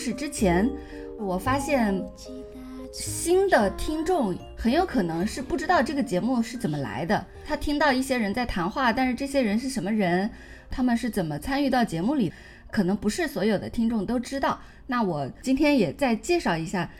[0.00, 0.66] 是之前，
[1.18, 2.02] 我发现
[2.90, 7.26] 新的听众很有可能是不知道这个节目是怎么来的。
[7.44, 10.30] 他听到一些人在谈话，但是这些人是什么人？
[10.70, 12.32] 他们是怎么参与到节目里？
[12.70, 14.58] 可能不是所有的听众都知道。
[14.86, 16.90] 那我今天也再介绍一下，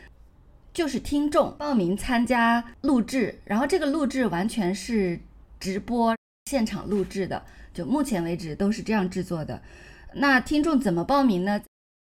[0.71, 5.19] 就是听众报名参加录制，然后这个录制完全是
[5.59, 6.15] 直播
[6.45, 7.43] 现场录制的，
[7.73, 9.59] 就目前为止都是这样制作的。
[10.13, 11.59] 那听众怎么报名呢？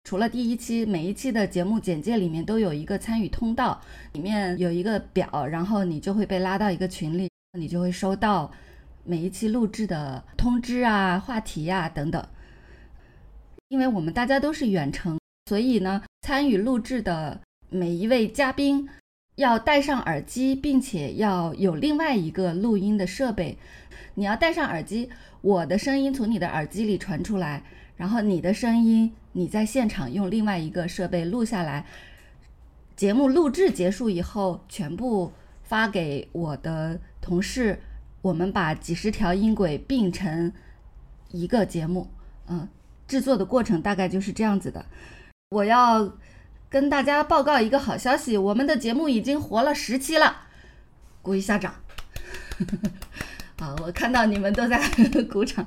[0.09, 3.79] 除了第一期，每一期的节目简介里面都有一个参与通道，
[4.15, 8.51] 里面有一个表，然后你就会被拉到一个群里，你就会收到
[9.05, 12.27] 每一期录制的通知啊、话题呀等等。
[13.69, 17.39] 因为我们大家都是远程，所以呢，参与录制的
[17.69, 18.89] 每一位嘉宾
[19.35, 23.59] 要戴上耳机，并且要有另外一个录音的设备。
[24.15, 25.11] 你要戴上耳机，
[25.43, 27.63] 我的声音从你的耳机里传出来。
[27.99, 31.87] 然后你的声音，你在现场用另外一个设备录下来，
[32.97, 37.81] 节目录制结束以后，全部发给我的同事，
[38.21, 40.53] 我们把几十条音轨并成
[41.31, 42.11] 一个节目。
[42.49, 42.69] 嗯，
[43.07, 44.85] 制作的过程大概就是这样子的。
[45.51, 46.15] 我要
[46.69, 50.49] 跟大家报告一个好消息，我们的节目已经活了十期了，
[51.23, 51.77] 鼓一下掌。
[53.61, 54.83] 好，我看到你们都在
[55.31, 55.65] 鼓掌。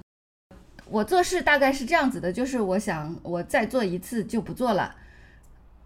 [0.91, 4.93] 我做事大概是这样子的，就是我想我再做一次就不做了。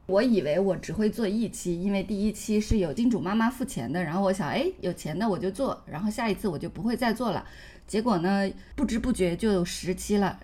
[0.07, 7.45] 我以为我只会做一期，因为第一期是有金主妈妈付钱的，然后我想，哎，有钱的我就做，然后下一次我就不会再做了。
[7.85, 10.39] 结果呢，不知不觉就十期了。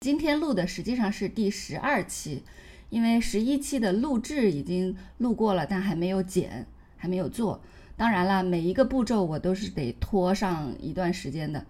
[0.00, 2.44] 今天录的实际上是第十二期，
[2.90, 6.66] 因为十一期的录制已经录过了，但还没有剪，
[6.98, 7.62] 还没有做。
[7.96, 11.64] 当然了，每一个步骤我都是得拖上一段时间的。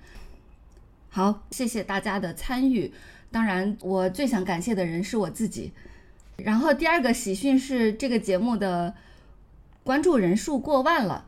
[1.10, 2.92] 好，谢谢大家的参与。
[3.30, 5.72] 当然，我最想感谢的人是我自己。
[6.36, 8.94] 然后第二个喜讯是，这个节目的
[9.82, 11.26] 关注人数过万了。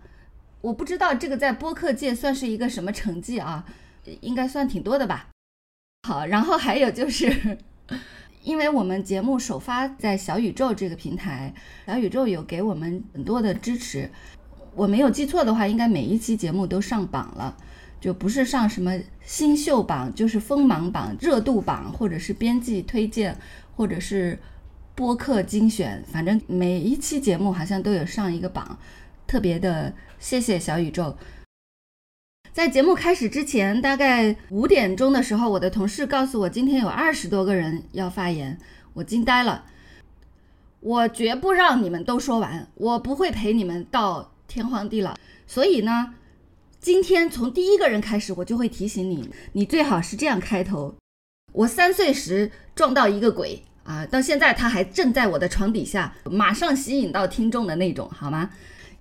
[0.61, 3.67] 我不知道这个在播客界算是一个什么成绩啊？
[4.21, 5.29] 应该算挺多的吧。
[6.07, 7.59] 好，然后还有就是，
[8.43, 11.53] 因为我们节目首发在小宇宙这个平台，
[11.87, 14.11] 小宇宙有给我们很多的支持。
[14.75, 17.57] 我没有记错的话，应该每一期节目都上榜了。
[18.01, 23.37] 就不是上什么新秀榜，就是锋芒榜、热度榜，或者是编辑推荐，
[23.77, 24.39] 或者是
[24.95, 28.79] 播客精选，反正每一期节目好像都有上一个榜，
[29.27, 31.17] 特别的谢谢小宇宙。
[32.53, 38.59] 在节目开始之前，大概五点钟的时候，我的同事告诉我今天有二十多个人要发言，
[38.95, 39.67] 我惊呆了。
[40.81, 45.15] 我绝不让你们都说完，我不会陪你们到天荒地老，
[45.47, 46.15] 所以呢。
[46.81, 50.95] 今天从第一个人开始，我就会提醒你，你最好是这样开头。
[51.53, 58.49] 我三岁时撞到一个鬼啊，到现在他还正在我的床底下，马上吸引到听众的那种，好吗？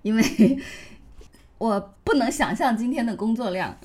[0.01, 0.59] 因为
[1.57, 3.77] 我不能想象今天的工作量。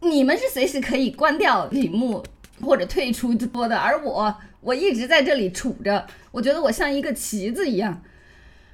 [0.00, 2.22] 你们是随时可以关掉屏幕
[2.60, 8.02] 或者退出直播的，而我，我一直在这里杵着，我觉得我像一个旗子一样。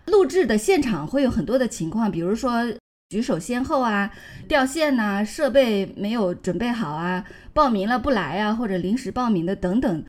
[0.06, 2.64] 录制的现场会有很多的情况，比如说。
[3.10, 4.12] 举手先后啊，
[4.46, 10.04] 掉线呐，设备没有准备好啊，报名了不来啊，或者临时报名的等等，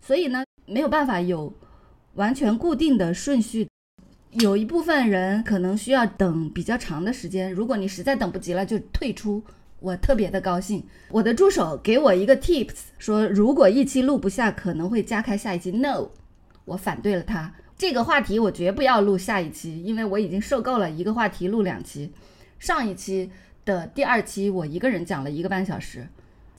[0.00, 1.54] 所以呢，没有办法有
[2.14, 3.68] 完全固定的顺序。
[4.32, 9.40] 有一部分人可能需要等比较长的时间，如果你实在等不及了，就退出。
[9.78, 15.70] 我特别的高兴，我的助手给我一个 tips，说如果一期录不下，可能会加开下一期。
[15.70, 16.08] No，
[16.64, 17.54] 我反对了他。
[17.78, 22.12] 这个话题我绝不要录下一期，因为我已经受够了一个话题录两期。
[22.58, 23.30] 上一期
[23.64, 26.08] 的第二期我一个人讲了一个半小时，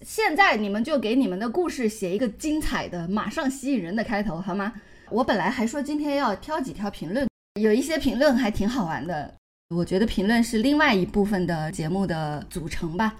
[0.01, 4.71] 现在你们就给你们的故事写一个精彩的、马上吸引人的开头，好吗？
[5.09, 7.27] 我本来还说今天要挑几条评论，
[7.59, 9.35] 有一些评论还挺好玩的。
[9.75, 13.17] 我觉得评论是另外一部分的节目的组成吧。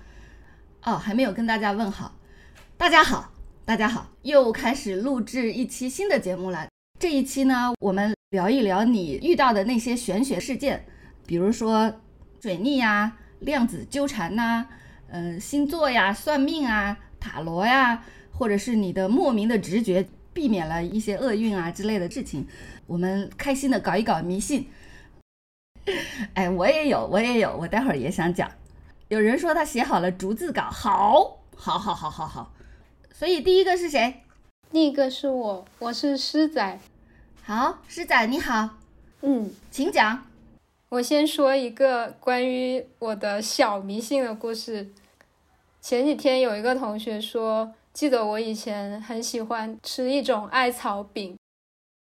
[0.84, 2.16] 哦，还没有跟大家问好，
[2.78, 3.34] 大家好，
[3.66, 6.70] 大家好，又开始录制一期新的节目了。
[7.00, 10.86] 这一期呢，我们聊一聊你遇到的那些玄学事件，
[11.26, 12.02] 比如说
[12.42, 14.68] 水逆呀、量子纠缠呐、
[15.08, 18.04] 嗯星座呀、算命啊、塔罗呀，
[18.34, 22.46] 或者是你的莫名的直觉避免了一些厄运啊之类的事情，
[22.86, 24.68] 我们开心的搞一搞迷信。
[26.36, 28.52] 哎，我也有，我也有，我待会儿也想讲。
[29.08, 32.54] 有人说他写好了逐字稿，好，好，好，好，好，好。
[33.14, 34.24] 所以第一个是谁？
[34.72, 36.80] 第一个是我，我是狮仔。
[37.42, 38.70] 好，狮仔你好，
[39.22, 40.24] 嗯，请讲。
[40.90, 44.88] 我先说一个关于我的小迷信的故事。
[45.82, 51.36] 前几天有一个同学说，记得我以前很喜欢吃一种艾草饼，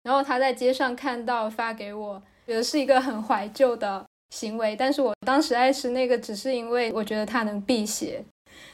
[0.02, 4.76] 然后他在街上看到发给我，觉得是一个很怀旧的行为。
[4.76, 8.24] 但是我当时爱吃那个，只是因为我觉得它能辟邪。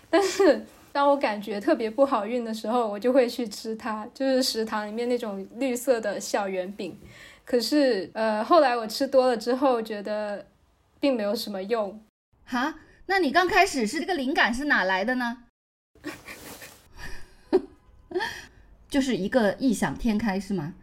[0.09, 6.97] 但是当我感觉特别不好运的时候，我就会去吃它，就是食堂里面那种绿色的小圆饼。
[7.43, 10.45] 可是，呃，后来我吃多了之后，觉得
[10.97, 11.99] 并没有什么用。
[12.45, 12.75] 哈，
[13.07, 15.39] 那你刚开始是这个灵感是哪来的呢？
[18.87, 20.75] 就是一个异想天开是吗？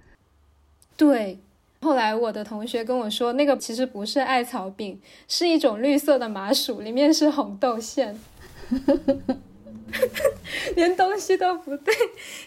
[0.94, 1.40] 对。
[1.80, 8.20] 后来我的同学跟我说，那个其实不是艾草饼，是一种绿色的麻薯，里面是红豆馅。
[10.76, 11.94] 连东西都不对，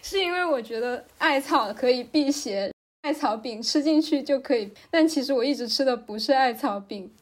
[0.02, 2.72] 是因为我觉得艾草可以辟邪。
[3.02, 7.14] 艾草饼吃进去就可以，但其实我一直吃的不是艾草饼。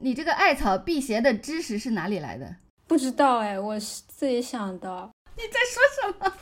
[0.00, 2.56] 你这个艾草辟邪的知识是哪里来的？
[2.86, 5.10] 不知道哎，我是自己想的。
[5.36, 6.32] 你在说什么？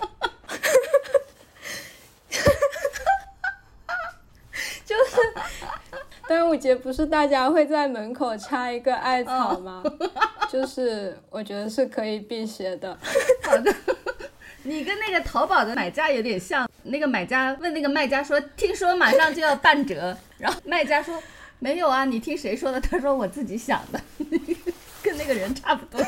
[4.85, 5.17] 就是
[6.31, 9.83] 端午节不是大家会在门口插一个艾草吗？
[10.49, 12.97] 就是我觉得是可以辟邪的。
[13.43, 13.75] 好的。
[14.63, 21.21] 你跟那个淘宝的买家有点像，那个买家问那个卖家说：“听说马上就要半折。”然后卖家说
[21.59, 24.01] ：“没有啊，你听谁说的？”他说：“我自己想的。
[25.03, 26.01] ”跟那个人差不多。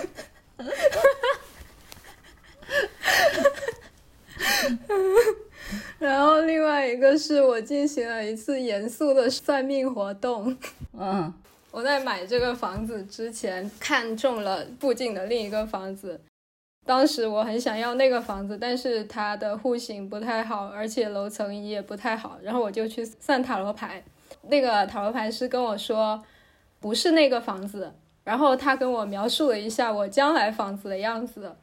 [5.98, 10.56] 然后另外一个是我进行了一次严肃的算命活动。
[10.98, 11.32] 嗯，
[11.70, 16.20] 我在买这个房子之前看中了附近的另一个房子。
[16.84, 22.38] 当时我很想要那个房子，但是它的户型不太好，而且楼层也不太好。
[22.42, 24.02] 然后我就去算塔罗牌，
[24.48, 26.20] 那个塔罗牌师跟我说
[26.80, 27.92] 不是那个房子，
[28.24, 31.54] 然后他跟我描述了一下我将来房子的样子，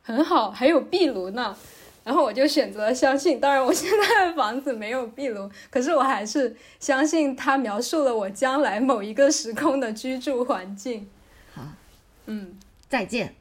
[0.00, 1.56] 很好，还有壁炉呢。
[2.04, 3.38] 然后我就选择了相信。
[3.40, 11.08] 当然，我现在的房子没有壁炉，可是我还是相信他描述了我将来某一个时空的居住环境。
[11.54, 11.62] 好，
[12.26, 12.58] 嗯，
[12.88, 13.34] 再见。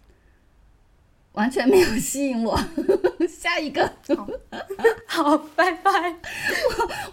[1.34, 2.60] 完全没有吸引我，
[3.26, 3.90] 下一个，
[5.08, 5.92] 好，拜拜。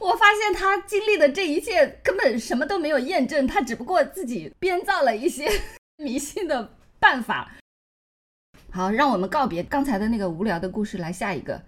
[0.01, 5.49] 我我发现他经历的这一切根本什么都没有验证，他只不过自己编造了一些
[6.03, 7.53] 迷信的办法。
[8.71, 11.63] 好，让我们告别刚才的那个无聊的故事，来下一个。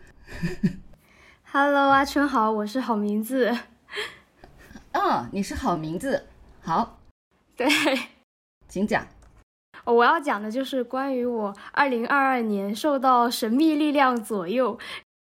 [1.50, 3.56] Hello，阿春好，我是好名字。
[4.92, 6.26] 嗯，你是好名字，
[6.60, 6.98] 好，
[7.56, 7.66] 对，
[8.68, 9.06] 请讲。
[9.84, 14.78] 我要讲的就是关于我二零二二年受到神秘力量左右，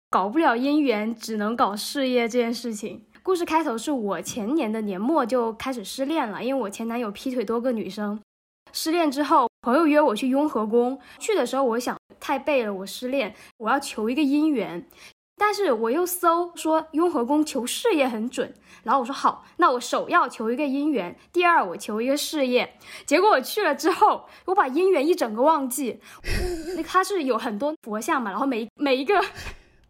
[0.09, 3.05] 搞不了姻缘，只能搞事业这件事情。
[3.21, 8.19] 故事开头是我前年的年末就开始失恋了，因为我前男友劈腿多个女生。
[8.73, 14.87] 失恋之后，朋友约我去雍和宫，去的时候我想太背了，我失恋，我要求一个姻缘。
[15.37, 22.77] 但是我又搜说雍和宫求事业很准，然后我说好，那我首要求一个姻缘，第二我求一个事业。
[23.05, 25.99] 结果我去了之后，我把姻缘一整个忘记。
[26.75, 29.21] 那他是有很多佛像嘛，然后每每一个，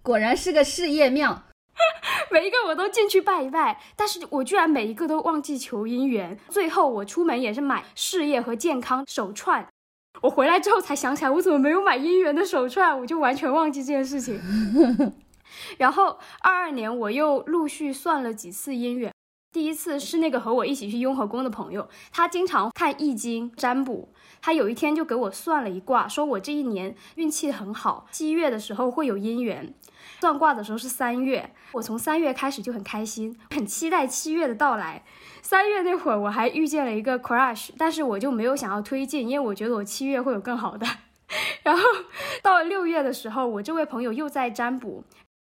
[0.03, 1.43] 果然是个事业庙，
[2.31, 6.37] 每一个我都进去拜一拜，但是我居然每一个都忘记求姻缘。
[6.49, 9.67] 最后我出门也是买事业和健康手串，
[10.21, 14.39] 我回来之后才想起来我怎么没有买姻缘的手串，我就完全忘记这件事情。
[15.77, 19.11] 然后二二年我又陆续算了几次姻缘，
[19.51, 24.09] 第一次是那个和我一起去雍和宫的朋友，他经常看易经占卜，
[24.41, 29.73] 他有一天就给我算了一卦，说我这一年运气很好，七月的时候会有姻缘。
[30.19, 35.03] 算卦的时候是三月，我从三月开始就很开心，很期待七月的到来。
[35.41, 40.85] 三月那会儿我还遇见了一个 crush，但是我就没有想要推进，因为我觉得我七月会有更好的。
[41.63, 41.83] 然后
[42.41, 45.03] 到了六月的时候，我这位朋友又在占卜。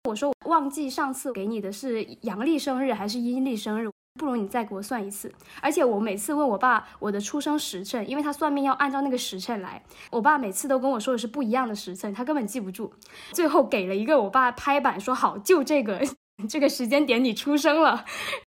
[0.09, 5.33] 我说我忘记上次给你的是阳历生日还是阴历生日，不如你再给我算一次。
[5.63, 12.93] 而且我每次问我爸我的出生时辰，因为他算命要按照那个时辰来，我爸每次都跟我说的是不一样的时辰，他根本记不住。
[13.33, 16.03] 最后给了一个我爸拍板说好，就这个
[16.47, 18.05] 这个时间点你出生了，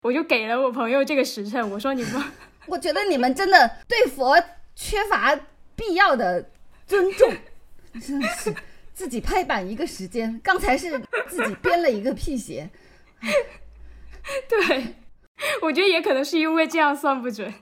[0.02, 1.71] 我就给了我朋友这个时辰。
[1.71, 2.23] 我说你们，
[2.68, 4.38] 我觉得你们真的对佛
[4.75, 5.35] 缺乏
[5.75, 6.50] 必要的
[6.87, 7.33] 尊重，
[8.00, 8.54] 真的是。
[8.94, 12.71] 自己拍板一个时间，刚才是自己编了一个辟邪。
[14.49, 14.94] 对，
[15.62, 17.53] 我觉得也可能是因为这样算不准。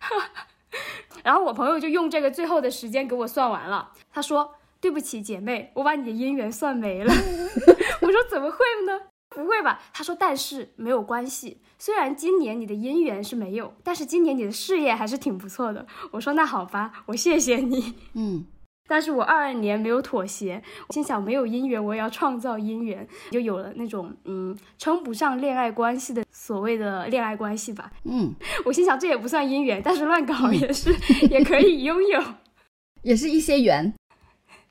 [1.22, 7.12] 然后我朋友就用这个最后的时间给我算完了，他说：“对不起，姐妹，我把你的姻缘算没了。
[8.00, 9.00] ”我说：“怎么会呢？
[9.28, 18.46] 不会吧？”他说：“但是没有关系，虽然今年你的姻缘是没有，但是今年你的事业还是挺不错的。”我说：“那好吧，我谢谢你。”嗯。
[18.90, 27.92] 但是我二二年没有妥协，我心想没有姻缘，我也要创造姻缘，就有了那种嗯称不上恋爱关系的所谓的恋爱关系吧。
[28.02, 28.34] 嗯，
[28.66, 30.92] 我心想这也不算姻缘，但是乱搞也是、
[31.28, 32.20] 也可以拥有。
[33.02, 33.94] 也是一些缘。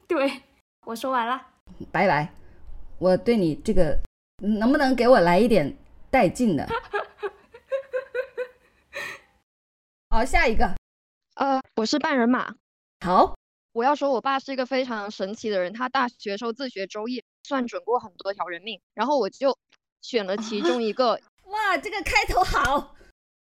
[0.06, 0.30] 对，
[0.86, 1.42] 我说完了。
[1.90, 2.34] 拜拜，
[2.98, 3.98] 我对你这个
[4.60, 5.78] 能不能给我来一点
[6.12, 6.68] 带劲的？
[10.12, 10.76] 好，下一个。
[11.36, 12.54] 呃，我是半人马。
[13.06, 13.34] 好，
[13.80, 15.72] 我要说，我爸是一个非常神奇的人。
[15.72, 19.58] 他大学时候自学周易，算准过很多条人命，然后我就
[20.02, 21.18] 选了其中一个。
[21.48, 22.94] 哇，这个开头好。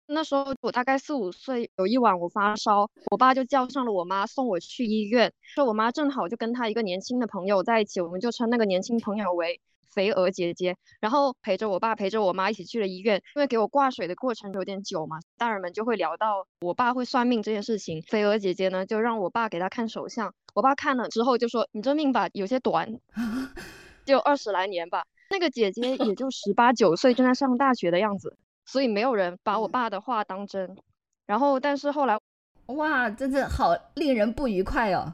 [0.06, 5.34] 那时候我大概四五岁，有一晚我发烧，我爸就叫上了我妈送我去医院。
[5.42, 9.60] 说我妈正好就跟他一个年轻的朋友在一起，我们就称那个年轻朋友为
[9.98, 10.76] 肥鹅姐姐。
[11.00, 13.20] 然后陪着我爸，陪着我妈一起去了医院。
[13.36, 18.00] 因为给我挂水的过程有点久嘛，大人们就会聊到我爸会算命这件事情。
[18.04, 22.88] 肥鹅姐姐呢就让我爸给她看手相，我爸看了之后就说：“你这命吧有些短，
[24.06, 28.38] 就二十来年吧。”那个姐姐也就十八九岁，正在上大学的样子。
[28.66, 30.78] 所以没有人把我爸的话当真，
[31.26, 32.20] 然后但是后来，
[32.68, 35.14] 哇，真的好令人不愉快哦。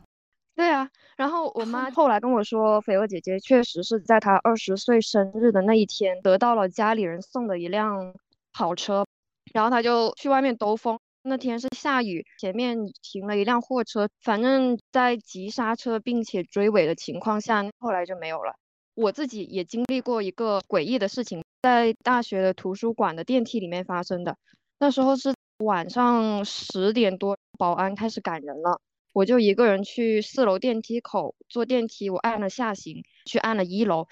[0.56, 8.14] 对啊，然后我妈后来跟我说，绯娥姐姐确实是在她二十岁生日的那一天得到了家里人送的一辆
[8.52, 9.06] 跑车，
[9.52, 11.00] 然后她就去外面兜风。
[11.26, 18.54] 那天是下雨，前面停了一辆货车，反正在急刹车并且追尾的情况下，后来就没有了。
[18.94, 21.42] 我自己也经历过一个诡异的事情。
[21.62, 24.36] 在大学的图书馆的电梯里面发生的，
[24.80, 28.82] 那时候是晚上十点多，保安开始赶人了，
[29.14, 34.08] 我就一个人去四楼电梯口坐电梯，我按了下行，去按了一楼，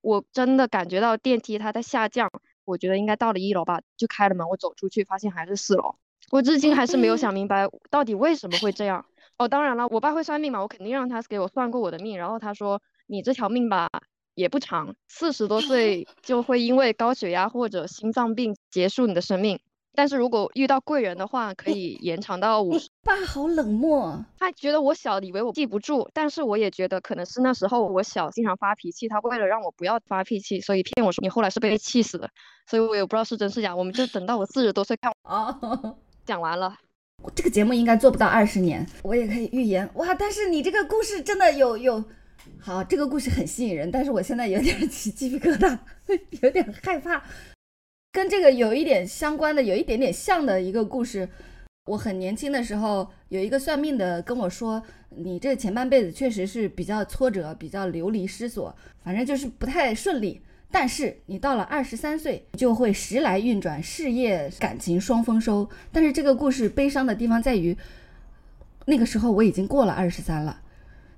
[0.00, 2.30] 我真的感觉到电梯它在下降，
[2.64, 5.94] 我觉得应该到了一楼吧，就开了门，我走出去发现还是四楼，
[6.30, 9.06] 我至今还是没有想明白到底为什么会这样。
[9.38, 13.88] 哦，当然了，我爸会算命嘛，我肯定让他给我算过我的命，然后他说你这条命吧。
[14.34, 19.60] 也不长，四十多岁就会因为高血压或者心脏病结束你的生命。
[19.94, 22.88] 但是如果遇到贵人的话，可以延长到五十。
[23.02, 26.08] 爸好冷漠，他觉得我小，以为我记不住。
[26.14, 29.08] 但是我也觉得可能是那时候我小，经常发脾气。
[29.08, 32.30] 他为了让我不要发脾气，所以骗我说你后来是被气死的。
[32.66, 33.74] 所以我也不知道是真是假。
[33.74, 35.12] 我们就等到我四十多岁看。
[35.24, 36.76] 哦， 讲完了。
[37.34, 40.12] 这个节目应该做不到二十年，我也可以预言哇！
[40.14, 42.02] 但是你这个故事真的有有。
[42.60, 45.78] 好，这个故事很吸引人，但是我现在有点起鸡皮疙瘩，
[46.42, 47.22] 有点害怕。
[48.12, 51.26] 跟这个有一点相关的，有一点点像的一个故事。
[51.86, 60.42] 我很年轻的时候，有一个算命的跟我说，你这前半辈子确实是比较挫折，比较流离失所，反正就是不太顺利。
[60.70, 65.68] 但是你到了二十三岁，就会时来运转，事业感情双丰收。
[65.90, 67.76] 但是这个故事悲伤的地方在于，
[68.84, 70.60] 那个时候我已经过了二十三了。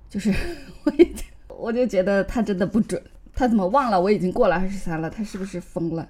[0.09, 0.33] 就是
[0.85, 3.01] 我已经，我就觉得他真的不准，
[3.33, 5.09] 他怎么忘了我已经过了二十三了？
[5.09, 6.09] 他是不是疯了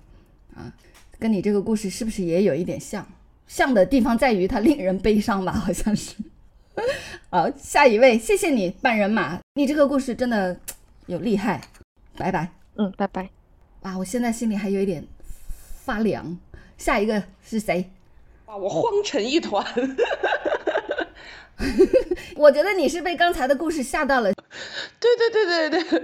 [0.55, 0.73] 啊？
[1.17, 3.07] 跟你这个故事是不是也有一点像？
[3.47, 5.51] 像的地方在于它令人悲伤吧？
[5.53, 6.15] 好像是。
[7.29, 10.59] 好，下一位，谢谢你半人马，你这个故事真的
[11.05, 11.61] 有厉害。
[12.17, 12.49] 拜拜。
[12.75, 13.29] 嗯，拜拜。
[13.81, 15.05] 哇，我现在心里还有一点
[15.83, 16.37] 发凉。
[16.77, 17.89] 下一个是谁？
[18.47, 19.65] 哇，我慌成一团。
[22.35, 24.33] 我觉得你是被刚才的故事吓到了。
[24.99, 26.03] 对对对对对。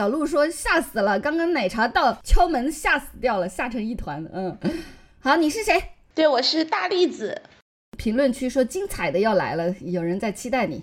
[0.00, 4.26] 小鹿说吓死了，刚刚奶茶到敲门吓死掉了，吓成一团。
[4.32, 4.58] 嗯，
[5.20, 5.90] 好，你是谁？
[6.14, 7.42] 对，我是大栗子。
[7.98, 10.82] 评论区说精彩的要来了，有人在期待你。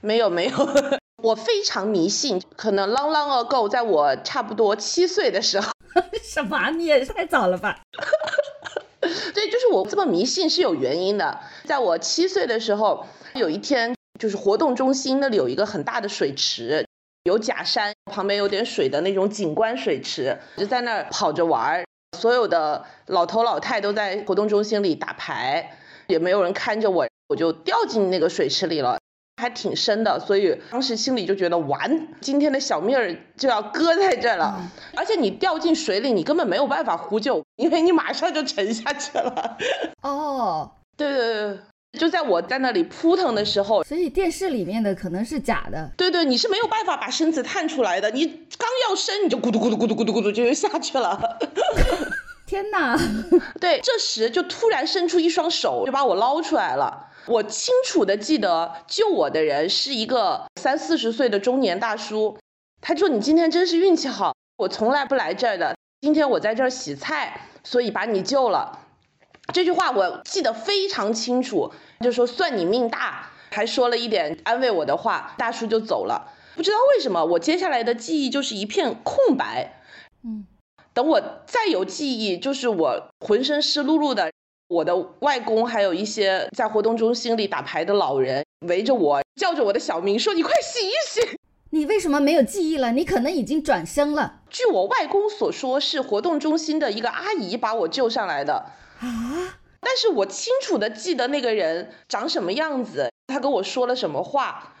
[0.00, 0.56] 没有没有，
[1.24, 5.72] 我非常迷信，可能 long long ago，在我差不多七岁的时候。
[6.22, 6.70] 什么？
[6.70, 7.80] 你也太早了吧？
[9.34, 11.40] 对，就是我这么迷信是有原因的。
[11.64, 13.04] 在我七岁的时候，
[13.34, 16.86] 有一天，就是活动中心那里有一个很大的水池，
[17.24, 21.84] 有假山，旁边有点水的那种景观水池，就在那儿跑着玩儿。
[22.18, 28.98] 所有的老头老太都在活动中心里打牌，也没有人看着我，我就掉进那个水池里了。
[29.40, 34.60] 还挺深的，所以当时心里就觉得完，今天的小命儿就要搁在这了。
[34.94, 39.56] 而且你掉进水里，你根本没有办法呼救，因为你马上就沉下去了。
[40.02, 41.58] 哦，对对对，
[41.98, 45.90] 就在我在那里扑腾的时候，所以电视里面的可能是假的。
[45.96, 51.38] 对对，你是没有办法把身子探出来的，你刚要伸，你就咕嘟咕嘟咕嘟咕嘟咕嘟就又下去了。
[52.46, 52.98] 天哪！
[53.60, 57.08] 对，这时就突然伸出一双手，就把我捞出来了。
[57.26, 62.36] 我清楚的记得救我的人是一个三四十岁的中年大叔，
[62.80, 68.80] 他说：“你今天真是运气好，我从来不来这儿的，今天我在这儿洗菜，所以把你救了。”
[69.52, 73.30] 这句话我记得非常清楚，就说算你命大。
[73.54, 76.32] 还说了一点安慰我的话，大叔就走了。
[76.56, 79.82] 不知道为什么，我接下来的记忆就是一片空白。
[80.24, 80.46] 嗯，
[80.94, 84.32] 等我再有记忆，就是我浑身湿漉漉的，
[84.68, 92.92] 我的外公还有一些在活动中心里打牌的老人围着我，叫着我的小名，说：“你快醒一醒！” 你为什么没有记忆了？
[92.92, 94.40] 你可能已经转生了。
[94.48, 98.64] 据我外公所说，是活动中心的一个阿姨把我救上来的
[99.06, 99.58] 啊。
[99.80, 104.74] 但是我清楚的记得那个人长什么样子，他跟我说了什么话。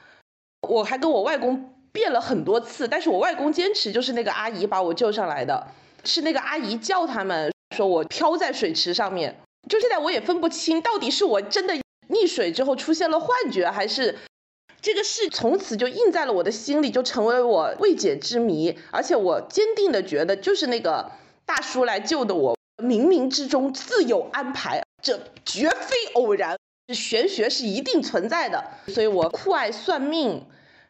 [0.68, 5.66] 我还跟我外公辩了很多次，但是我外公坚持就是那个阿姨把我救上来的，
[6.04, 9.36] 是那个阿姨叫他们说我漂在水池上面。
[9.68, 11.74] 就现在我也分不清到底是我真的
[12.08, 14.16] 溺水之后出现了幻觉，还是。
[14.80, 18.76] 这个事从此就印在了我的心里，就成为我未解之谜。
[18.90, 21.12] 而且我坚定的觉得，就是那个
[21.46, 26.56] 大叔来救的我，冥冥之中自有安排，这绝非偶然，
[26.92, 28.62] 玄学是一定存在的。
[28.88, 30.44] 所以我酷爱算命。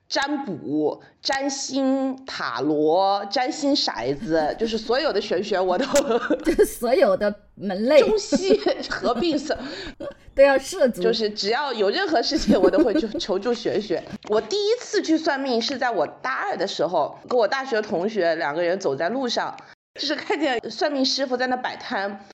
[0.09, 5.87] 占卜、占星、塔罗、占星骰子，就是所有的玄学我都，
[6.45, 9.57] 就所有的门类，中西合并色
[10.37, 11.01] 都要涉足。
[11.01, 14.03] 就是只要有任何事情，我都会去求助玄学。
[14.29, 19.57] 我第一次去算命是在我大二的时候，跟我大学同学两个人走在路上，
[20.01, 22.25] 就是看见算命师傅在那摆摊，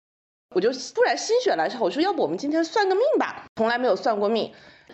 [0.55, 3.45] 我就突然心血来潮，我说要不我们今天算个命吧？
[3.57, 4.53] 从来没有算过命。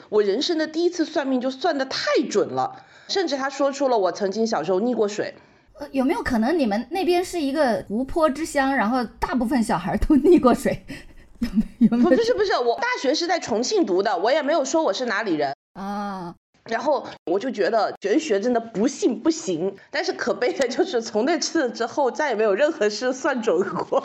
[0.08, 5.34] 我人生的第一次算命就算的太准了，甚至他说出了我曾经小时候溺过水。
[5.78, 10.84] 呃，有没有可能你们那边是一个湖泊之乡，然后大部分小孩都溺过水？
[11.78, 12.10] 有没有？
[12.10, 16.34] 不是不是，我大学是在重庆读的，我也没有说我是哪里人啊。
[16.70, 24.02] 然后我就觉得玄学真的不信不行，但是可悲的就是从那次之后再也没有任何事算准过。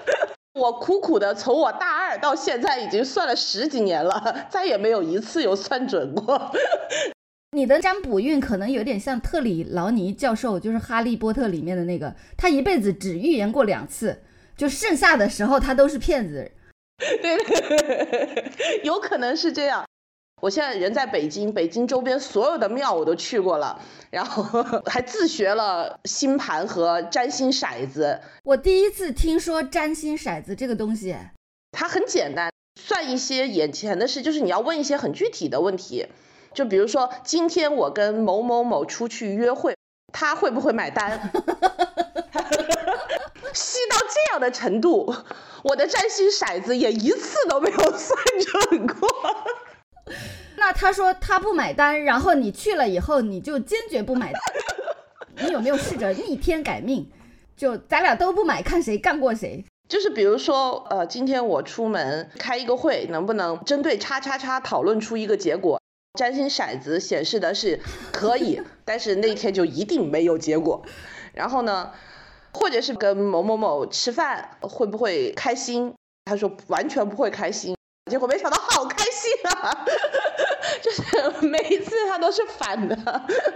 [0.54, 6.52] 我苦苦的从我大二到现在已经算了十几年了，再也没有一次有算准过。
[7.52, 14.22] 你的占卜运可能有点像特里劳尼教授，就是《哈利波特》里面的那个，他一辈子只预言过两次，
[14.56, 16.52] 就剩下的时候他都是骗子。
[16.98, 18.50] 对，
[18.84, 19.84] 有可能是这样。
[20.40, 28.20] 我现在人在北京，北京周边所有的庙我都去过了，然后 还自学了星盘和占星骰子。
[28.42, 31.16] 我第一次听说占星骰子这个东西，
[31.72, 36.08] 它很简单，算一些眼前的事，就是你要问一些很具体的问题，
[36.52, 39.74] 就比如说今天我跟某某某出去约会，
[40.12, 41.18] 他会不会买单？
[43.54, 45.14] 细到这样的程度，
[45.62, 48.18] 我的占星骰子也一次都没有算
[48.68, 49.08] 准过。
[50.66, 54.40] 那他说他不买单，然后你去了以后，你就坚决不买单。
[55.46, 57.06] 你有没有试着逆天改命？
[57.54, 59.62] 就咱俩都不买，看谁干过谁。
[59.90, 65.78] 就是比如说，呃，今天我出门开一个会，能不能针对叉叉叉讨论出一个结果？
[66.18, 70.82] 占星骰子显示的是可以， 但是那天就一定没有结果。
[71.34, 71.92] 然后呢，
[72.54, 75.92] 或者是跟某某某吃饭，会不会开心？
[76.24, 77.76] 他说完全不会开心。
[78.10, 79.86] 结果没想到好开心啊！
[80.82, 82.96] 就是每一次他都是反的。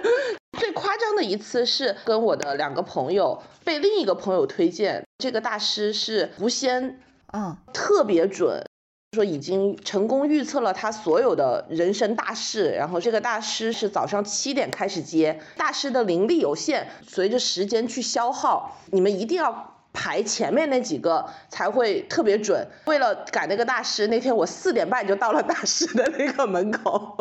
[0.59, 8.65] 最夸张的一次是跟我的两个朋友被另一个朋友推荐，这个大师是狐仙，啊，特别准，
[9.13, 12.71] 说已经成功预测了他所有的人生大事。
[12.71, 19.75] 然后这个大师是早上七点开始接，大师的灵力有限，随着时间去消耗，你们一定要。
[19.99, 22.65] 排前面那几个才会特别准。
[22.85, 27.17] 为了赶那个大师，那天我四点半就到了大师的那个门口。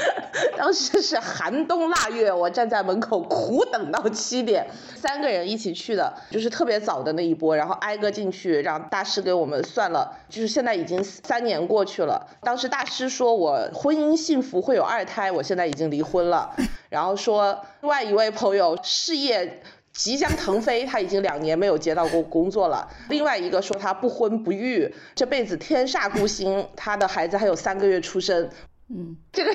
[0.58, 4.66] 当时是寒冬腊月，我站在门口苦等到七点。
[4.94, 10.12] 三个人一起去的，就是特别早的那一波，然后挨个进去让大师给我们算了。
[10.28, 12.26] 就是现在已经三年过去了。
[12.42, 15.32] 当时大师说我婚姻幸福，会有二胎。
[15.32, 16.54] 我现在已经离婚了。
[16.90, 19.62] 然后说另外一位朋友事业。
[19.98, 22.88] 即将腾飞，他已经两年没有接到过工作了。
[23.08, 28.48] 另外一个说他不婚不育，这辈子天煞孤星，他的孩子还有三个月出生。
[28.90, 29.52] 嗯， 这个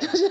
[0.00, 0.28] 就是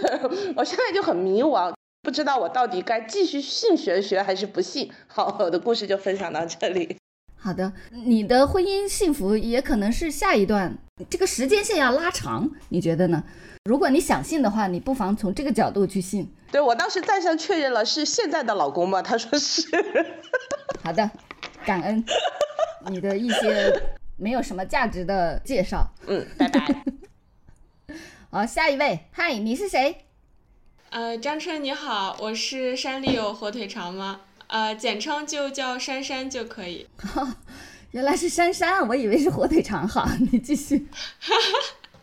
[0.58, 4.92] 我现在就很迷惘，不知道我到底该继续信玄学还是不信。
[5.08, 6.98] 好，我的故事就分享到这里。
[7.38, 10.78] 好的，你的婚姻幸福也可能是下一段，
[11.10, 13.24] 这个时间线要拉长，你觉得呢？
[13.68, 16.34] 如果你想信的话，你不妨从这个角度去信。
[16.50, 19.02] 对我当时再三确认了，是现在的老公吗？
[19.02, 19.68] 他说是。
[20.82, 21.12] 好的，
[21.66, 22.02] 感恩
[22.90, 25.86] 你的一些没有什么价值的介绍。
[26.08, 26.84] 嗯，拜拜。
[28.32, 30.06] 好，下一位，嗨，你是谁？
[30.92, 34.22] 呃，张春你好，我是山里有火腿肠吗？
[34.48, 36.88] 呃，简称就叫珊珊就可以。
[37.92, 39.86] 原来是珊珊，我以为是火腿肠。
[39.86, 40.88] 好，你继续。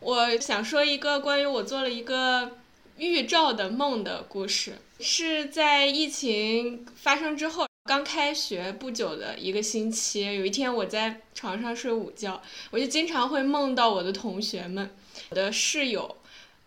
[0.04, 2.58] 我想说一个关于我做了一个
[2.98, 14.94] 预兆的梦的故事，是在疫情发生之后，刚开学不久的一个星期，有一天我在床上睡午觉，我就经常会梦到我的同学们，
[15.30, 16.18] 我的室友，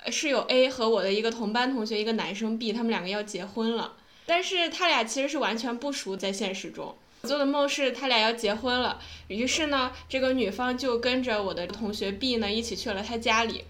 [0.08, 6.98] 室友 A 和我的一个同班同学，一个男生 B，他们两个要结婚了，但是他俩其实是完全不熟，在现实中。
[7.28, 13.66] 我做的梦是他俩要结婚了，于是呢，这个女方就跟着我的同学 B 呢一起去了他家里，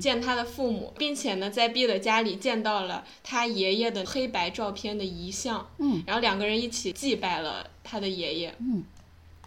[0.00, 8.84] 见他的父母，并且呢在 B 的家里见到了他爷爷的黑白照片的遗像，嗯，然后两个人一起祭拜了他的爷爷，嗯，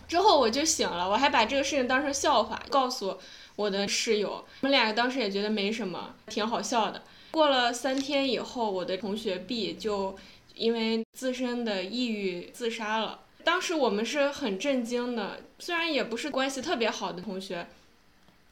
[0.09, 3.17] 之后我就醒了，我还把这个事情当成笑话告诉
[3.55, 7.01] 我的室友，我们俩当时也觉得没什么，挺好笑的。
[7.31, 10.17] 过了三天以后，我的同学 B 就
[10.53, 13.21] 因为自身的抑郁自杀了。
[13.43, 17.67] 当时我们是很震惊的，虽然也不是关系特别好的同学，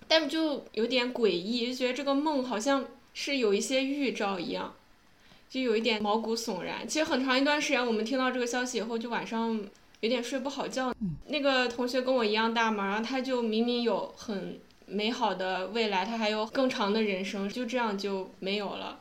[0.07, 4.75] 但就有点诡异，就觉得这个梦好像是有一些预兆一样，
[5.49, 6.85] 就有一点毛骨悚然。
[6.85, 9.63] 其实很长一段时间，我们听到这个消息以后，就晚上
[10.01, 10.93] 有点睡不好觉。
[11.27, 18.99] 那个同学跟我一样大嘛，然后他就明明有很美好的未来，他还有更长的人生，就这样就没有了。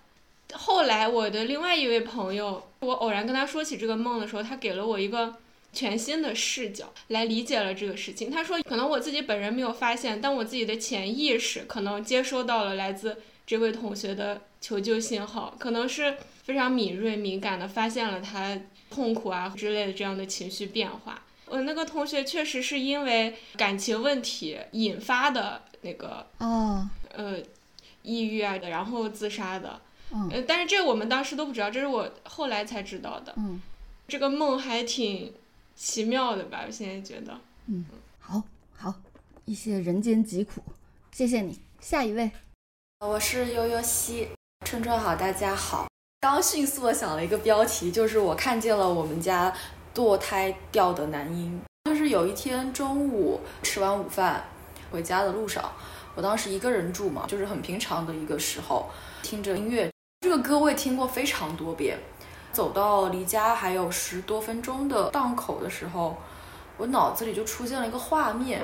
[0.52, 5.34] 后来我的另外一位朋友，我偶然跟他说起这个梦的时候，他给了我一个。
[5.72, 8.30] 全新的视角来理解了这个事情。
[8.30, 21.22] 他说，可能我自己本人没有发现，但我自己的潜意识可能接收到了来自这位同学的求救信号，可能是非常敏锐敏感的发现了他痛苦啊之类的这样的情绪变化。
[21.46, 27.36] 我那个同学确实是因为感情问题引发的那个哦，呃，
[28.02, 29.80] 抑郁啊，然后自杀的。
[30.12, 33.32] 嗯，呃，但是这我们当时都不知道，这是我后来才知道的。
[33.36, 33.60] 嗯，
[34.08, 35.32] 这个梦还挺。
[35.80, 37.86] 奇妙的吧，我现在觉得，嗯，
[38.18, 38.42] 好，
[38.76, 38.94] 好，
[39.46, 40.60] 一些人间疾苦，
[41.10, 41.58] 谢谢你。
[41.80, 42.30] 下一位，
[42.98, 44.28] 我是悠悠西，
[44.66, 45.88] 春春好，大家好。
[46.20, 49.56] 刚迅速的想了一个标题，就是我看见了我们家
[49.94, 51.58] 堕胎掉的男婴。
[51.86, 54.44] 就是有一天中午吃完午饭
[54.90, 55.72] 回家的路上，
[56.14, 58.90] 我当时一个人住嘛，就是很平常的一个时候，
[59.22, 59.90] 听着音乐，
[60.20, 61.98] 这个歌我也听过非常多遍。
[62.60, 66.14] 走到离家还有十多分钟的档口的时候，
[66.76, 68.60] 我脑子里就出现了一个画面，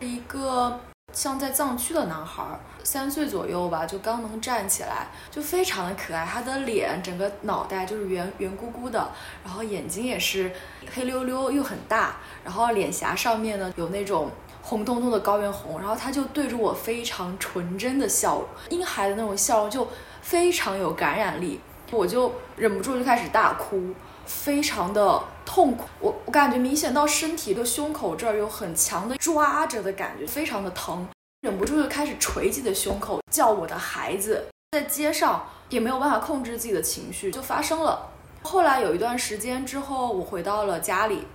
[0.00, 0.80] 一个
[1.12, 2.42] 像在藏区的男孩，
[2.82, 6.26] 三岁左右吧，就刚能站起来，就非常的可爱。
[6.26, 9.08] 他的脸，整个脑袋就是圆圆鼓鼓的，
[9.44, 10.50] 然后眼睛也是
[10.92, 14.28] 黑溜溜又很大，然后脸颊上面呢有那种
[14.60, 19.86] 红彤彤的高原红，然后他就对着我非常纯真的笑，婴孩的那种笑容就
[20.20, 21.60] 非常有感染力。
[21.92, 23.94] 我就忍不住就开始大哭，
[24.24, 25.84] 非常的痛苦。
[26.00, 31.06] 我我感觉明显到身体的胸口这儿有很强的抓着的感觉，非常的疼，
[31.42, 34.46] 忍不住就开始捶自己的胸口，叫我的孩子。
[34.72, 38.10] 在街上也没有办法控制自己的情绪，就发生了。
[38.42, 41.26] 后来有一段时间之后，我回到了家里，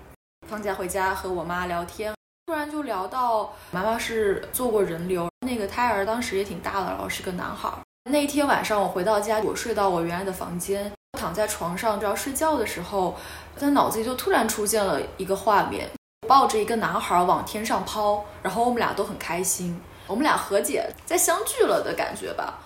[0.47, 2.13] 放假回家和我妈聊天，
[2.45, 7.69] 突然就聊到妈妈是做过人流，那个胎儿当时也挺大的，然后是个男孩。
[8.09, 13.15] 那一天晚上我回到家，我睡到我原来的房间，躺在床上就要睡觉的时候，
[13.55, 15.87] 在脑子里就突然出现了一个画面，
[16.27, 22.59] 抱着一个男孩往天上抛，然后我们俩都很开心，我们俩和解，在相聚了的感觉吧。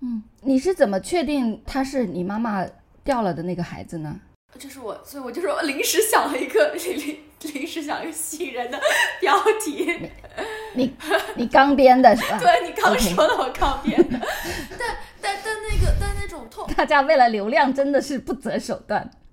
[0.00, 2.66] 嗯，你是怎么确定他是你妈妈
[3.04, 4.20] 掉了的那个孩子呢？
[4.58, 8.80] 这是我，所以我就说临时想了一个临临时想一个吸引人的
[9.20, 10.10] 标题。
[10.74, 10.94] 你
[11.34, 12.38] 你刚编的是吧？
[12.42, 14.18] 对你刚说的，我刚编的。
[14.78, 19.10] 但但但那个但那种痛，大家为了流量真的是不择手段。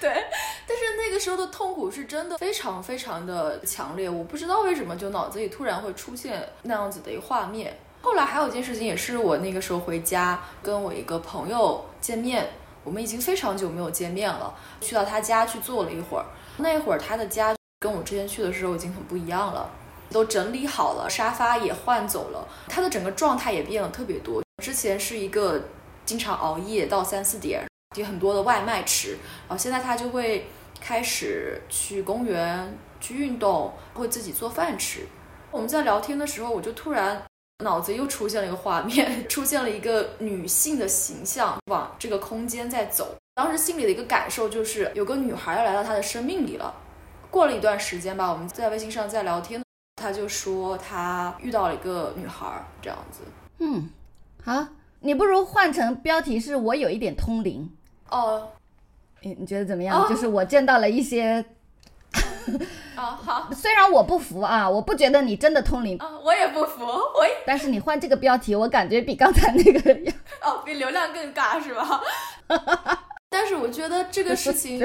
[0.00, 0.24] 对，
[0.66, 7.76] 但是那个时候的痛苦是真的非常非常的强烈，我不知道为什么就脑子里突然会出现那样子的一个画面。
[8.02, 12.46] 后来还有一件事情，也是我那个时候回家跟我一个朋友见面。
[12.86, 16.24] 我们已经非常久没有见面了，去到他家去坐了一会儿。
[16.58, 19.68] 那会儿他的家跟我之前去的时候已经很不一样了，
[20.08, 24.40] 都整理好了，沙发也换走了，他的整个状态也变了特别多。
[24.62, 25.60] 之前是一个
[26.04, 29.18] 经常熬夜到三四点，有很多的外卖吃，
[29.48, 30.46] 然后现在他就会
[30.80, 35.08] 开始去公园去运动，会自己做饭吃。
[35.50, 37.20] 我们在聊天的时候，我就突然。
[37.64, 43.16] 脑子又出现了一个画面， 出现了一个女性的形象往这个空间在走。
[43.34, 46.74] 当时心里的一个感受就是有个女孩要来到他的生命里了。
[47.30, 49.62] 过了一段时间吧，我们在微信上在聊天，
[49.96, 52.46] 他就说他遇到了一个女孩，
[52.80, 53.20] 这样子。
[53.58, 53.88] 嗯，
[54.42, 54.66] 好，
[55.00, 57.70] 你不如换成标题是我有一点通灵
[58.10, 58.48] 哦。
[59.22, 60.06] 你你觉得怎么样？
[60.08, 61.44] 就是我见到了一些。
[62.96, 72.00] 啊，好虽然我不服啊，我不觉得你真的通灵，啊，我也不服，我也但是你换这个标题，我感觉比刚才那个要哦，比流量更尬是吧？
[73.28, 74.80] 但是我觉得这个事情，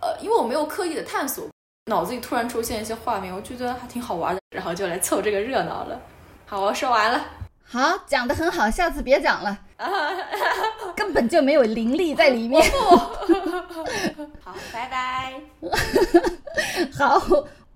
[0.00, 1.46] 呃，因为我没有刻意的探索，
[1.86, 6.00] 脑子里突然出现一些画面，我就觉得还挺好玩的，然后就来凑这个热闹了。
[6.46, 7.20] 好，我说完了。
[7.64, 9.58] 好，讲的很好，下次别讲了，
[10.96, 12.62] 根本就没有灵力在里面。
[14.40, 15.34] 好，拜拜。
[16.92, 17.20] 好，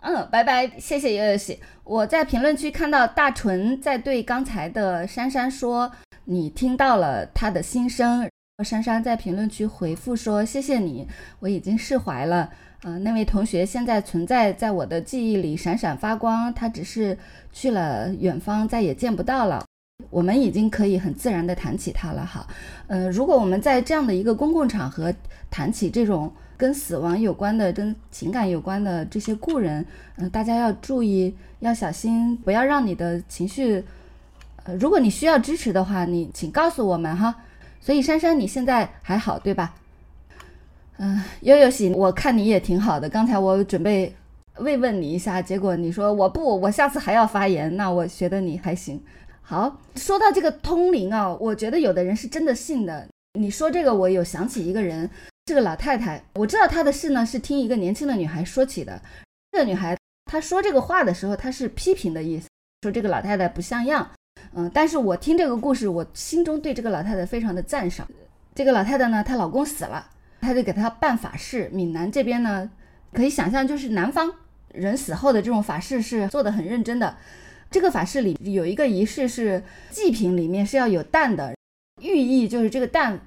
[0.01, 1.59] 嗯，拜拜，谢谢悠悠喜。
[1.85, 5.91] 我在评论区看到大纯在对刚才的珊珊说，
[6.25, 8.29] 你听到了他的心声。
[8.65, 11.07] 珊珊在评论区回复说：“谢谢你，
[11.41, 12.49] 我已经释怀了。
[12.83, 16.53] 呃，那位同学现在存在在我的记忆里，闪闪发光。
[16.55, 17.19] 他只是
[17.53, 19.63] 去了远方，再也见不到了。
[20.11, 22.25] 我们已经可以很自然地谈起他了。
[22.25, 22.47] 哈，
[22.87, 25.13] 呃，如果我们在这样的一个公共场合
[25.51, 29.85] 谈起这种跟死亡有关的、跟情感有关的这些故人，
[30.17, 33.85] 嗯、大家要注意，要小心，不要让你的情绪，
[34.65, 37.35] 呃，如果你需要支持的话，你请告诉我们哈。
[37.81, 39.75] 所以珊珊，你现在还好对吧？
[40.99, 43.09] 嗯、悠悠喜，我看你也挺好的。
[43.09, 44.15] 刚才我准备
[44.59, 49.01] 慰问你一下，结果你说我不，我下次还要发言，那我觉得你还行。
[49.49, 53.07] 好，说到这个通灵啊，我觉得有的人是真的信的。
[53.39, 55.09] 你说这个，我有想起一个人，
[55.45, 59.01] 这个老太太，我知道她的事呢，是听一个年轻的女孩说起的。
[59.53, 62.49] 这个女孩她说这个话的时候，她是批评的意思，
[62.83, 64.11] 说这个老太太不像样。
[64.53, 68.05] 嗯，但是我听这个故事，我心中对这个老太太非常的赞赏。
[68.53, 71.71] 这个老太太呢，她老公死了，她就给她办法事。
[71.73, 72.69] 闽南这边呢，
[73.13, 74.33] 可以想象，就是南方
[74.73, 77.17] 人死后的这种法事是做的很认真的。
[77.71, 81.55] 这个法事里有一个仪式是祭品里面是要有蛋的，
[82.01, 83.21] 寓意就是这个蛋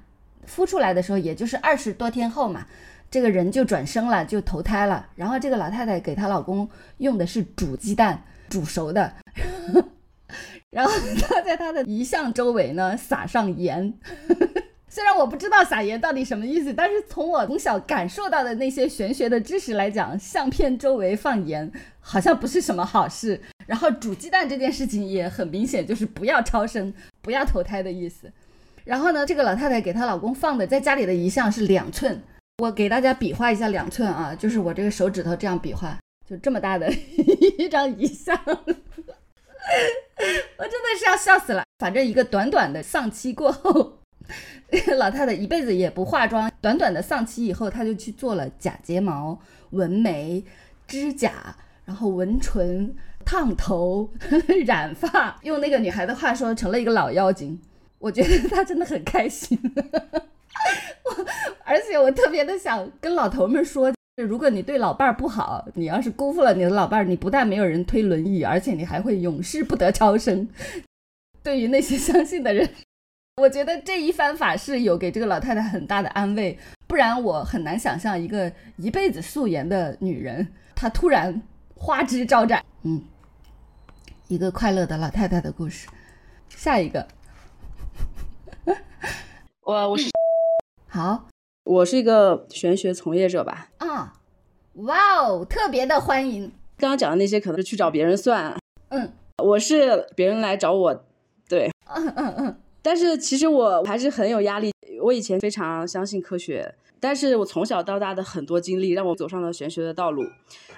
[0.46, 2.66] 孵出来的时候，也就是二十多天后嘛，
[3.10, 5.06] 这个人就转生了，就投胎了。
[5.14, 9.12] 然后这个老太太给她老公用的是煮鸡蛋，煮熟的。
[10.70, 13.92] 然后她在她的遗像周围呢撒上盐。
[14.88, 23.40] 虽然我不知道撒盐到底什么意思，但是从我从小感受到的那些玄学的知识来讲，相片周围放盐好像不是什么好事。
[23.70, 28.28] 然后煮鸡蛋这件事情也很明显就是不要超生、不要投胎的意思。
[28.82, 32.20] 然后呢，这个老太太给她老公放的在家里的遗像是两寸，
[32.58, 35.96] 我给大家比划一下两寸啊，就是我这个手指头这样比划，
[36.28, 36.92] 就这么大的
[37.58, 38.36] 一张遗像。
[38.44, 38.58] 我
[40.64, 41.62] 真的是要笑死了。
[41.78, 44.00] 反正一个短短的丧期过后，
[44.98, 46.50] 老太太一辈子也不化妆。
[46.60, 49.38] 短短的丧期以后，她就去做了假睫毛、
[49.70, 50.44] 纹眉、
[50.88, 51.54] 指甲，
[51.84, 52.96] 然后纹唇、
[53.30, 54.10] 烫头、
[54.66, 55.38] 染发。
[55.44, 57.60] 用那个女孩的话说，成了一个老妖精。
[58.00, 59.56] 我觉得她真的很开心。
[61.04, 61.26] 我
[61.64, 63.92] 而且我特别的想跟老头们说。
[64.16, 70.46] 如果你对老伴儿不好，你要是辜负了你的老伴儿，你不但没有人推轮椅，而且你还会永世不得超生。
[71.42, 72.68] 对于那些相信的人，
[73.40, 81.40] 我觉得这一番法事有给这个老太太很大的安慰，不然我很难想象一个一辈子素颜的女人，她突然
[81.74, 82.62] 花枝招展。
[82.82, 83.02] 嗯，
[84.30, 85.88] 一个快乐的老太太的故事。
[86.48, 87.04] 下一个，
[89.62, 90.08] 我我是
[90.86, 91.26] 好
[91.64, 93.70] 我是一个玄学从业者吧。
[93.78, 94.12] 啊，
[94.74, 96.52] 哇哦，特别的欢迎。
[96.78, 98.56] 刚刚讲的那些可能是去找别人算，
[98.90, 99.12] 嗯
[99.42, 101.04] 我是别人来找我，
[101.48, 101.68] 对。
[101.86, 104.72] 嗯嗯嗯，但是其实我还是很有压力。
[105.02, 110.24] 我以前非常相信科学，但是我从小到大的很多经历让我走上了玄学的道路。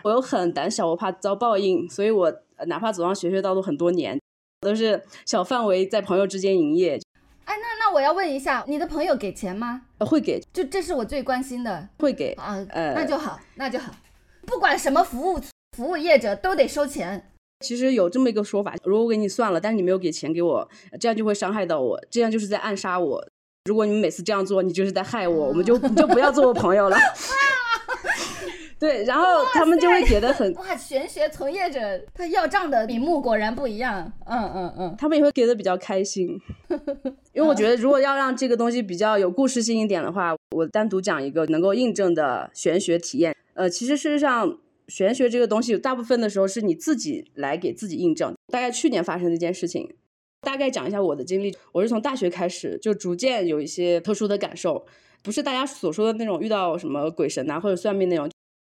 [0.02, 4.20] 我又很胆小，我怕遭报应，所以我呃哪怕走上玄学道路很多年，
[4.60, 7.00] 都是小范围在朋友之间营业，
[7.44, 9.82] 哎，那那我要问一下，你的朋友给钱吗？
[9.98, 12.32] 呃会给就这是我最关心的会给。
[12.32, 13.92] 啊，呃那就好，那就好，
[14.46, 15.40] 不管什么服务
[15.76, 17.28] 服务业者都得收钱。
[17.60, 20.68] 其实有这么一个说法，如果我给你算了，但是你没有给钱给我，
[21.00, 23.24] 这样就会伤害到我，这样就是在暗杀我。
[23.68, 26.96] 如果你们每次这样做，你就是在害我，我们就你就不要做我朋友了。
[28.76, 31.80] 对，然后他们就会觉得很，哇，玄学从业者
[32.12, 34.12] 他要账的笔目果然不一样。
[34.26, 36.36] 嗯嗯嗯，他们也会给的比较开心，
[37.32, 43.36] 因为我觉得如果要让这个东西比较有故事性一点的话，我单独讲一个能够印证的玄学体验。
[43.54, 48.34] 呃，其实事实上，玄学这个东西，大部分的时候是你自己来给自己印证。
[48.52, 49.94] 大概去年发生的一件事情，
[50.42, 51.56] 大概讲一下我的经历。
[51.72, 54.84] 我是从大学开始就逐渐有一些特殊的感受，
[55.22, 58.28] 不是大家所说的那种遇到什么鬼神啊或者算命那种。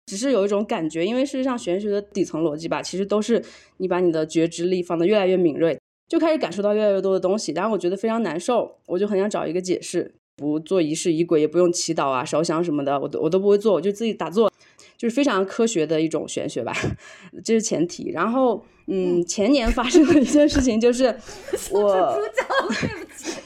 [0.08, 3.44] 只是有一种感觉，因为事实上玄学的底层逻辑吧，其实都是
[3.78, 5.78] 你把你的觉知力放得越来越敏锐，
[6.08, 14.50] 就开始感受到越来越多的东西，然后我觉得非常难受，我就很想找一个解释，不做疑神疑鬼，也不用祈祷啊、烧香什么的，我都我都不会做，我就自己打坐。
[14.98, 16.74] 就是非常科学的一种玄学吧，
[17.44, 18.10] 这是前提。
[18.10, 21.06] 然后，嗯，前年发生的一件事情就是
[21.72, 23.38] 我，对不起，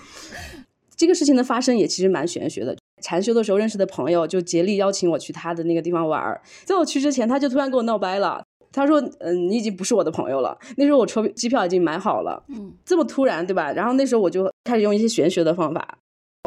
[0.96, 2.76] 这个事情的发生也其实蛮玄学的。
[3.02, 8.42] 禅修的时候认识的朋友就竭力邀请我去他的那个地方玩儿，在我去之前，他就突然跟我闹掰了。
[8.72, 10.58] 他说：“嗯，你已经不是我的朋友了。
[10.76, 13.72] 那时候我车机票已经买好了，嗯，这么突然，对吧？
[13.72, 15.98] 然后那时候我就开始用一些玄学的方法，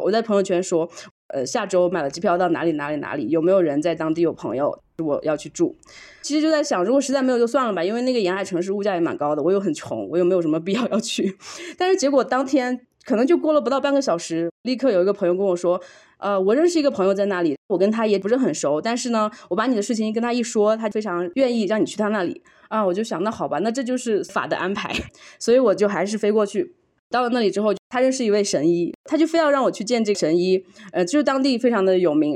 [0.04, 0.88] 我在朋友圈说，
[1.30, 5.76] 呃，下周买了机票到哪里哪里哪里，有没有人在当地有朋友，我要去住。
[6.22, 11.38] 其实就在想，如果实在没有就算了吧，因为那个沿海城市物价也蛮高的，我又很穷，我又没有什么必要要去。
[11.78, 15.82] 但是结果当天可能就过了不到半个小时，立刻有一个朋友跟我说。”
[16.20, 24.94] 呃，我认识一个朋友在那里，我跟他也不是很熟，但是呢，我把你的事情跟他一说，他非常愿意让你去他那里啊，我就想，那好吧，那这就是法的安排，
[25.39, 26.76] 所以我就还是飞过去。
[27.10, 32.36] 到了那里之后，他认识一位神医，他就非要让我去见这个神医，呃，就是当地非常的有名。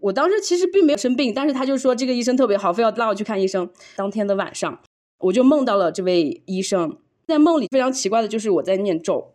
[0.00, 3.68] 我当时其实并没有生病，但是他就说这个医生特别好，非要拉我去看医生。
[3.96, 4.80] 当天的晚上，
[5.18, 9.34] 我就梦到了这位医生，在梦里非常奇怪的就是我在念咒。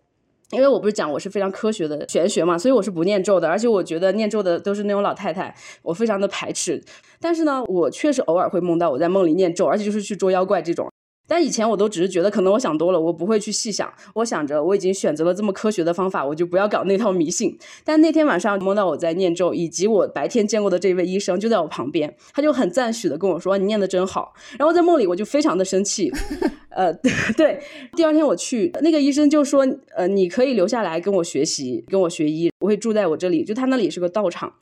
[0.52, 6.84] 因为我不是讲我是非常科学的玄学嘛，所以我是不念咒的，而且我觉得念咒的都是那种老太太，我非常的排斥。
[7.20, 10.88] 但是呢，我确实偶尔会梦到我在梦里念咒，而且就是去捉妖怪这种。
[11.26, 13.92] 但以前我都只是觉得可能我想多了，我不会去细想。
[14.16, 17.58] 我想着我已经选择了这么科学的方法，我就不要搞那套迷信。
[17.84, 26.12] 但那天晚上梦到我在念咒，以及我白天见过的这位医生就在我旁边，他就很赞许的跟我说：“你念的真好。”然后在梦里我就非常的生气。
[26.70, 26.94] 呃，
[27.38, 27.62] 对。
[27.96, 33.44] 第二天我去，那个医生就说：“呃，你可以留下来跟我学习，跟我学医，我会住在我这里。
[33.44, 34.54] 就他那里是个道场，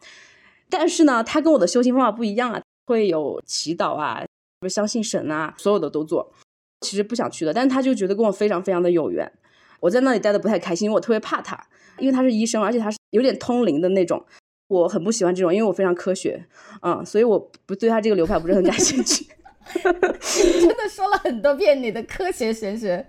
[0.69, 4.23] 但是呢，他跟我的修行方法不一样啊，会有祈祷啊，
[4.59, 6.31] 不相信神啊，所有的都做。”
[6.81, 9.31] 其实不想去的，但是他就觉得跟我非常非常的有缘。
[9.79, 11.57] 我在那里待的不太开心，因为我特别怕他，
[11.97, 14.23] 因为他是医生，而且他是有点通灵的那种，
[14.67, 16.45] 我很不喜欢这种，因为我非常科学，
[16.81, 19.25] 嗯，所以我不对他这个流派不是很感兴趣。
[19.73, 23.07] 真的说了很多遍你的科学玄学。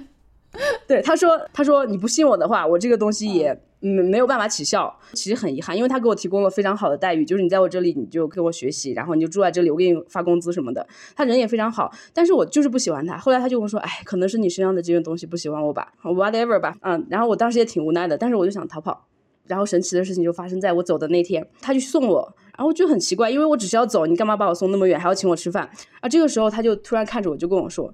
[0.86, 3.50] 对，他说，他说你不信我的话，我这个东西也。
[3.52, 10.86] 嗯，没没有办法起效，其实很遗憾，因为他给我提供了非常好的待遇，就是你在我这里，你就跟我学习，然后你就住在这里，我给你发工资什么的。
[11.16, 13.18] 他人也非常好，但是我就是不喜欢他。
[13.18, 17.04] 后来他就跟我说，哎，可能是你身上的这些东西不喜欢我吧，whatever 吧，嗯。
[17.10, 19.06] 然后我当时也挺无奈的，但是我就想逃跑。
[19.48, 25.68] 然后神奇的事情就发生在我走的那天，他就送我，然后就很奇怪，因为我只是要走，你干嘛把我送那么远，还要请我吃饭？
[26.00, 27.92] 啊，这个时候他就突然看着我，就跟我说。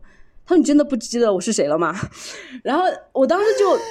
[0.49, 1.95] 他说：“你真的不记得我是谁了吗？”
[2.65, 3.85] 然后我当时就， 我的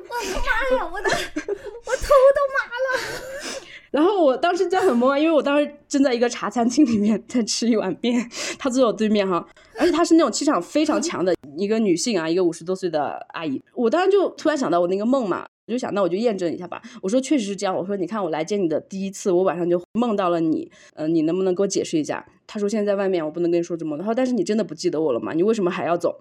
[0.00, 3.60] 妈呀，我的我头都麻了。
[3.90, 8.26] 然后我当时就很懵啊，因为我当时正在一个茶餐厅里面在吃一碗面，
[8.58, 9.46] 他坐我对面哈，
[9.78, 13.62] 而且她是那种气场非常强的一个女性啊，一个五十多岁的阿姨。
[13.74, 15.44] 我当时就突然想到我那个梦嘛。
[15.68, 16.82] 我就想，那我就验证一下吧。
[17.00, 17.74] 我说确实是这样。
[17.74, 20.68] 我说你看，我来见你的第一次，我晚上就梦到了你。
[20.96, 22.26] 嗯，你能不能给我解释一下？
[22.52, 24.02] 他说现在在外面，我不能跟你说这么多。
[24.02, 25.32] 他说但是你真的不记得我了吗？
[25.32, 26.20] 你为什么还要走？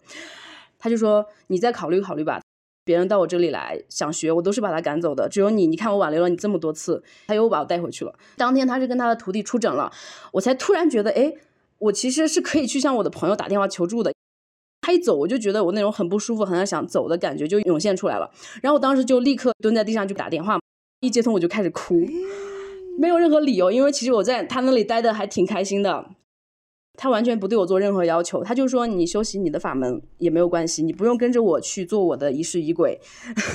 [0.79, 2.39] 他就说你再考虑考虑吧。
[2.85, 5.27] 别人到我这里来想学，我都是把他赶走的。
[5.27, 8.13] 只有你，你看我挽留了你这么多次，他又把我带回去了。
[8.37, 9.91] 当天他是跟他的徒弟出诊了，
[10.31, 11.33] 我才突然觉得，哎，
[11.79, 14.13] 我其实是可以去向我的朋友打电话求助的。
[14.79, 18.31] 他一走，我就觉得我那种很不舒服、很想走的感觉就涌现出来了。
[18.61, 20.57] 然后我当时就立刻蹲在地上就打电话，
[21.01, 22.03] 一接通我就开始哭，
[22.97, 26.07] 没有任何理由，因为其实我在他那里待的还挺开心的。
[26.97, 32.99] 他完全不对我做任何要求，他就说你修习你的法门也没有关系，你不用跟着我去做我的疑神疑鬼。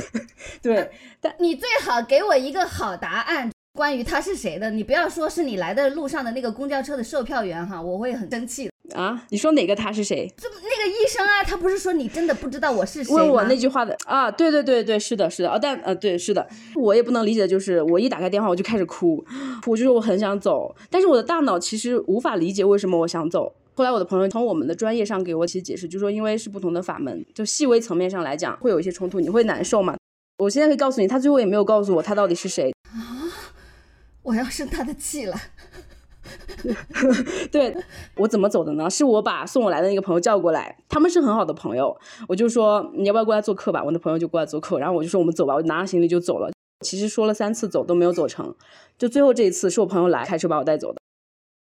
[0.62, 3.50] 对，但你最好给我一个好答案。
[3.74, 9.22] 关于他是谁的，你不要说是你来的路上的那个公交车的售票员哈，我会很生气啊！
[9.30, 10.32] 你说哪个他是谁？
[10.36, 14.30] 这那个医生啊，他不是说你真的不知道我是谁问我那句话的啊？
[14.30, 19.24] 对对对对，是的，是的啊，但呃，对，是的，我也不能理解，就是我一打开电话我就开始哭，
[19.66, 23.52] 我就说我很想走，但是我的大脑其实无法理解为什么我想走。
[23.74, 29.94] 后来我的朋友从我们的专业上给我其实解释，就说因为是不同的法门，就细微层面上来讲会有一些冲突，你会难受嘛？
[30.38, 33.32] 我现在可以告诉你，他最后也没有告诉我他到底是谁啊。
[34.22, 35.36] 我要生他的气了。
[37.50, 37.76] 对
[38.16, 38.88] 我怎么走的呢？
[38.90, 41.96] 是我把送我来的那个朋友叫过来，他们是很好的朋友。
[42.28, 43.82] 我就说你要不要过来做客吧？
[43.84, 45.54] 我的朋友就过来做客，然后我就说我们走吧。
[45.54, 46.50] 我拿着行李就走了。
[46.84, 48.54] 其实说了三次走都没有走成，
[48.98, 50.98] 就最后这一次是我朋友来开车把我带走的。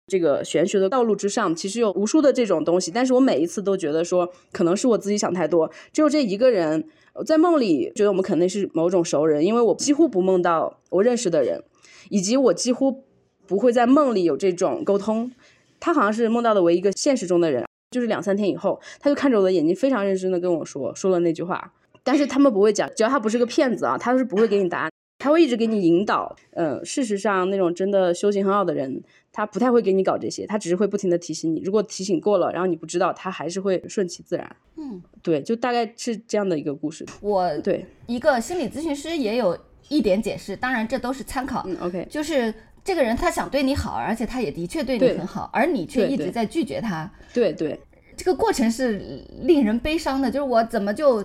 [0.08, 5.70] 这个玄学的道路之上，其实有无数的这种东西，但是我每一次都觉得说可能是我自己想太多。
[5.92, 6.88] 只有这一个人
[7.26, 11.64] 在梦里觉得我们肯定是某种熟人，因为我几乎不梦到我认识的人。
[12.10, 13.04] 以及我几乎
[13.48, 15.32] 不会在梦里有这种沟通，
[15.80, 21.74] 他好像是梦到的唯一一个现实中的人，就是两三天以后，他就看着我的眼睛，非常认真的跟我说说了那句话。
[22.04, 26.36] 但是他们不会讲，只要他不是个骗子啊，他是不会给你答案，他会一直给你引导。
[26.52, 29.04] 嗯，事实上那种真的修行很好的人。
[29.34, 31.62] 他不太会给你搞这些，他只是会不停的提醒你。
[31.64, 34.56] 如果提醒过了，然后你不知道，他还是会顺其自然。
[34.78, 37.06] 嗯，对，就大概是这样的一个故事。
[37.22, 39.56] 我对一个心理咨询师也有
[39.90, 41.64] 一点解释，当然这都是参考。
[41.66, 47.10] 嗯，OK，就是这个人他想对你好，而且他也的确对你很好，而你却一直在拒绝他。
[47.34, 47.80] 对对
[48.16, 51.24] 这个过程是令人悲伤的， 就是我怎么就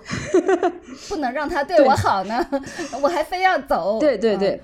[1.09, 2.45] 不能让他对我好呢？
[3.01, 3.99] 我还非要走。
[3.99, 4.61] 对对对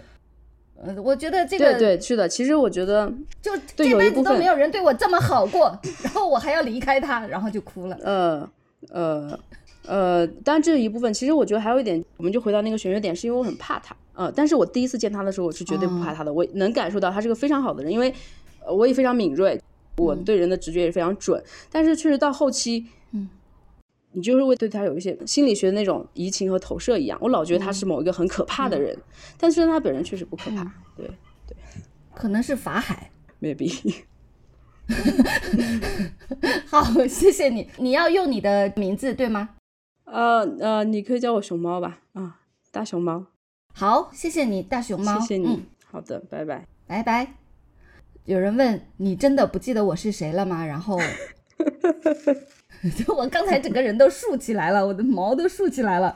[0.84, 2.30] 嗯，呃我觉得这个对对，是的。
[2.30, 7.98] 其实我觉得，就这辈子都没有人对我这么好过， 然后我还要离开他，然后就哭了。
[8.02, 8.50] 呃
[8.92, 9.40] 呃
[9.86, 13.96] 呃，当然这一部分，其实我觉得还有一点，我们就回到那个玄学点，是因为我很怕他。
[14.14, 18.14] 呃，但是我第一次见他的时候，我是绝对不怕他的，我能感受到他是个非常好的人，因为
[18.66, 19.60] 呃我也非常敏锐，
[19.98, 21.42] 我对人的直觉也非常准。
[21.72, 23.30] 但是确实到后期，嗯，
[24.12, 28.98] 你就是会对他有一些心理学的那种移情和投射一样，我老觉得他是某一个很可怕的人，
[29.38, 30.70] 但是他本人确实不可怕。
[30.98, 31.08] 对
[31.48, 31.56] 对
[32.14, 33.10] 可能是法海。
[33.42, 33.74] ，maybe。
[36.68, 37.70] 好，谢谢你。
[37.78, 39.50] 你要用你的名字对吗？
[40.12, 42.40] 呃呃，你可以叫我熊猫吧，啊，
[42.72, 43.26] 大熊猫，
[43.74, 45.20] 好，谢谢你，大熊猫。
[45.20, 45.48] 谢谢你。
[45.48, 46.68] 嗯好的，拜拜。
[46.86, 47.34] 拜拜。
[48.26, 50.64] 有人问你真的不记得我是谁了吗？
[50.64, 51.00] 然后，
[52.96, 56.16] 就 我刚才整个人都竖起来了，我的毛都竖起来了。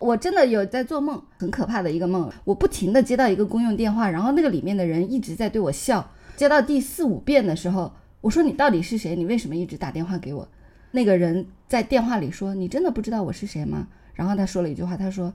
[0.00, 2.28] 我真的有在做梦，很可怕的一个梦。
[2.44, 6.10] 我不停的接到一个公用电话，然后那个里面的人一直在对我笑。
[6.36, 9.14] 接到第四五遍的时候，我说你到底是谁？
[9.14, 10.48] 你为什么一直打电话给我？
[10.94, 15.34] 那个人在电话里说：“你真的不知道我是谁吗？”然后他说了一句话，他说：“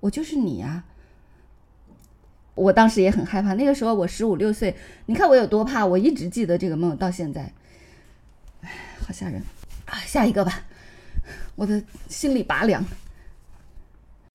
[0.00, 0.84] 我就是你呀、
[2.54, 4.76] 我当时也很害怕，那个时候我十五六岁，
[5.06, 7.54] 你看我有多怕，我一直记得这个梦到现在，
[8.60, 8.70] 唉，
[9.00, 9.42] 好吓人
[9.86, 9.96] 啊！
[10.00, 10.62] 下一个吧，
[11.56, 12.84] 我的心里拔凉。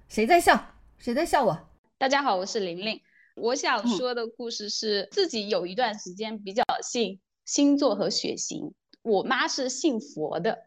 [0.10, 0.74] 谁在笑？
[0.98, 1.70] 谁在笑我？
[2.00, 3.00] 大家好，我是玲玲。
[3.36, 8.74] 我想嗯说的故事是自己有一段时间比较信星座和血型。
[9.02, 10.58] 我妈是信佛的，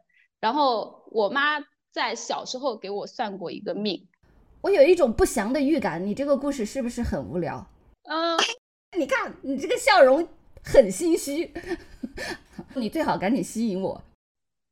[0.41, 1.61] 然后我妈
[1.93, 4.09] 在小时候给我算过一个命。
[4.61, 7.67] 我有一种不祥的预感，你这个故事是不是很无聊？
[8.05, 8.37] 嗯，
[8.99, 10.27] 你看你这个笑容
[10.65, 11.53] 很心虚，
[12.75, 14.03] 你最好赶紧吸引我。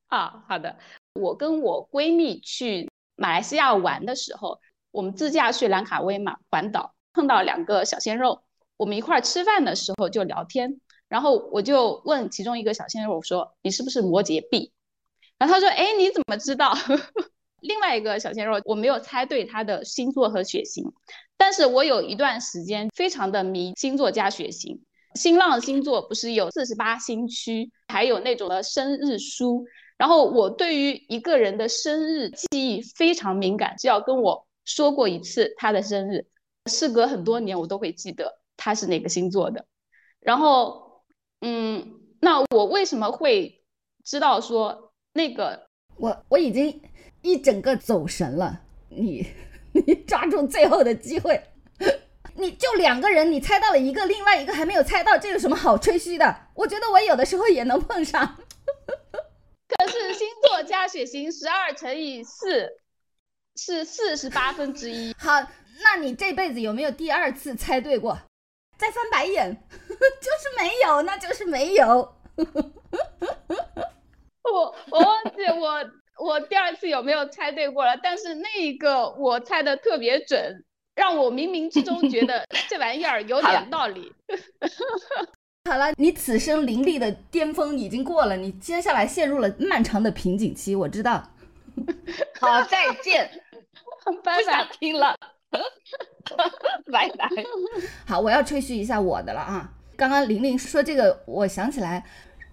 [0.09, 0.77] 啊，好的。
[1.15, 8.43] 我跟我闺蜜去马来西亚玩的时候，我们自驾去兰卡威嘛，环岛碰到两个小鲜肉，
[8.77, 14.73] 我们一块儿吃饭的时候就聊天，然后我就问其中一个小鲜肉我说：“你是不是摩羯 B？”
[15.39, 16.75] 然后他说：“哎，你怎么知道？”
[17.61, 20.85] 另外一个小鲜肉，我没有猜对他的星座和血型，
[21.37, 24.81] 但是我有一段时间非常的迷星座加血型。
[25.15, 29.65] 新浪星座不是有四十八星区，还有那种的生日书。
[29.97, 36.25] 然后我对于一个人的生日记忆非常敏感，只要跟我说过一次他的生日，
[36.67, 39.67] 事隔很多年我都会记得他是哪个星座的。
[40.21, 40.88] 然后，
[41.41, 43.63] 嗯，那我为什么会
[44.05, 46.83] 知道说那个我我已经
[47.23, 49.27] 一整个走神了，你
[49.73, 51.41] 你抓住最后的机会，
[52.35, 56.49] 你就两个人，你猜到了一个，另外一个还没有猜到，这有什么好吹嘘的？
[56.55, 58.37] 我觉得我有的时候也能碰上。
[59.69, 62.69] 可是星座加血型十二乘以四
[63.57, 65.13] 是四十八分之一。
[65.19, 65.41] 好，
[65.83, 68.19] 那你这辈子有没有第二次猜对过？
[68.79, 72.15] 再翻白眼， 就是没有，那就是没有。
[74.51, 80.65] 我我忘记我我第二次有没有猜对过了，但是那一个我猜的特别准，
[80.95, 84.11] 让我冥冥之中觉得这玩意儿有点道理。
[85.69, 91.23] 好了，你此生灵力的巅峰已经过了，你接下来陷入了漫长的瓶颈期，我知道。
[92.41, 93.31] 好，再见，
[94.25, 94.67] 拜拜。
[94.81, 95.15] 听了，
[96.93, 97.29] 拜拜。
[98.07, 99.73] 好，我要吹嘘一下我的了啊！
[99.97, 102.05] 刚刚玲玲说这个，我想起来，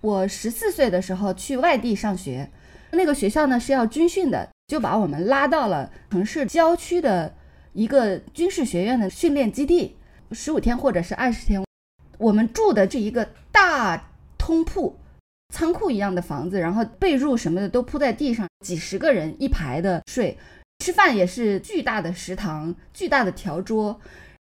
[0.02, 2.50] 我十四岁的时候去外地上学，
[2.92, 7.36] 那个学校呢是要军训的，就把我们拉到了城市郊区的
[7.74, 9.98] 一个军事学院的训练基地，
[10.32, 11.64] 十五天或者是二十天。
[12.18, 14.98] 我们住的这一个大通铺。
[15.54, 20.38] 仓库一样的房子，然后被褥什么的都铺在地上，几十个人一排的睡，
[20.80, 24.00] 吃饭也是巨大的食堂，巨大的条桌，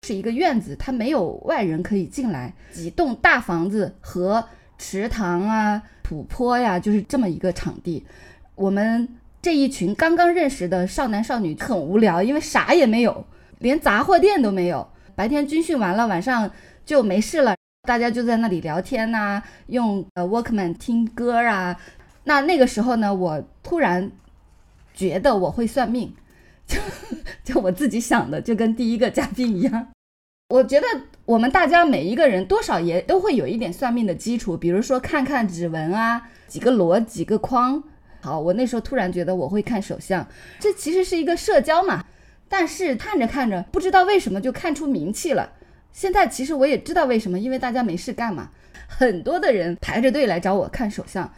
[0.04, 4.44] 是一个院子，它没有外人可以进来，几栋大房子和
[4.78, 8.06] 池塘啊、土坡呀，就是这么一个场地。
[8.54, 9.08] 我们
[9.42, 13.26] 这一群刚刚认识的少男少女很无聊，因为啥也没有，
[13.60, 14.88] 连杂货店都没有。
[15.16, 16.52] 白天军训完了，晚上
[16.86, 17.56] 就没事了。
[17.88, 21.76] 大家就在那里聊天呐、用呃 Walkman 听歌啊。
[22.26, 24.12] 那那个时候呢，我突然
[24.98, 26.16] 觉得我会算命，
[26.66, 26.80] 就
[27.44, 29.90] 就我自己想的，就跟第一个嘉宾一样。
[30.50, 30.88] 我觉得
[31.26, 37.84] 我们大家每一个人多少也都会有一点算命的基础，比如说看看指纹啊，几个螺几个框。
[38.22, 40.28] 好，我那时候突然觉得我会看手相，
[40.60, 42.04] 这其实是一个社交嘛。
[42.50, 45.52] 但是看着看着，不知道为什么就看出名气了。
[45.92, 48.50] 现在其实我也知道为什么，因为大家没事干嘛，
[48.88, 51.32] 很多的人排着队来找我看手相。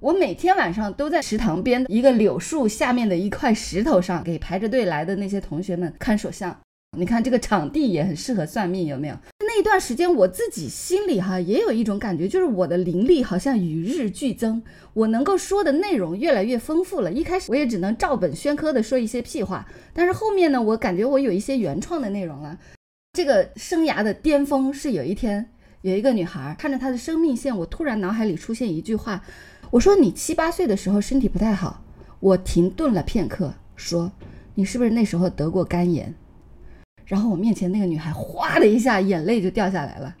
[0.00, 6.54] 我每天晚上都在食堂边一个柳树下面的一块石头上，给排着队来的那些同学们看手相。
[6.96, 9.16] 你看这个场地也很适合算命，有没有？
[9.40, 14.62] 那一段时间我自己心里哈也有一种感觉，就是我的灵力好像与日俱增，
[14.94, 17.12] 我能够说的内容越来越丰富了。
[17.12, 22.58] 一开始我也只能照本宣科的说一些屁话，但是后面呢，我感觉我有一些原创的内容了。
[23.12, 25.50] 这个生涯的巅峰是有一天
[25.82, 29.22] 有一个女孩看着她的生命线，我突然脑海里出现一句话。
[29.70, 31.82] 我说你七八岁的时候身体不太好，
[32.20, 34.10] 我停顿了片刻，说
[34.54, 36.14] 你是不是那时候得过肝炎？
[37.04, 40.16] 然后我面前那个女孩哗的一下眼泪就掉下来了，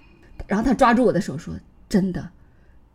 [0.46, 1.54] 然后她抓住我的手说
[1.88, 2.30] ：“真的，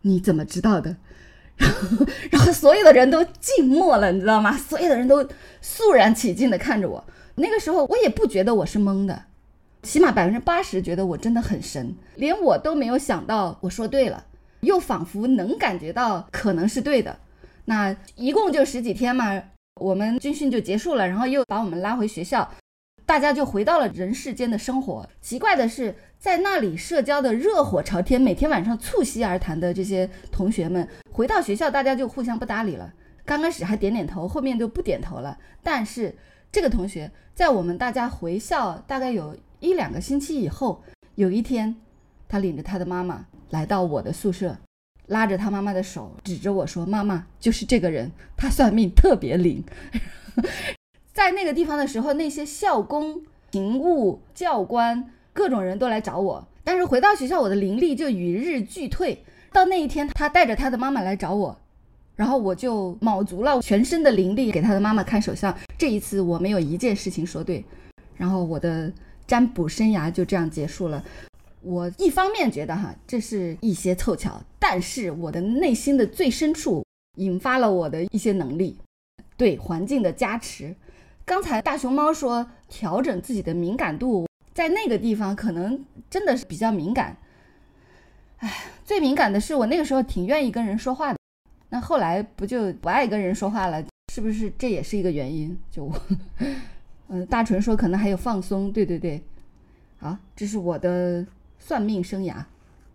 [0.02, 0.96] 你怎么知道的？”
[1.56, 4.56] 然后然后所有的人都静默了，你知道吗？
[4.56, 5.26] 所有的人都
[5.60, 7.04] 肃然起敬的看着我。
[7.34, 9.24] 那个时候我也不觉得我是懵的，
[9.82, 14.24] 起码百分之八十觉得我真的很神，连我都没有想到我说对了。
[14.62, 17.18] 又仿佛能感觉到可能是对的，
[17.64, 19.42] 那一共就十几天嘛，
[19.80, 22.48] 我们军训就结束了，然后又把我们拉回学校，
[23.04, 25.08] 大家就回到了人世间的生活。
[25.20, 32.92] 奇怪的是，在那里社交的热火朝天，每天晚上促膝而谈的这些同学们，回到学校大家就互相不搭理了。
[33.24, 35.36] 刚开始还点点头，后面就不点头了。
[35.62, 36.14] 但是
[36.52, 40.82] 这个同学在我们大家回校大概有一两个星期以后，
[41.16, 41.74] 有一天，
[42.28, 43.26] 他领着他的妈妈。
[43.52, 44.56] 来到我的宿舍，
[45.06, 49.62] 拉着他妈妈的手，指着我说：“妈妈就是这个人，他算命特别灵。
[51.12, 56.48] ”在那个地方的时候，那些校工、勤务、教官，各种人都来找我。
[56.64, 59.22] 但是回到学校，我的灵力就与日俱退。
[59.52, 61.60] 到那一天，他带着他的妈妈来找我，
[62.16, 65.54] 然后我就卯足了全身的灵力给他的妈妈看手相。
[65.76, 67.62] 这一次我没有一件事情说对，
[68.16, 68.90] 然后我的
[69.26, 71.04] 占卜生涯就这样结束了。
[71.62, 76.84] 我一方面觉得哈，这是一些凑巧，但是我的内心的最深处
[77.18, 78.76] 引发了我的一些能力，
[79.36, 80.74] 对环境的加持。
[81.24, 87.16] 刚才大熊猫说调整自己的敏感度，在那个地方可能真的是比较敏感。
[88.38, 91.18] 哎，最敏感的是我那个时候挺愿意跟人说话的，
[91.68, 93.84] 那后来不就不爱跟人说话了？
[94.12, 95.56] 是不是这也是一个原因？
[95.70, 96.02] 就我，
[97.06, 99.22] 嗯， 大纯说可能还有放松，对对对，
[99.98, 101.24] 好，这是我的。
[101.64, 102.44] 算命生涯，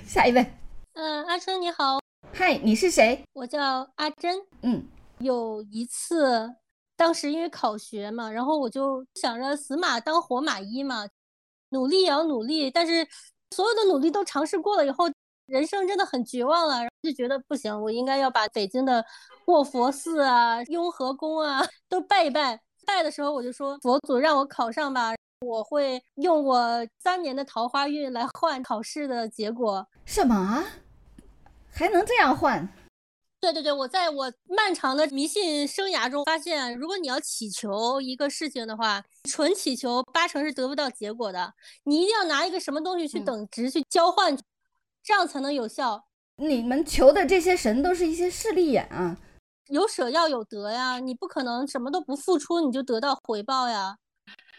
[0.06, 0.46] 下一位。
[0.94, 2.00] 嗯，阿春你好。
[2.34, 3.24] 嗨，你是谁？
[3.32, 4.46] 我叫阿珍。
[4.62, 4.86] 嗯，
[5.20, 6.54] 有一次，
[6.98, 11.08] 当时因为考学嘛，然后我就想着死马当活马医嘛，
[11.70, 12.70] 努力也要努力。
[12.70, 13.08] 但是
[13.56, 15.06] 所有的努力都尝试过了以后，
[15.46, 19.04] 人生真的很绝望了，就觉得不行，我应该要把北京的
[19.46, 22.60] 卧佛寺啊、雍和宫啊都拜一拜。
[22.86, 25.16] 拜的时候我就说，佛祖让我考上吧。
[25.42, 29.88] 我会用我三年的桃花运来换考试的结果。
[30.06, 30.66] 什么？
[31.72, 32.68] 还能这样换？
[33.40, 41.54] 对对对，我在我漫长的迷信生涯中发现，如果你要祈求一个事情的话，纯祈求八成是得不到结果的。
[41.84, 44.36] 你一定要拿一个什么东西去等值去交换，
[45.04, 46.06] 这样才能有效。
[46.38, 49.16] 你们求的这些神都是一些势利眼啊！
[49.68, 53.98] 有舍要有得呀，你不可能什么都不付出你就得到回报呀。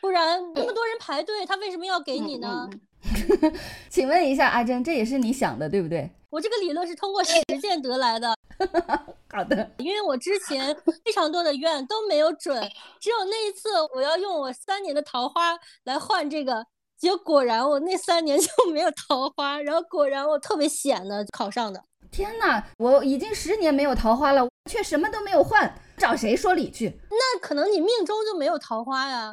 [0.01, 2.69] 不然那么多人排队，他为什么要给你呢？
[3.89, 6.11] 请问一下阿珍，这也是你想的对不对？
[6.31, 8.35] 我这个理论是通过实践得来的。
[9.33, 12.61] 好的，因为我之前非常多的愿都没有准，
[13.01, 16.65] 只有那一次我要用我三年的桃花来换这个，
[16.99, 21.81] 结果果然我那三年就没有桃花，然后果然我特别险的考上的。
[22.11, 26.99] 天哪，我已经十年没有桃花了，却什么都没有换，找谁说理去？
[27.11, 29.33] 那可能你命中就没有桃花呀。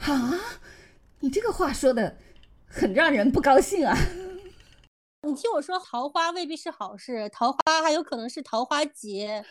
[0.00, 0.60] 啊，
[1.20, 2.16] 你这个话说的
[2.66, 3.96] 很让人不高兴啊！
[5.22, 9.44] 你听我说，桃花未必是好事，桃花还有可能是桃花劫。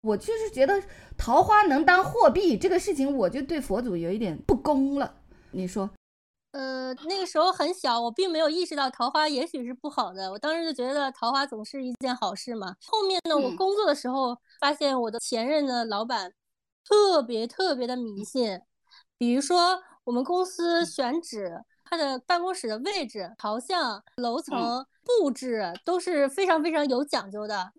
[0.00, 0.82] 我就是觉得
[1.16, 5.14] 桃花能当货币这个事情，我就对佛祖有一点不公了。
[5.52, 5.88] 你说？
[6.50, 10.30] 呃，那个时候很小，我并没有意识到桃花也许是不好的。
[10.32, 12.74] 我当时就觉得桃花总是一件好事嘛。
[12.84, 16.32] 后面呢，我工作的时候发现我的前任的老板
[16.84, 18.60] 特别特别的迷信。
[19.22, 27.72] 比如说，我们公司选址，它的办公室的位置、朝向、楼层布置都是非常非常有讲究的。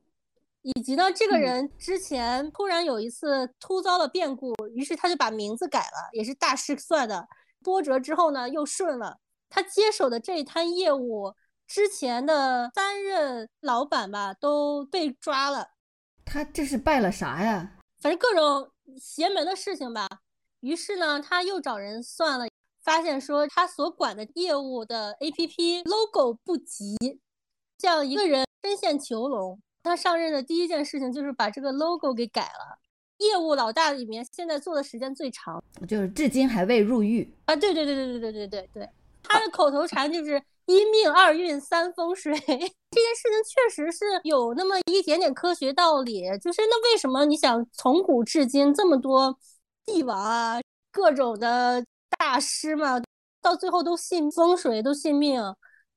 [0.61, 7.27] 以及呢，这个人之前突然有一次突遭了变故，于是他就把名字改了，也是大师算的。
[7.61, 9.17] 波折之后呢，又顺了。
[9.49, 11.33] 他接手的这一摊业务，
[11.67, 15.71] 之前的三任老板吧都被抓了。
[16.23, 17.73] 他这是败了啥呀？
[17.99, 20.07] 反正各种邪门的事情吧。
[20.63, 22.47] 于是呢，他又找人算了，
[22.81, 26.95] 发现说他所管的业务的 APP logo 不及，
[27.77, 29.59] 这样一个人深陷囚笼。
[29.83, 32.79] 他上任的第一件事情就是把这个 logo 给改了。
[33.17, 37.53] 业务老大里面现在做的时间最长，就是至今还未入狱啊！
[37.53, 38.89] 对对对对对对对对对，
[39.21, 42.33] 他的口头禅就是一命二运三风水。
[42.33, 49.37] 这件事情确实是有那么一点点科学道理，就是那为什么你想从古至今这么多
[49.85, 50.59] 帝王啊，
[50.91, 51.83] 各种的
[52.17, 53.01] 大师嘛，
[53.41, 55.41] 到最后都信风水，都信命？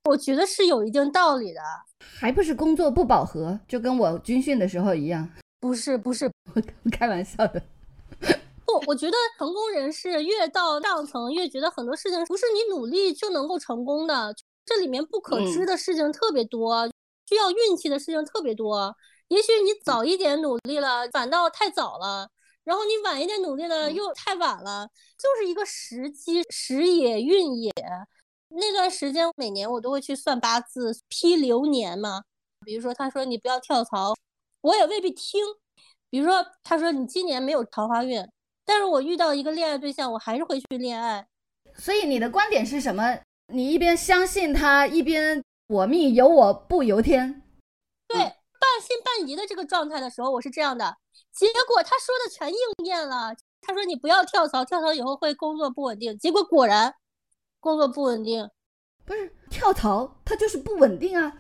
[0.04, 1.60] 我觉得是有一定道理的。
[1.98, 5.28] 还不是工作不饱和，就跟我军训的时候一样。
[5.60, 6.30] 不 是不是，
[6.92, 7.62] 开玩笑的。
[8.64, 14.34] 不，我觉得成功人士越到上层，越觉得很多事情不是你努力就能够成功的，
[14.64, 16.88] 这里面不可知的事情特别多，
[17.28, 18.94] 需要运气的事情特别多。
[19.28, 22.28] 也许你早一点努力了，反倒太早了；
[22.66, 24.88] 然后你晚一点努力了，又太晚了。
[25.16, 27.72] 就是一个时机，时也运也。
[28.48, 32.22] 那段时间，每年我都会去算八字、批流年嘛。
[32.64, 34.14] 比如说，他说你不要跳槽。
[34.62, 35.44] 我也未必听，
[36.10, 38.20] 比如说，他说你今年没有桃花运，
[38.64, 41.24] 但是我遇到一个恋爱对象，我还是会去恋爱。
[41.76, 43.20] 所以你的观点是什么？
[43.52, 47.44] 你一边相信他，一边我命由我不由天。
[48.08, 48.34] 对，半
[48.82, 50.96] 信半疑的这个状态的时候，我是这样的。
[51.36, 53.34] 结果他说的全应验了。
[53.60, 56.16] 他说你不要跳槽，跳槽以后会工作不稳定。
[56.18, 56.94] 结果果然，
[57.60, 58.48] 工作不稳定。
[59.04, 61.32] 不是跳槽，他就是不稳定啊。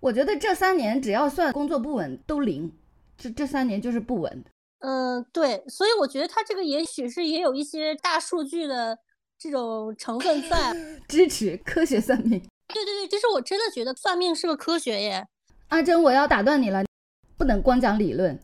[0.00, 2.72] 我觉得这三年只要算工作不稳都零，
[3.16, 4.44] 这这三年就是不稳。
[4.80, 8.98] 嗯，对，所以我觉得他这个也许是也有一些大数据的
[9.38, 10.74] 这种成分在
[11.08, 12.40] 支持科学算命。
[12.68, 15.26] 对对对，就是我真的觉得算命是个科学耶。
[15.68, 16.84] 阿珍，我要打断你了，
[17.36, 18.38] 不能光讲理论，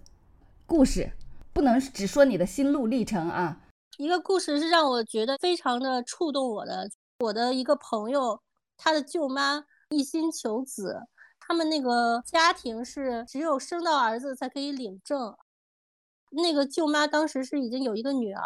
[0.70, 1.10] 故事
[1.52, 3.60] 不能只说你的心路历程啊。
[3.98, 8.40] 一个故事是让我觉得非常的触动我的，我的一个朋友，
[8.76, 11.08] 他的舅妈一心求子。
[11.40, 15.36] 他们那个家庭是只有生到儿子才可以领证，
[16.30, 18.40] 那个舅妈当时是已经有一个女儿，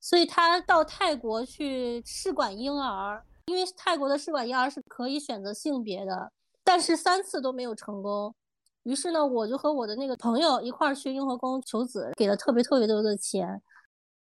[0.00, 6.32] 所以她到泰国去试管婴儿，因为泰国的试管婴儿是可以选择性别的，
[6.64, 8.34] 但是三次都没有成功。
[8.84, 13.60] 于是呢，我就和我的那个朋友一块儿去雍和宫求子，给了特别特别多的钱，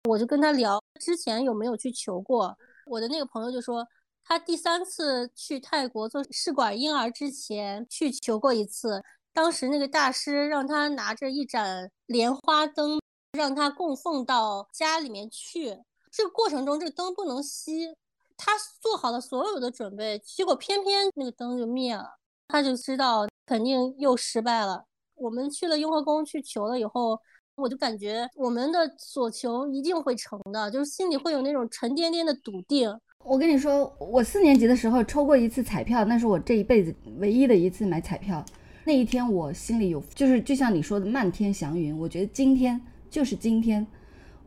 [0.09, 3.87] 我就跟他聊之前有没有去求过，我的那个朋友就说。
[4.21, 9.03] 他第三次去泰国做试管婴儿之前去求过一次，
[9.33, 12.99] 当时那个大师让他拿着一盏莲花灯，
[13.31, 15.79] 让他供奉到家里面去。
[16.11, 17.91] 这个过程中，这个灯不能熄，
[18.37, 24.85] 他做好了所有的准备，结果偏偏那个灯就灭了，他就知道肯定又失败了。
[25.15, 27.19] 我们去了雍和宫去求了以后，
[27.55, 32.95] 我就感觉我们的所求一定会成的，就是心里会有那种沉甸甸的笃定。
[33.25, 38.45] 我跟你说，我四年级的时候抽过一次彩票，那是我这一辈子唯一的一次买彩票。
[38.85, 42.79] 那一天我心里有，就是就像你说的漫天祥云，我觉得今天
[43.09, 43.85] 就是今天，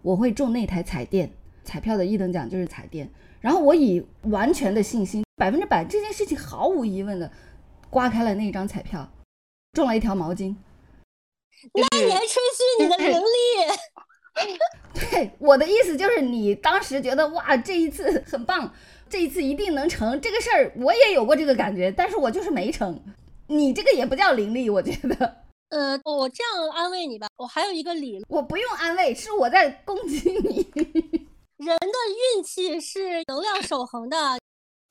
[0.00, 1.28] 我会中那台彩电。
[1.64, 7.30] 彩票的一等奖就是彩电，然后我以完全的信心，百分之百这件事情毫无疑问的
[7.92, 9.06] 刮开了那一张彩票，
[9.74, 10.56] 中了一条毛巾。
[11.74, 14.58] 那你还吹嘘你的灵力？
[14.98, 18.72] 对，我的意思就是，你当时觉得哇，这一次很棒，
[19.10, 20.72] 这一次一定能成这个事儿。
[20.76, 22.98] 我也有过这个感觉，但是我就是没成。
[23.46, 25.42] 你这个也不叫灵力，我觉得。
[25.68, 30.66] 呃，我这样安慰你吧，我还有一个理，我不用安慰，是我在攻击你。
[31.62, 31.86] 人的
[32.36, 34.16] 运气是能量守恒的，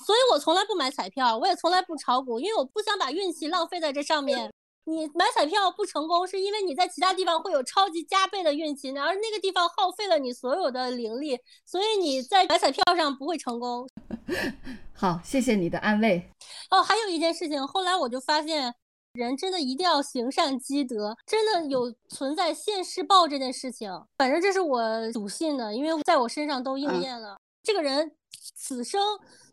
[0.06, 4.52] 所以我从来不买彩票，我也从来不炒股，因为我不想把运气浪费在这上面。
[4.86, 13.88] 你买彩票不成功，是因为你在其他地方会有超级加倍的运气，而那个地方耗费了你所有的灵力，所以你在买彩票上不会成功。
[14.92, 16.28] 好，谢谢你的安慰。
[16.72, 18.74] 哦，还有一件事情，后来我就发现，
[19.14, 23.88] 人真的一定要行善积德，真的有存在现世报这件事情。
[24.18, 24.82] 反正这是我
[25.12, 27.38] 笃信的，因为在我身上都应验了。
[27.62, 28.12] 这个人
[28.56, 29.00] 此生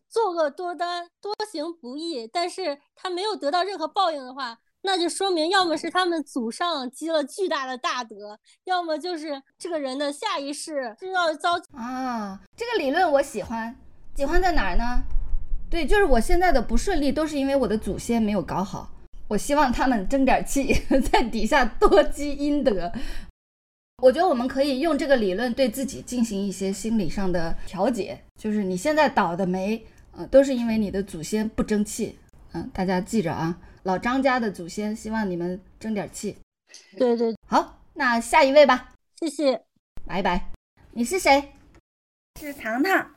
[0.09, 4.59] 作恶多端，多行不义，但是他没有得到任何报应的话。
[4.83, 12.41] 那就说明，要么是他们祖上积了巨大的大德，要么就是这个人的下一世就要遭啊。
[12.57, 13.77] 这个理论我喜欢，
[14.15, 15.03] 喜欢在哪儿呢？
[15.69, 18.89] 对，就是我现在的不顺利，都是因为我的祖先没有搞好。
[19.27, 20.73] 我希望他们争点气，
[21.13, 22.91] 在底下多积阴德。
[24.01, 29.85] 我觉得我们可以用这个理论对自己进行一些心理上的调节，就是你现在倒的霉。
[30.19, 32.19] 呃，都是因为你的祖先不争气。
[32.53, 36.37] 嗯，大家记着啊，老张家的祖先希望你们争点气。
[36.97, 39.63] 对对，好，那下一位吧，谢谢，
[40.05, 40.51] 拜拜。
[40.91, 41.53] 你是谁？
[42.41, 43.15] 是糖糖。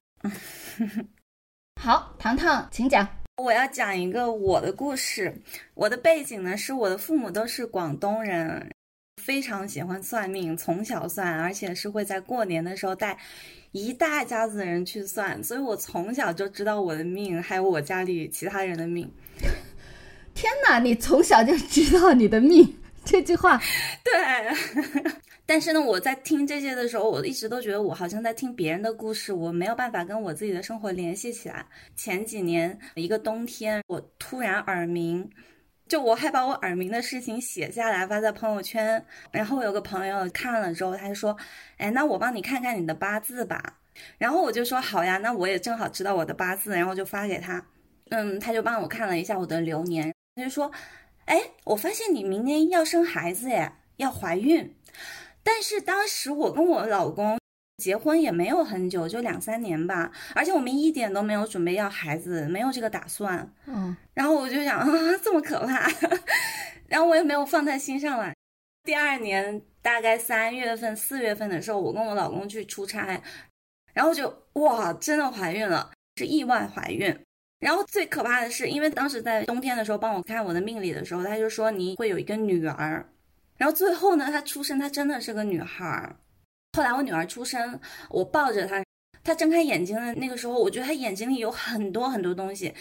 [1.81, 3.07] 好，糖糖，请讲。
[3.37, 5.41] 我要讲一个我的故事。
[5.73, 8.71] 我的背景呢，是我的父母都是广东人，
[9.23, 13.17] 非常喜欢算命，从小算，而且是会在过年的时候带
[13.71, 19.09] 一大家子人去算，所以我从小就知道我的命，还有我家里其他人的命。
[20.33, 22.75] 天哪，你从小就知道你的命？
[23.05, 23.61] 这句话，
[24.03, 24.13] 对。
[25.45, 31.65] 但是呢，我在听这些的时候，我一直都觉得我好像在听别人的故事，我没有办法跟我自己的生活联系起来。
[31.95, 35.29] 前几年一个冬天，我突然耳鸣，
[35.91, 41.35] 就我还把我耳鸣的事情写下来发在朋友圈，然后我有个朋友看了之后，他就说
[41.75, 43.77] ：“哎，那我帮你看看你的八字吧。”
[44.17, 47.61] 然后我就说：“好呀，那我也正好知道我的八字，然后就发给他。”
[48.09, 50.71] 嗯，他就帮我看了一下我的流年，他就说
[51.27, 54.73] ：“哎，我发现你明年要生孩子，耶，要怀孕。”
[55.43, 57.37] 但是当时我跟我老公
[57.81, 63.51] 结婚也没有很久，就两三年吧，而且我们一点都没有准备要孩子，没有这个打算。
[63.65, 64.87] 嗯，然后我就想啊，
[65.23, 65.89] 这么可怕，
[66.87, 68.31] 然后我也没有放在心上了。
[68.83, 73.19] 第二年大概三月份、四月份的时候，我跟我老公去出差，
[73.93, 77.17] 然后就哇，真的怀孕了，是意外怀孕。
[77.59, 83.05] 然后最可怕的是，因为当时在冬天的时候帮我看我的命理的时候，他就说你会有一个女儿。
[83.57, 86.15] 然后最后呢，她出生，她真的是个女孩儿。
[86.73, 88.83] 后来我女儿出生，我抱着她，
[89.23, 92.73] 她睁开眼睛的那个时候，我觉得她眼睛里有很多很多东西，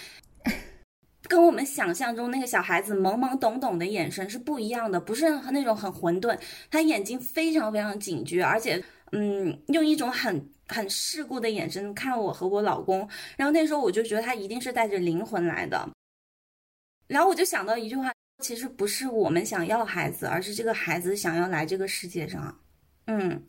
[1.28, 6.38] 跟我们想象中那个小孩子懵懵懂懂的眼神是不一样的，不是那种很混沌，
[6.70, 8.82] 她眼睛非常非常警觉，而且，
[9.12, 13.08] 嗯，用一种很很世故的眼神看我和我老公。
[13.36, 15.88] 然后那时候我就觉得她一定是带着灵魂来的。
[17.08, 18.12] 然后我就想到一句话。
[18.42, 22.58] 其实不是我们想要孩子，而是这个孩子想要来这个世界上。
[23.10, 23.42] 嗯，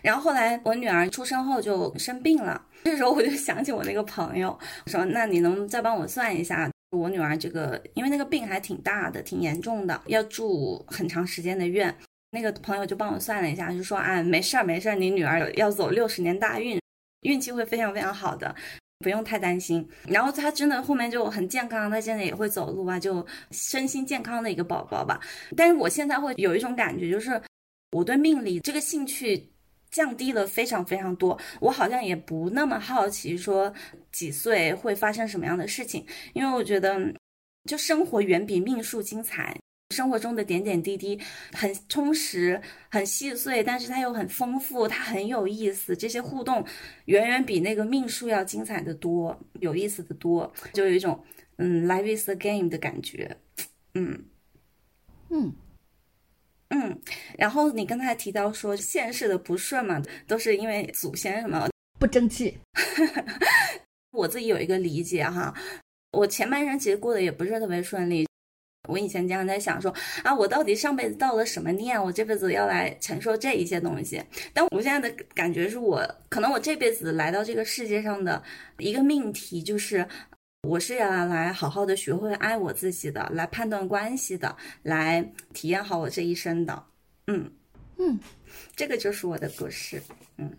[0.00, 4.56] 然后后来我女儿出生后就生病了，这时候我就想起我那个朋友，
[4.86, 7.82] 说：“那你能再帮我算一下我女儿这个？
[7.94, 11.92] 因为那个病还挺大的，挺严重的，要住很长时间的院。”
[12.30, 16.80] 那个朋友就帮我算了一下，就说：“啊，没事儿，没事儿，你女儿要走六十年大运，
[17.22, 18.54] 运气会非常非常好的。”
[19.00, 25.20] 不用太担心，然后她真的后面就很健康，她现在也会走路啊，就身心健康的一个宝宝吧。
[25.56, 27.40] 但是我现在会有一种感觉，就是
[27.92, 29.50] 我对命理这个兴趣
[29.90, 33.72] 降低了非常非常多，我好像也不那么好奇说
[34.12, 37.14] 几岁会发生什么样的事情，因为我觉得
[37.64, 39.56] 就生活远比命数精彩。
[39.94, 41.18] 生活中的点点滴滴
[41.50, 42.60] 很充实、
[42.90, 45.96] 很细碎，但是它又很丰富，它很有意思。
[45.96, 46.62] 这些互动
[47.06, 51.18] 远远比那个命数要精彩的多，有意思的多，就有一种
[51.56, 53.34] 嗯，life is a game 的感觉。
[53.94, 54.26] 嗯
[55.30, 55.50] 嗯
[56.68, 57.00] 嗯。
[57.36, 62.58] 然后你刚才提到说现世的不顺嘛，都是因为祖先什么不争气。
[64.12, 65.54] 我自己有一个理解哈，
[66.12, 68.26] 我前半生其实过得也不是特别顺利。
[68.88, 69.94] 我以前经常在想说
[70.24, 71.98] 啊，我到底上辈子造了什么孽？
[71.98, 74.22] 我这辈子要来承受这一些东西。
[74.54, 78.42] 但我现在的感觉是我可能我这辈子来到这个世界上的
[78.78, 80.06] 一个命题，就是
[80.62, 86.84] 我是要来好好的学会爱我自己的，来判断关系的，来体验好我这一生的。
[87.26, 87.50] 嗯
[87.98, 88.18] 嗯，
[88.74, 90.02] 这个就是我的故事。
[90.36, 90.50] 嗯，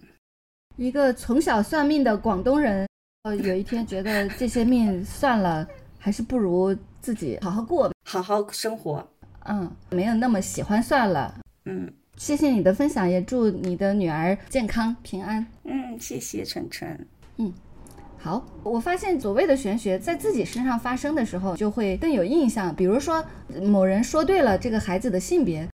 [0.78, 2.88] 一个从小算命的广东人，
[3.24, 6.76] 呃，有一天觉得这些命算了，还是不如。
[7.02, 9.10] 自己好好过，好好生活。
[9.46, 11.40] 嗯，没有那么喜欢算了。
[11.64, 15.48] 嗯，谢谢你的分享，也祝你的女儿健康平安。
[15.64, 17.08] 嗯，谢谢晨晨。
[17.38, 17.54] 嗯，
[18.20, 18.46] 好。
[18.64, 22.76] 我发现所谓的玄学在自己身上发生的时候，就会更有印象。
[22.76, 23.24] 比如说，
[23.64, 25.68] 某人说对了这个孩子的性别，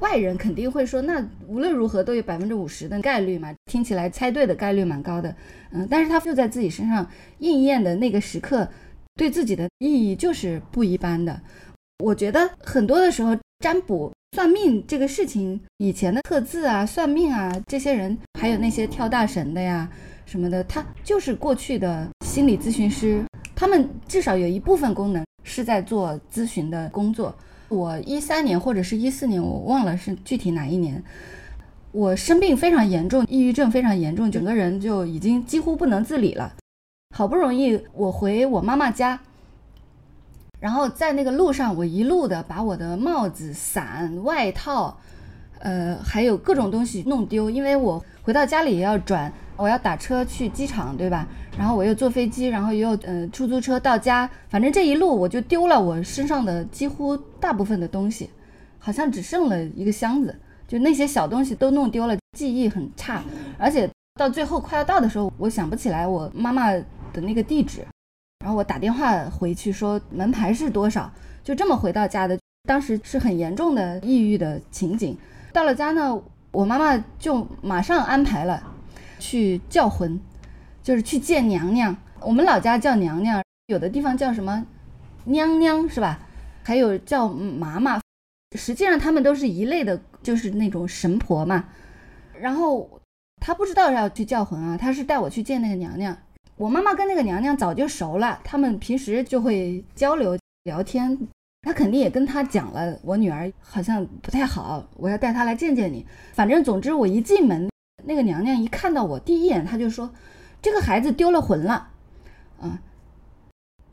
[0.00, 5.34] 外人肯定会说，那无论如何都有百分之五十的概率嘛，听起来猜对的概率蛮高的。
[5.70, 7.06] 嗯，但是他就在自己身上
[7.38, 8.68] 应验的那个时刻。
[9.14, 11.38] 对自己的意义就是不一般的。
[12.02, 19.86] 我觉得很多的时候，占卜、算命这个事情，以前的测字啊、算命啊，这些人还有那些跳大神的呀
[20.32, 23.22] 什么的，他就是过去的心理咨询师，
[23.54, 27.34] 他们至少有一部分功能是在做咨询的工作。
[27.68, 31.04] 我一三年或者是一四年，我忘了是具体哪一年，
[31.90, 36.54] 我生病非常严重，抑郁症非常严重，整个人就已经几乎不能自理了。
[37.14, 39.20] 好不容易我回我妈妈家，
[40.60, 44.98] 然后在那个路上，我一路的把我的帽子、伞、外套，
[45.58, 51.26] 呃，还有各种东西弄丢，因为我回到家里也要转我要打车去机场，对吧？
[51.58, 58.30] 然后我又坐飞机，然后又呃出租车到家，反正这一路我就丢了我身上的几乎大部分的东西，
[58.78, 60.34] 好像只剩了一个箱子，
[60.66, 63.22] 就那些小东西都弄丢了，记忆很差，
[63.58, 63.88] 而且
[64.18, 67.84] 到最后快要到的时候，我想不起来我妈妈的那个地址，
[68.42, 71.12] 然后我打电话回去说门牌是多少，
[71.44, 75.16] 就这么回到家的，当时是很严重的抑郁的情景。
[75.52, 76.18] 到了家呢，
[76.50, 78.62] 我妈妈就马上安排了。
[79.22, 80.18] 去叫魂，
[80.82, 81.96] 就是去见娘娘。
[82.20, 84.66] 我们老家叫娘娘，有的地方叫什么
[85.26, 86.18] 娘娘是吧？
[86.64, 88.00] 还有叫妈妈，
[88.58, 91.66] 实际上他们都是一类的，就是那种神婆嘛。
[92.40, 93.00] 然后
[93.40, 96.16] 他不知道要去叫魂啊，他是带我去见那个娘娘。
[96.56, 101.16] 我妈妈跟那个娘娘早就熟了，他们平时就会交流聊天。
[101.62, 106.04] 他肯定也跟他讲了，我女儿好像不太好，我要带她来见见你。
[106.32, 107.71] 反正总之我一进门。
[108.04, 110.12] 那个娘娘一看到我，第一眼她就说
[110.60, 111.90] ：“这个孩子丢了魂了。”
[112.60, 112.80] 啊，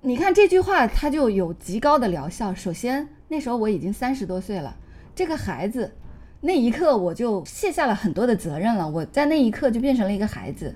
[0.02, 2.54] 你看这句话，它就有极高的疗效。
[2.54, 4.76] 首先，那时候我已经三十多岁了，
[5.16, 5.96] 这个孩子，
[6.42, 8.90] 那一刻我就卸下了很多的责任了。
[8.90, 10.76] 我在那一刻就变成了一个孩子。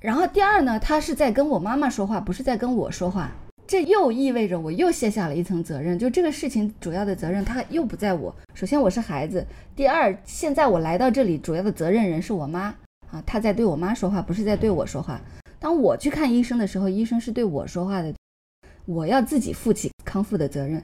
[0.00, 3.32] 然后第二呢，他是在跟我妈妈说话，不是在跟我说话。
[3.68, 8.34] 这又意味着我又卸下了一层责任，就这个事情主要的责任他又不在我。
[8.54, 9.46] 首先我是孩子，
[9.76, 12.74] 第二现在我来到这里，主要的责任人是我妈
[13.10, 15.20] 啊，她在对我妈说话，不是在对我说话。
[15.58, 18.14] 当我去看医生的时候，医生是对我说话的，
[18.86, 20.82] 我要自己负起康复的责任。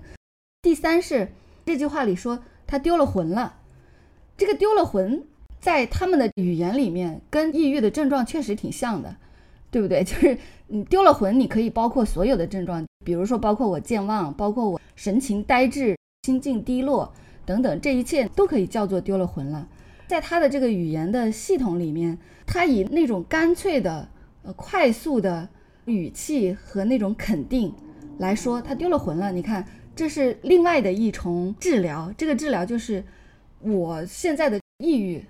[0.60, 1.28] 第三是
[1.64, 3.54] 这句话里说他丢了魂了，
[4.36, 5.24] 这个丢了魂
[5.58, 9.16] 在他们的语言里面跟抑郁的症状确实挺像的。
[9.74, 10.02] 对不对？
[10.06, 17.12] 就是你丢了魂，你可以包括所有的症状，比如说包括我健忘，包括我神情呆滞、心境低落
[17.44, 19.66] 等等，这一切都可以叫做丢了魂了。
[20.06, 22.16] 在他的这个语言的系统里面，
[22.46, 24.08] 他以那种干脆的、
[24.44, 25.48] 呃快速的
[25.86, 27.74] 语气和那种肯定
[28.18, 29.32] 来说，他丢了魂了。
[29.32, 29.66] 你看，
[29.96, 32.14] 这是另外的一重治疗。
[32.16, 33.02] 这个治疗就是
[33.58, 35.24] 我现在的抑郁，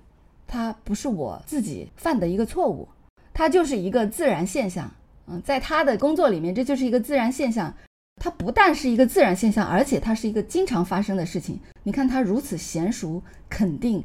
[0.45, 2.87] 它不是我自己犯的一个错误。
[3.35, 4.89] 它就是一个自然现象，
[5.27, 7.71] 嗯，在他的工作里面，这就是一个自然现象。
[8.15, 11.59] 它不但是一个自然现象，而且它是一个经常发生的事情。
[11.83, 14.01] 你看他如此娴熟、肯定、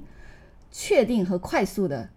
[0.72, 2.08] 确定和快速的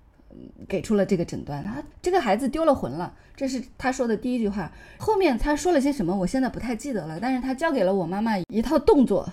[0.68, 1.64] 给出了这个诊断。
[1.64, 4.72] 他这个孩子丢了魂了，这是他说的第一句话。
[4.98, 7.20] 后面他说了些什么，我现在不太记得了。
[7.20, 9.32] 但是他教给了我妈妈一套动作，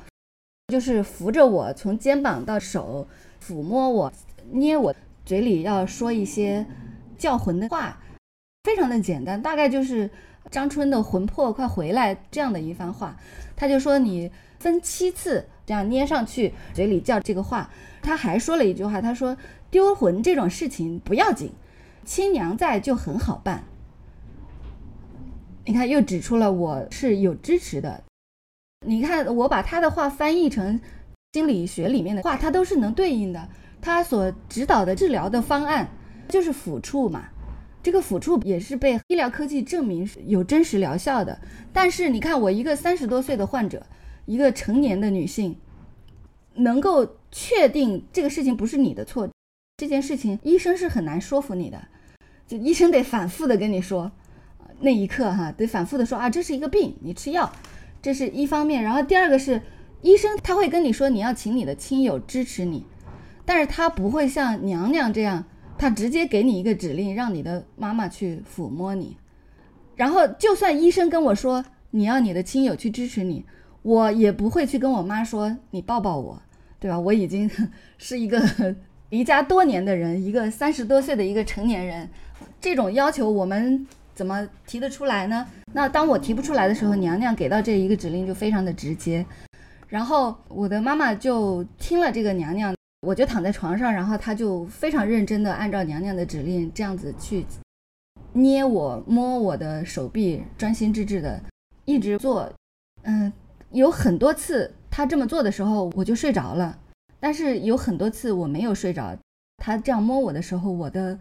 [0.69, 3.09] 就是扶着我从肩膀到手，
[3.43, 4.13] 抚摸我，
[4.51, 6.67] 捏我，嘴里要说一些。
[7.21, 8.01] 叫魂的话
[8.65, 10.11] 非常的简单，大概就是
[10.51, 13.15] 张春的魂魄快回来这样的一番话。
[13.55, 17.71] 他就说你分七次这样捏上去，嘴里叫这个话。
[18.03, 19.37] 他还说了一句话，他说
[19.71, 21.53] 丢魂这种事情不要紧，
[22.07, 23.65] 亲娘在就很好办。
[25.67, 28.03] 你看又指出了我是有支持的。
[28.87, 30.81] 你看我把他的话翻译成
[31.35, 33.47] 心理学里面的话，他都是能对应的。
[33.83, 35.89] 他所指导的治疗的方案。
[36.31, 37.25] 就是抚触嘛，
[37.83, 41.39] 这个抚触也是被医疗科技证明是有真实疗效的。
[41.73, 43.85] 但是你看，我一个三十多岁的患者，
[44.27, 45.57] 一个成年的女性，
[46.55, 49.29] 能够确定这个事情不是你的错，
[49.79, 51.83] 这件事情医生是很难说服你的，
[52.47, 54.13] 就医生得反复的跟你说，
[54.81, 57.51] 那一刻哈，得反复的说啊，这是一个病，你吃药，
[58.03, 58.83] 这是一方面。
[58.83, 59.63] 然后第二个是，
[60.03, 62.85] 医生他会跟你说，你要请你的亲友支持你，
[63.45, 65.45] 但是他不会像娘娘这样。
[65.81, 69.17] 他直接给你一个指令，让你的妈妈去抚摸你，
[69.97, 73.47] 然后就算医生跟我说你要你的亲友去支持你，
[73.81, 76.43] 我也不会去跟我妈说你抱抱我，
[76.79, 77.01] 对吧？
[77.01, 77.51] 我已经
[77.97, 78.77] 是一个
[79.09, 82.07] 离家多年的人，一个三十多岁的一个成年人，
[82.61, 85.47] 这种要求我们怎么提得出来呢？
[85.73, 89.25] 那当我提不出来的时候，娘娘给到这一个指令就非常的直接，
[89.89, 92.75] 然后我的妈妈就听了这个娘娘。
[93.03, 97.47] 我就躺在床上，然后他就非常认真的按照娘娘的指令这样子去
[98.35, 101.43] 捏我、摸我的手臂，专心致志的
[101.87, 102.53] 一直做。
[103.05, 103.33] 嗯，
[103.71, 106.79] 有很多次他这么做的时候，我就睡着了。
[107.19, 109.17] 但是有很多次我没有睡着，
[109.57, 111.19] 他这样摸我的时候，我的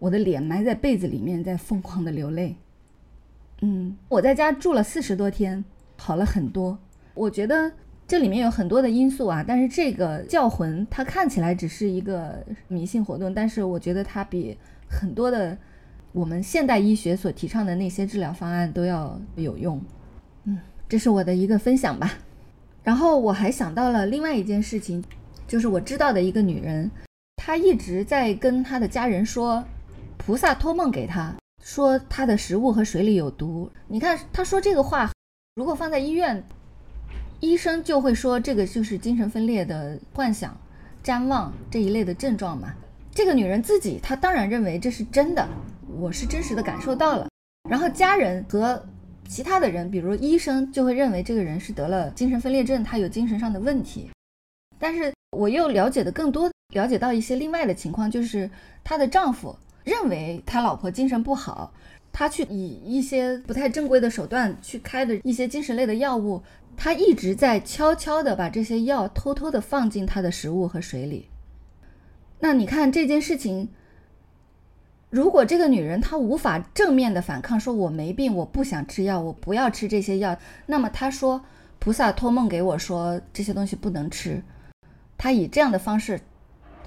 [0.00, 2.56] 我的脸埋在被子里面，在疯狂的流泪。
[3.62, 5.64] 嗯，我在家住了四十多天，
[5.96, 6.76] 好了很多。
[7.14, 7.70] 我觉得。
[8.10, 14.58] 这里面有很多的因素啊，但是这个叫魂，它看起来只是一个迷信活动，但是我觉得它比
[14.88, 15.56] 很多的
[16.10, 19.80] 我们现代医学所提倡的那些治疗方案都要有用。
[20.42, 20.58] 嗯，
[20.88, 22.14] 这是我的一个分享吧。
[22.82, 25.04] 然后我还想到了另外一件事情，
[25.46, 26.90] 就是我知道的一个女人，
[27.36, 29.62] 她一直在跟她的家人说，
[30.16, 31.32] 菩萨托梦给她
[31.62, 33.70] 说她的食物和水里有毒。
[33.86, 35.12] 你看她说这个话，
[35.54, 36.42] 如果放在医院，
[37.40, 40.56] 医生就会说这个就是精神分裂的幻想、
[41.02, 42.74] 谵妄这一类的症状嘛。
[43.12, 45.48] 这个女人自己，她当然认为这是真的，
[45.98, 47.28] 我是真实的感受到了。
[47.68, 48.82] 然后家人和
[49.26, 54.08] 其他的人，比如医生，就会认为这个人是得了精神分裂症，他有精神上的问题。
[54.78, 58.50] 但是我又了解的更多，了解到一些另外的情况，就是
[58.84, 61.72] 她的丈夫认为他老婆精神不好，
[62.12, 66.42] 他去以一些不太正规的手段去开的一些精神类的药物，
[66.76, 71.28] 他一直在悄悄的把这些药偷偷的放进他的食物和水里。
[72.38, 73.68] 那你看这件事情，
[75.10, 81.44] 如果这个女人她无法正面的反抗，说我没病，我不想吃药，我不要吃这些药，那么她说
[81.78, 84.42] 菩萨托梦给我说这些东西不能吃，
[85.18, 86.20] 她以这样的方式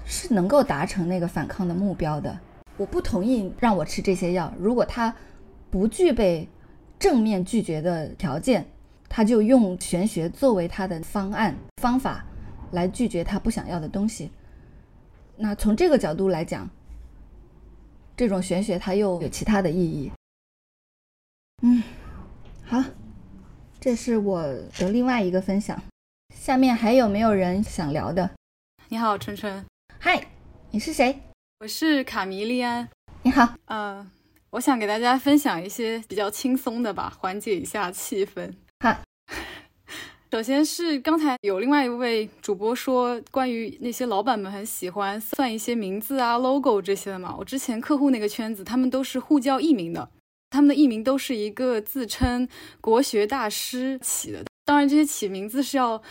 [0.04, 2.40] 是能够达成那个反抗的目标的。
[2.76, 5.14] 我不同意让我吃这些药，如果她
[5.70, 6.48] 不具备
[6.98, 8.66] 正面拒绝的条件，
[9.14, 12.24] 她就用玄学作为他的方案方法
[12.72, 14.32] 来拒绝他不想要的东西。
[15.36, 16.68] 那从这个角度来讲，
[18.16, 20.10] 这种玄学它又有其他的意义。
[21.62, 21.80] 嗯，
[22.64, 22.82] 好，
[23.78, 25.80] 这是我的另外一个分享。
[26.34, 28.28] 下面还有没有人想聊的？
[28.88, 29.64] 你好，春春。
[30.00, 30.26] 嗨，
[30.72, 31.20] 你是谁？
[31.60, 32.88] 我是卡米利安。
[33.22, 33.54] 你好。
[33.66, 34.04] 呃，
[34.50, 38.52] 我想给大家分享一些比较轻松的吧，缓解一下气氛。
[40.34, 40.38] 好。
[40.38, 47.32] 首先是刚才有另外一位主播说，关于那些老板们很喜欢算一些名字啊、logo 这些的嘛。
[47.38, 50.08] 我之前客户那个圈子，他们都是互叫艺名的，
[50.50, 52.48] 他们的艺名都是一个自称
[52.80, 54.44] 国学大师起的。
[54.64, 56.02] 当然，这些起名字是要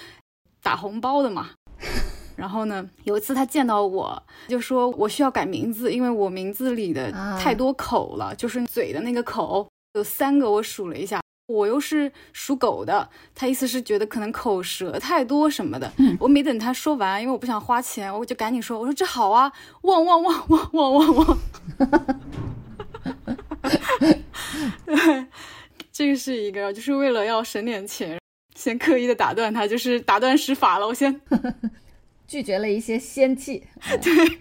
[0.62, 1.50] 打红包的嘛。
[2.38, 11.22] 然后呢，有一次他见到我，就说我需要改名字，因为我名字里的太多口了，就是嘴的那个口有三个，我数了一下。
[11.54, 15.92] 我又是属狗的，他意思是觉得可能口舌太多什么的。
[16.20, 19.52] 我没等他说完，因为我不想花钱，我就赶紧说：“我说这好啊，
[19.82, 21.38] 旺旺旺旺旺旺旺。
[24.86, 25.26] ”对，
[25.92, 28.20] 这个是一个，就是为了要省点钱，
[28.56, 30.88] 先刻意的打断他，就是打断施法了。
[30.88, 31.22] 我先。
[32.26, 33.64] 拒绝了一些仙气，
[34.02, 34.40] 对。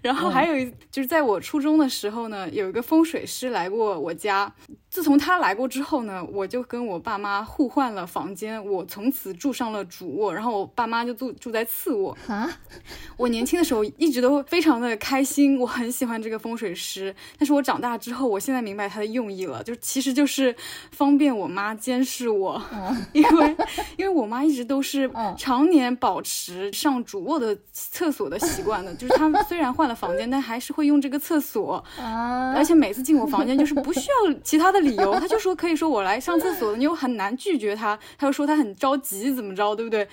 [0.00, 4.50] 然后还有一，就是在我初中的时候呢，有一个风水师来过我家。
[4.98, 12.18] 自从他来过之后呢，我就跟我爸妈互换了房间，我从此住上了主卧，然后我爸妈就住住在次卧。
[12.26, 12.50] 啊！
[13.16, 17.14] 我年轻的时候一直都非常的开心，我很喜欢这个风水师。
[17.38, 20.52] 但是我长大之后，我现在明白他的用意了，就其实就是
[20.90, 22.60] 方便我妈监视我，
[23.14, 23.56] 因为
[23.96, 27.28] 因为我妈一直都是常年保持上主。
[27.28, 32.54] 卧的厕所的习惯的，就是他们虽然换了房间，但还是会用这个厕所啊。
[32.56, 37.98] 而且每次进我房间，就是不需要其他的理由，他就说可以说我来上厕所你又很难拒绝他。
[38.16, 40.06] 他又说他很着急，怎么着，对不对？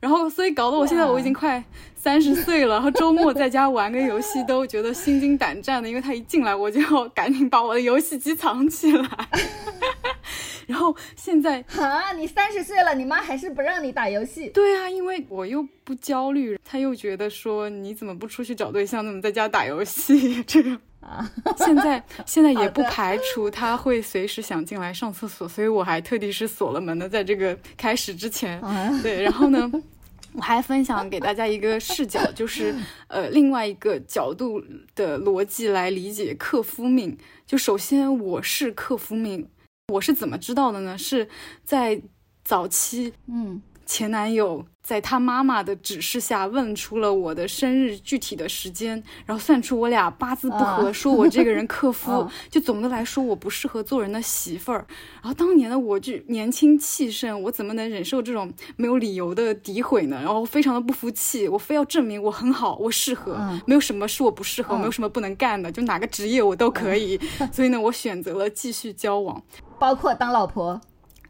[0.00, 1.62] 然后所以搞得我现在我已经快
[1.94, 9.08] 三十岁了，然后周末在家玩个游戏都觉得心惊胆战的，因为他一进来我就要赶紧把我的游戏机藏起来。
[10.66, 14.48] 然后现在啊，你三十岁了，你妈还是不让你打游戏？
[14.48, 20.42] 对啊，因为我又不焦虑，他又觉得说你怎么不出去找对象，怎么在家打游戏？
[20.44, 28.60] 这个啊， 现在现在也不排除他会随时想进来上厕所， 所以我还特地是锁了门的，在这个开始之前。
[29.02, 29.70] 对，然后呢，
[30.32, 32.74] 我还分享给大家一个视角，就是
[33.08, 34.62] 呃另外一个角度
[34.94, 37.18] 的逻辑来理解克夫命。
[37.44, 39.48] 就首先我是克夫命。
[39.92, 40.96] 我是怎么知道的呢？
[40.96, 41.28] 是
[41.64, 42.00] 在
[42.44, 44.64] 早期，嗯，前男友。
[44.82, 54.84] 在他妈妈的指示下，问出了我的生日具体的时间，然后算出我俩八字不合，说我这个人克 夫，就总的来说我不适合做人的媳妇儿。
[55.22, 60.20] 然后当年的我就年轻气盛，我怎么能忍受这种没有理由的诋毁呢？
[60.20, 67.18] 然后非常的不服气，我非要证明我很好，我适合，没有什么是我不适合，没有什么不能干的，就哪个职业我都可以。
[67.52, 69.40] 所以呢，我选择了继续交往，
[69.78, 70.80] 包括当老婆。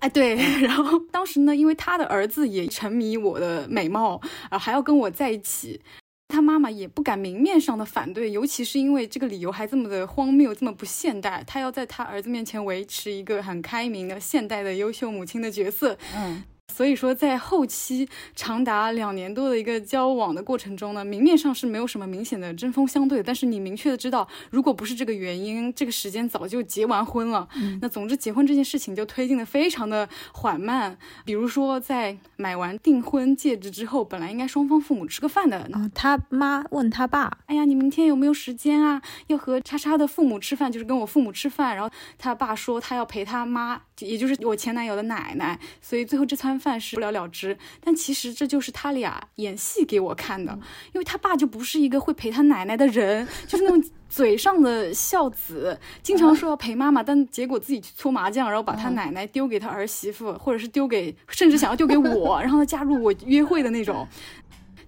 [0.03, 5.81] 哎，对， 然后当时呢，因为他的儿子也沉迷我的美貌啊，还要跟我在一起，
[6.27, 27.47] 他妈妈也不敢明面上的反对，尤其是因为这个理由还这么的荒谬，这么不现代，他要在他儿子面前维持一个很开明的现代的优秀母亲的角色，嗯，所以说，在后期长达两年多的一个交往的过程中呢，明面上是没有什么明显的针锋相对，但是你明确的知道，如果不是这个原因，这个时间早就结完婚了。
[27.83, 30.97] 那总之，结婚这件事情就推进的非常的缓慢。
[31.27, 39.03] 比如说，在买完订婚戒指之后，本来应该双方父母吃个饭的，啊，他妈问他爸，哎呀，你明天有没有时间啊？
[39.27, 41.77] 要和叉叉的父母吃饭，就是跟我父母吃饭。
[41.77, 46.62] 然后他爸说他要陪他妈，也就是我前男友的奶奶，所以最后这餐。
[46.63, 50.57] 饭是不了了之，但其实这就是他俩演戏给我看的，
[50.93, 64.07] 因为他爸就不是一个会陪他奶奶的人，就是那种 嘴上的孝子，经常说要陪妈妈，但结果自己去搓麻将，然后把他奶奶丢给他儿媳妇，或者是丢给，甚至想要丢给我， 然后加入我约会的那种。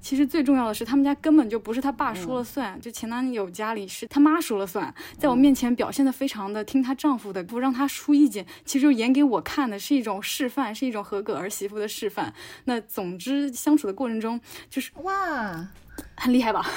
[0.05, 12.35] 其实最重要的是，他们家根本就不是他爸说了算，就前男友家里是他妈说了算，在我面前表现的非常的听她丈夫的，不让她出意见，其实就演给我看的是一种示范，是一种合格儿媳妇的示范。
[12.67, 14.39] 那总之相处的过程中，
[14.69, 15.67] 就是哇，
[16.17, 16.71] 很厉害吧？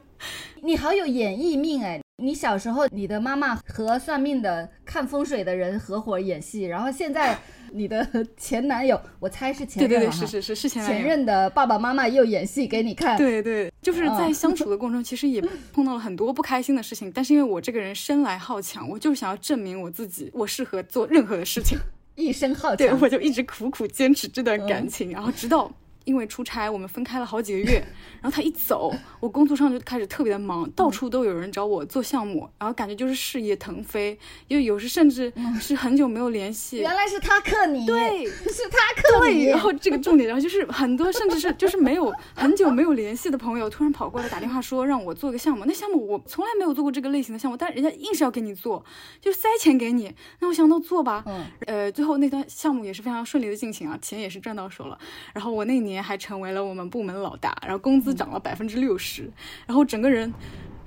[0.64, 2.00] 你好有演绎命哎！
[2.16, 7.38] 你小时候你的妈妈和算命的、看风水的人合伙演戏，然后现在。
[7.72, 8.06] 你的
[8.36, 13.16] 前男友，我猜是前任对对对，是是是是前前任的爸爸妈妈又演戏给你看。
[13.16, 15.40] 对对，就是在相处的过程中，其实也
[15.72, 17.10] 碰到了很多不开心的事情。
[17.12, 21.78] 但是因为我这个人生来好强，我就是想要证明我自己，我适合做任何的事情，
[22.16, 22.76] 一生好强。
[22.76, 25.70] 对，我就一直苦苦坚持这段感情，然后直到。
[26.04, 27.84] 因为出差，我们分开了好几个月，
[28.20, 36.78] 然后他一走，我工作上就开始特别的忙，到处都有人找我做项目，然后感觉就是事业腾飞，因为有时甚至是很久没有联系。
[36.78, 39.44] 原来是他克你，对，是他克你。
[39.46, 48.84] 然后这个重点，然后就是很多甚至是 就是没有很久没有联系的朋友，突然跑过来打电话说让我做个项目，那项目我从来没有做过这个类型的项目，但人家硬是要给你做，
[49.20, 54.98] 就塞钱给你，那我想到做吧，嗯，呃，最后那段项目也是非常顺利的进行啊，钱也是赚到手了，
[55.34, 55.89] 然后我那年。
[55.90, 59.28] 年还成为了我们部门老大，然后工资涨了百分之六十，
[59.66, 60.32] 然后整个人，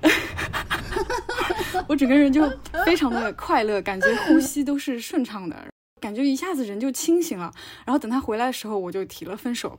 [1.86, 2.50] 我整个人就
[2.86, 5.68] 非常的快乐，感觉呼吸都是顺畅的，
[6.00, 7.52] 感觉一下子人就清醒了。
[7.84, 9.78] 然后等他回来的时候，我就提了分手。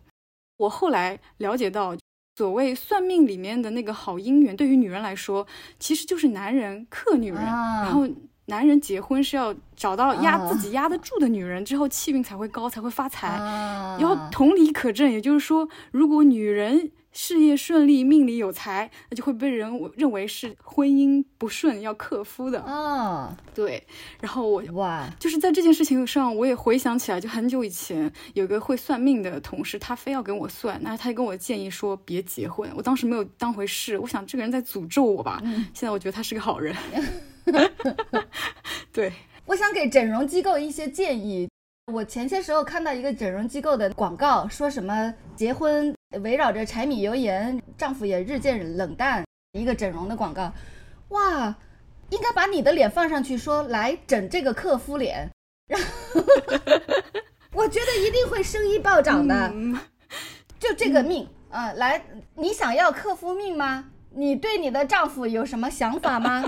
[0.58, 1.98] 我后来了解到，
[2.38, 5.48] 所谓算命里面的那个好姻缘，对于女人来说，
[5.80, 8.08] 其实就是男人克女人，然后。
[8.48, 13.28] 男人结婚是要找到压自己压得住的女人，之后气运才会高，才会发财。
[14.00, 22.62] 然后同理可证，也就是说，如果女人事业顺利、命里有财，那就会被人认为是婚姻不顺、要克夫的。
[22.62, 23.82] 啊，对。
[24.22, 32.70] 然后我哇，就是在这件事情上，我也回想起来，就很久以前有个会算命的同事，他非要跟我算，那他就跟我建议说别结婚。
[32.76, 35.42] 我当时没有当回事，我想这个人在诅咒我吧。
[35.74, 36.76] 现在我觉得他是个好人。
[38.92, 39.12] 对，
[39.46, 41.48] 我想给整容机构一些建议。
[41.94, 50.52] 我前些时候看到一个整容机构的广告，说什么结婚围绕着柴米油盐，丈夫也日渐冷淡，一个整容的广告。
[51.10, 51.56] 哇，
[52.10, 55.30] 应该把你的脸放上去，说来整这个克夫脸，
[55.68, 56.24] 然后
[57.54, 59.54] 我觉得一定会生意暴涨的。
[60.60, 63.92] 就这个命啊，来，你想要克夫命吗？
[64.18, 66.44] 你对你的丈夫有什么想法吗？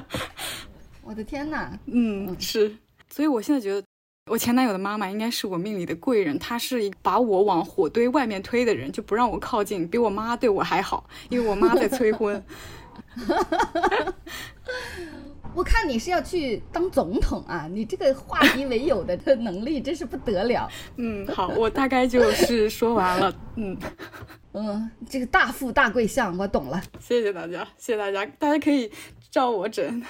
[1.07, 2.75] 我的天哪，嗯，是，
[3.09, 3.81] 所以我现在觉得，
[4.29, 12.43] 我前男友的妈妈应该是我命里的贵人，她是一把我往火堆外面推的人，就不让我靠近，比我妈对我还好，因为我妈在催婚。
[15.55, 20.69] 我看你是要去当总统啊，你这个化敌为友的这能力真是不得了。
[20.97, 23.33] 嗯，好，我大概就是说完了。
[23.55, 23.77] 嗯
[24.51, 28.91] 嗯，这个大富大贵相我懂了，谢谢大家，谢谢大家，大家可以
[29.31, 30.03] 照我整。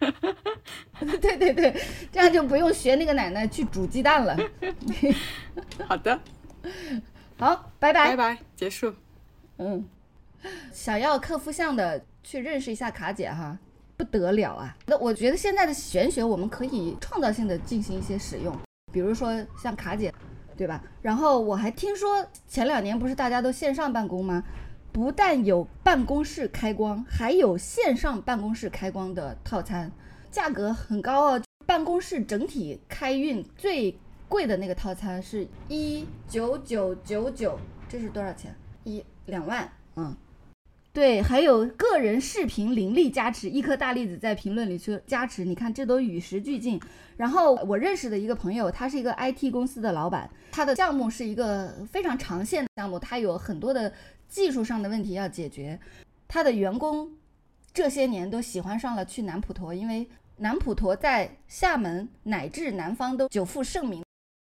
[1.20, 4.36] 对 对对，这样就不用学那个奶奶去煮鸡蛋了。
[5.86, 6.18] 好的，
[7.38, 8.94] 好，拜拜拜拜，结束。
[9.58, 9.86] 嗯，
[10.72, 13.58] 想要克服相的去认识一下卡姐哈，
[13.96, 14.74] 不得了啊！
[14.86, 18.56] 那我觉得现在的玄学我们可以创造性的进行一些使用，
[18.90, 19.32] 比如说
[19.62, 20.12] 像卡姐，
[20.56, 20.82] 对吧？
[21.02, 24.42] 然后我还听说前两年不是大家都线上办公吗？
[24.92, 29.90] 不但有办公室开光，还有线上办公室开光的套餐，
[30.30, 31.42] 价格很高哦。
[31.66, 33.96] 办公室整体开运最
[34.28, 37.58] 贵的那个套餐是一九九九九，
[37.88, 38.54] 这是多少钱？
[38.84, 40.16] 一两万，嗯。
[40.92, 46.80] 对，还有个人视频灵力加持，一颗大栗子在评论里去加持，你看这都与时俱进。
[47.16, 53.92] 然后我认识的一个朋友，他是一个 IT 公司的老板，他的项目是一个非常长线的项目，他有很多的
[54.30, 55.78] 技术上的问题要解决。
[56.26, 57.10] 他的员工
[57.74, 64.02] 这些年都喜欢上了去南普陀，因为南普陀在厦门乃至南方都久负盛名，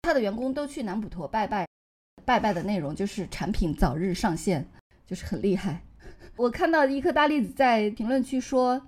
[0.04, 1.68] 他的员工都去南普陀拜拜。
[2.24, 4.68] 拜拜的内容就是产品早日上线，
[5.08, 5.82] 就是很厉害。
[6.38, 8.88] 我看到一颗大栗子在评论区说，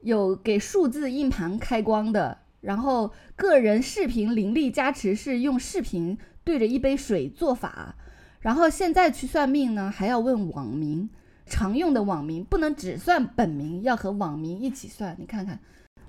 [0.00, 7.96] 有给数字硬盘开光的，然后个人视频灵力加持是用视频对着一杯水做法，
[8.44, 11.08] 然后现在去算命呢还要问网名，
[11.46, 15.16] 常用的网名不能只算本名，要和网名一起算。
[15.18, 15.58] 你看看，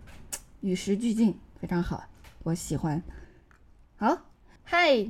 [0.59, 2.03] 与时俱进，非常好，
[2.43, 3.01] 我喜欢。
[3.95, 4.17] 好，
[4.63, 5.07] 嗨，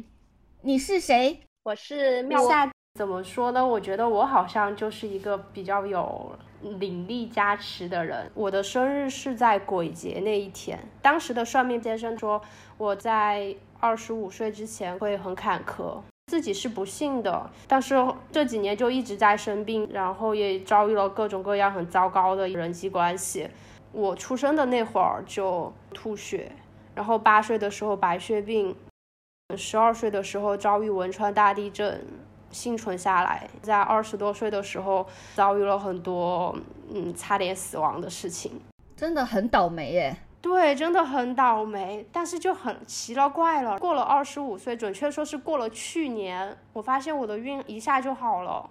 [0.62, 1.42] 你是谁？
[1.64, 2.72] 我是妙夏。
[2.94, 3.66] 怎么说呢？
[3.66, 8.32] 我觉得我好像就是一个比较有灵力加持的人。
[8.36, 12.40] 我的生日是在鬼节那一天，当时的算命先生说
[12.78, 17.50] 我在二十五岁之前会很坎坷，自己是不信的。
[17.68, 17.96] 但是
[18.32, 23.50] 这几年就一直在生病，然后也遭遇了各种各样很糟糕的人际关系。
[23.92, 26.52] 我出生的那会儿就吐血，
[26.94, 28.76] 然后八岁的时候白血病，
[29.56, 32.06] 十二岁的时候遭遇汶川大地震。
[32.52, 36.56] 幸存下来，在二十多岁的时候遭遇了很多
[36.90, 38.62] 嗯差点死亡的事情，
[38.96, 40.16] 真的很倒霉耶。
[40.46, 42.08] 对，真的很倒霉。
[42.12, 48.70] 但是就很奇了怪了，过了二十五岁，准确说是过了去年，我发现我的运一下就好了。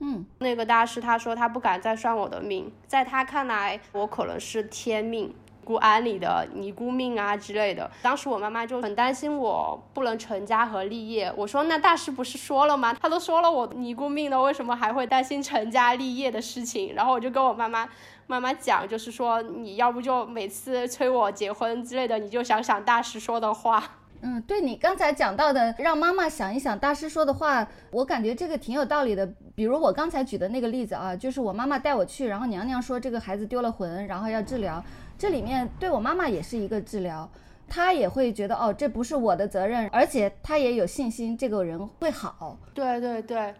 [0.00, 5.34] 嗯，那个大师他说他不敢再算我的命，在他看来我可能是天命。
[5.66, 11.32] 姑安里的尼姑命啊之类的，当时我妈妈就很担心我不能成家和立业。
[11.36, 12.94] 我说那大师不是说了吗？
[12.94, 16.94] 他都说了我尼姑命了，为什么还会担心成家立业的事情？
[16.94, 17.88] 然后我就跟我妈妈
[18.26, 23.82] 妈妈讲，就是说你要不就每次催我结婚之类的，你就想想大师说的话。
[24.22, 29.30] 嗯，对你刚才讲到的，让妈妈想一想大师说的话，我感觉这个挺有道理的。
[29.54, 34.82] 比如我刚才举的那个例子啊，就是我妈妈带我去，然后娘娘说这个孩子丢了魂，然后要治疗。
[35.18, 37.30] 这里面对我妈妈也是一个治疗，
[37.68, 42.58] 她也会觉得哦，这不是我的责任，而且她也有信心这个人会好。
[42.74, 43.54] 对对对。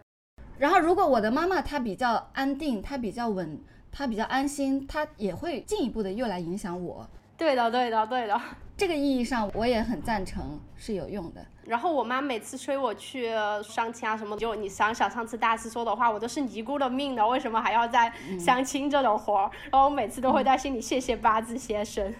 [0.58, 3.60] 然后如果我的妈妈她比较安定，她比较稳，
[3.96, 7.08] 她比较安心，他也会进一步的又来影响我。
[7.38, 8.38] 对的，对的，对的。
[8.76, 11.42] 这个意义上我也很赞成是有用的。
[11.64, 13.30] 然后我妈每次催我去
[13.64, 19.50] 相亲啊什么，就你想想上次大师说的话，我都是尼姑的命的，为什么还要在相亲这种活儿？
[19.70, 22.12] 然后我每次都会在心里谢谢八字先生，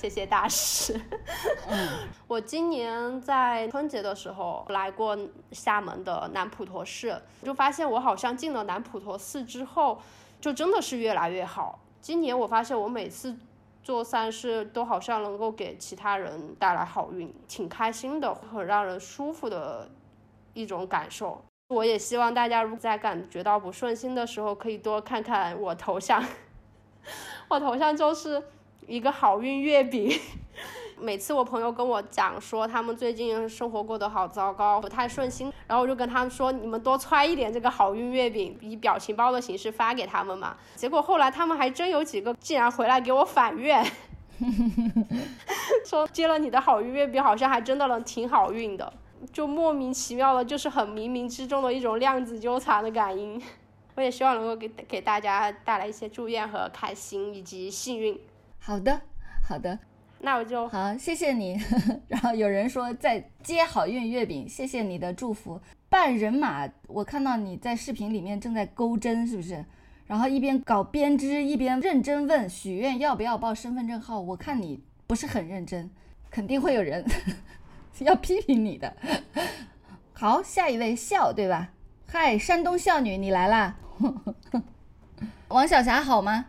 [0.00, 0.98] 谢谢大师。
[2.26, 5.14] 我今年在春节的时候来过
[5.52, 10.00] 厦门的南普陀寺，就发现我好像进了南普陀寺之后，
[10.40, 11.78] 就真的是越来越好。
[12.00, 13.36] 今年我发现我每次。
[13.82, 19.88] 做善事都好像能够给其他人带来好运，挺开心的，很让人舒服的
[20.52, 21.42] 一种感受。
[21.68, 26.22] 我也希望大家如果在感觉到不顺心的时候，可以多看看我头像，
[27.48, 28.40] 我头像就是
[28.90, 30.10] 一个好运月饼。
[30.98, 40.56] 每次我朋友跟我讲说他们最近生活过得好糟糕，不太顺心，然后我就跟他们说，你们多揣一点这个好运月饼，以表情包的形式发给他们嘛。
[40.74, 43.86] 结果后来他们还真有几个竟然回来给我反愿，
[45.86, 48.92] 说接了你的好运月饼，好像还真的能挺好运的，
[49.32, 53.40] 就莫名其妙的，就是很冥冥之中的一种量子纠缠的感应。
[53.94, 58.20] 我也希望能够给给大家带来一些祝愿和开心以及幸运。
[58.60, 59.00] 好的，
[59.42, 59.78] 好的。
[60.20, 61.58] 那我就好，谢谢你。
[62.06, 65.60] 然后有人说在接好运月饼，谢谢你的祝福。
[65.88, 69.64] 半人马，我看到你在视频里面正在钩针，是不是？
[70.06, 74.20] 然后一边搞编织，一边认真问许愿要不要报身份证号。
[74.20, 75.90] 我看你不是很认真，
[76.30, 77.04] 肯定会有人
[78.00, 78.94] 要批评你的。
[80.12, 81.70] 好，下一位笑对吧？
[82.06, 83.76] 嗨，山东笑女，你来啦。
[85.48, 86.46] 王小霞好吗？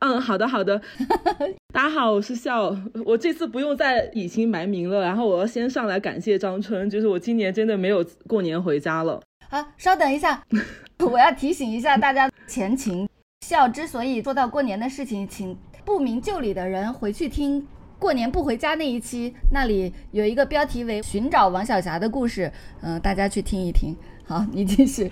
[0.00, 0.80] 嗯，好的好的，
[1.72, 9.20] 大家好，我是笑，我这次不用再隐姓埋名了，然后我要先上来感谢张春，就是我今年真的没有过年回家了。
[9.48, 10.42] 好，稍等一下，
[11.00, 13.08] 我要提醒一下大家前情。
[13.46, 17.66] 笑之所以做到过年的事情，请不明就里的人回去听
[17.98, 22.52] 过年不回家那一期，那里有一个标题为“寻找王小霞”的故事，
[22.82, 23.96] 嗯，大家去听一听。
[24.24, 25.10] 好，你继续。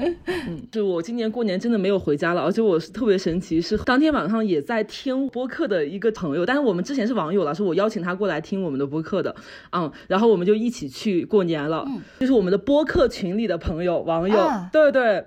[0.48, 9.34] 嗯，就我今年过年真的没有回家了，而且我是特别神奇，是当天晚上也在听播客的一个朋友，但是我们之前是网友了，是我邀请他过来听我们的播客的，
[9.72, 11.86] 嗯，然后我们就一起去过年了，
[12.18, 15.24] 就是我们的播客群里的朋友网友，对对，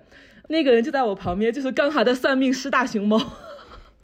[0.49, 3.19] 那个人就在我旁边，就是刚好在算命师大熊猫，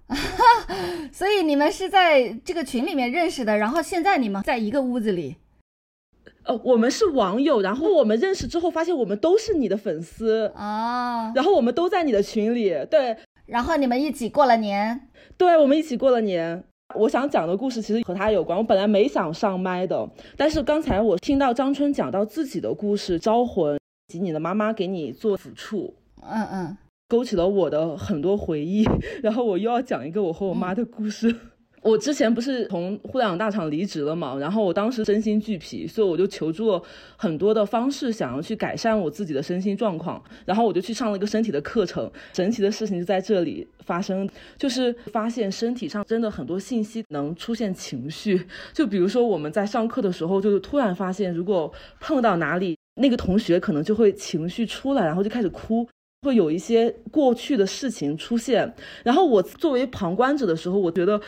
[1.12, 5.36] 所以你们是在这个群里面认识的，然后现在你们在一个屋子里。
[6.44, 16.64] 呃，我们是网友，然后我们认识之后发现我们都是你的粉丝啊，然后我们都在你的群里，对，然后你们一起过了年，对，我们一起过了年，
[16.96, 18.58] 我想讲的故事其实和他有关。
[18.58, 25.94] 我本来没想上麦的，但是刚才我听到张春讲到自己的故事，招魂及你的妈妈给你做抚触，
[26.24, 28.88] 嗯嗯，勾起了我的很多回忆。
[29.22, 31.36] 然后我又要讲一个我和我妈的故事。
[31.82, 36.82] 我之前不是从互联网大厂离职了嘛，然后我当时身心俱疲，所以我就求助了
[37.16, 40.22] 很多的方式，想要去改善我自己的身心状况。
[40.46, 48.46] 然后我就去上了一个身体的课程，神奇的事情就在这里发生，就是发现身体上真的很多信息能出现情绪。
[48.74, 55.88] 就比如说我们在上课的时候，就是突然发现，如果碰到哪里，那个同学可能就会情绪出来，然后就开始哭，
[56.24, 58.76] 会有一些过去的事情出现。
[59.04, 61.22] 然后我作为旁观者的时候，我觉得。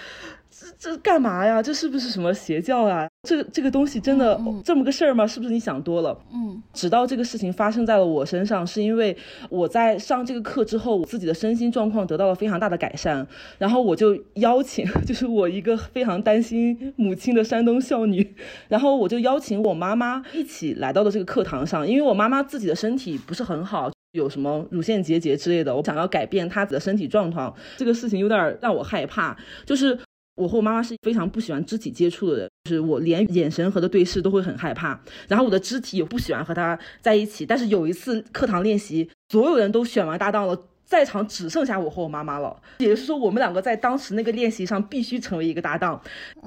[0.51, 1.63] 这这干嘛呀？
[1.63, 3.07] 这是不是什么邪教啊？
[3.27, 5.25] 这这个东西真的这么个事儿吗？
[5.25, 6.17] 是不是你想多了？
[6.33, 9.15] 嗯，直到这个事情发生在了我身上，是因为
[9.49, 13.25] 我在上这个课之后，我自己的身心状况得到了非常大的改善。
[13.57, 18.35] 然后我就邀请， 就是我一个非常担心母亲的山东孝女，
[18.67, 29.97] 然后我就邀请我妈妈一起来到了这个课堂上，因为我妈妈自己的身体不是很好，有什么乳腺结节之类的，我想要改变她的身体状况，这个事情有点让我害怕，就是。
[30.35, 34.99] 我和我妈妈是非常不喜欢肢体接触的人，就是我连眼神和她对视都会很害怕。
[35.27, 37.45] 然后我的肢体也不喜欢和她在一起。
[37.45, 42.59] 但是有一次课堂练习，所有人都选完搭档了，在场只剩下我和我妈妈了。
[42.79, 46.01] 也就是说，我们两个在当时那个练习上必须成为一个搭档。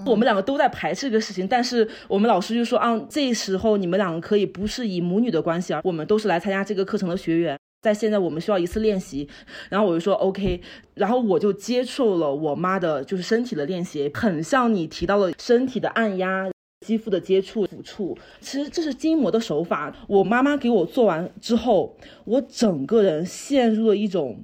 [0.05, 7.59] 我们两个都在排斥这个事情，但是我们老师就说啊，这时候你们两个可以不是以母女的关系，而我们都是来参加这个课程的学员。
[7.85, 9.29] 在现在我们需要一次练习，
[9.69, 10.59] 然后我就说 OK，
[10.95, 16.51] 然后我就接受了我妈的，就是身体的练习，很像你提到了身体的按压、
[16.87, 19.95] 肌肤的接触、抚触，其实这是筋膜的手法。
[20.09, 24.43] 我妈妈给我做完之后，我整个人陷入了一种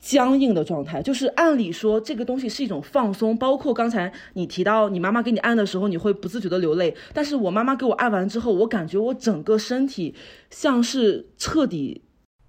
[0.00, 1.00] 僵硬的状态。
[1.00, 6.96] 就是按理说这个东西是一种放松，包括刚才你提到你妈妈给你按的时候，你会不自觉的流泪。
[7.14, 10.16] 但是我妈妈给我按完之后，我感觉我整个身体
[10.50, 12.02] 像是彻底。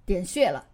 [0.06, 0.66] 点穴了，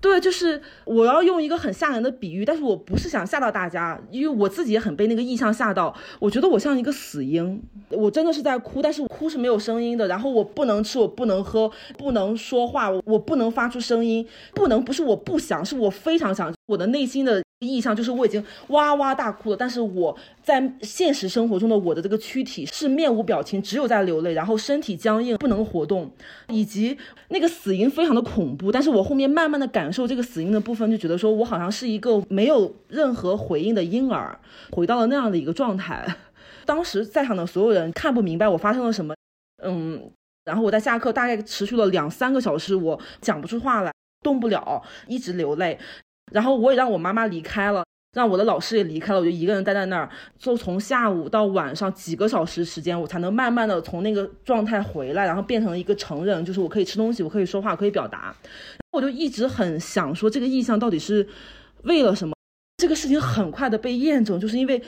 [0.00, 5.94] 对，就是我要用一个很吓人的比喻，但是我不是想吓到大家，因为我自己也很被那个意象吓到。
[6.18, 10.08] 我觉得我像一个死婴，我真的是在哭，但是哭是没有声音的。
[10.08, 17.43] 然后我不能吃，我不能喝，不能说话，我不能发出声音，不能不是我不想，是我非常想，我的内心的。
[17.60, 26.10] 意象就是我已经哇哇大哭了，但是我在现实生活中的我的这个躯体是面无表情，只有在流泪，然后身体僵硬不能活动，
[26.48, 26.98] 以及
[27.28, 28.70] 那个死因非常的恐怖。
[28.70, 34.38] 但是我后面慢慢的感受这个死因的部分，就觉得说我好像是一个没有任何回应的婴儿，
[34.72, 36.06] 回到了那样的一个状态。
[36.66, 39.14] 当时在场的所有人看不明白我发生了什么，
[39.62, 40.10] 嗯，
[40.44, 45.78] 然后我在下课大概持续了两三个小时，我讲不出话来，动不了，一直流泪。
[46.32, 58.34] 然后我也让我妈妈离开了，让我的老师也离开了，我就一个人待在那儿，就从下午到晚上几个小时时间，我才能慢慢的从那个状态回来，然后变成一个成人，就是我可以吃东西，我可以说话，可以表达。
[58.92, 61.26] 我就一直很想说，这个意向到底是
[61.82, 62.34] 为了什么？
[62.76, 64.82] 这个事情很快的被验证，就是因为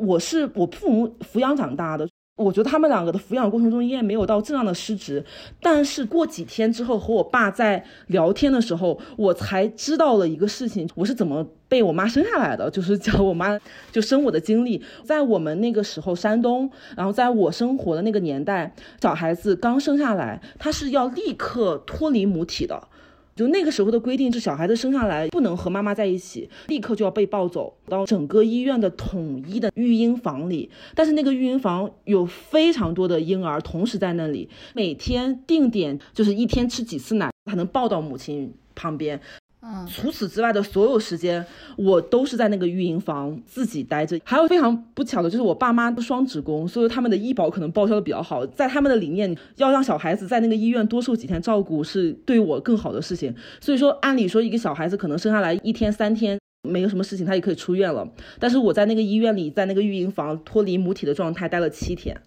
[0.00, 2.08] 我是我父母抚养长大的。
[2.42, 5.24] 我觉得他们两个的抚养过程中应该没有到这样的失职，
[5.60, 13.58] 但是过几天之后和我爸在聊天的时候，我才知道了一个事情，我是怎么被我妈生下来的，就是讲我妈
[13.90, 22.88] 就生我的经历，在我们那个时候山东，然后在我生活的那个年代，小孩子刚生下来，他是要立刻脱离母体的。
[23.34, 30.70] 就那个时候的规定是，小孩子生下来不能和妈妈在一起，立刻就要被抱走到整个医院的统一的育婴房里。
[30.94, 39.20] 但是那个育婴房有非常多的婴儿同时在那里，每天定点就是一天吃几次奶才能抱到母亲旁边。
[39.64, 44.20] 嗯，除此之外的所有时间，我都是在那个育婴房自己待着。
[44.24, 48.44] 还有非常不巧的就是，我爸妈双职工，所以他们的医保可能报销的比较好。
[48.44, 53.32] 在他们的理念，要让小孩子在那个医院多受几天照顾，是对我更好的事情。
[53.60, 56.36] 所以说，按理说一个小孩子可能生下来一天三天
[56.68, 58.04] 没有什么事情，他也可以出院了。
[58.40, 62.20] 但是我在那个医院里，在那个育婴房脱离母体的状态待了七天。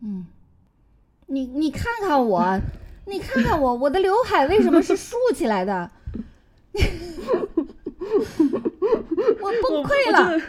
[0.00, 0.24] 嗯，
[1.26, 2.60] 你你看看我，
[3.06, 5.90] 你看看我，我的刘海为什么是竖起来的？
[9.40, 10.40] 我崩溃了！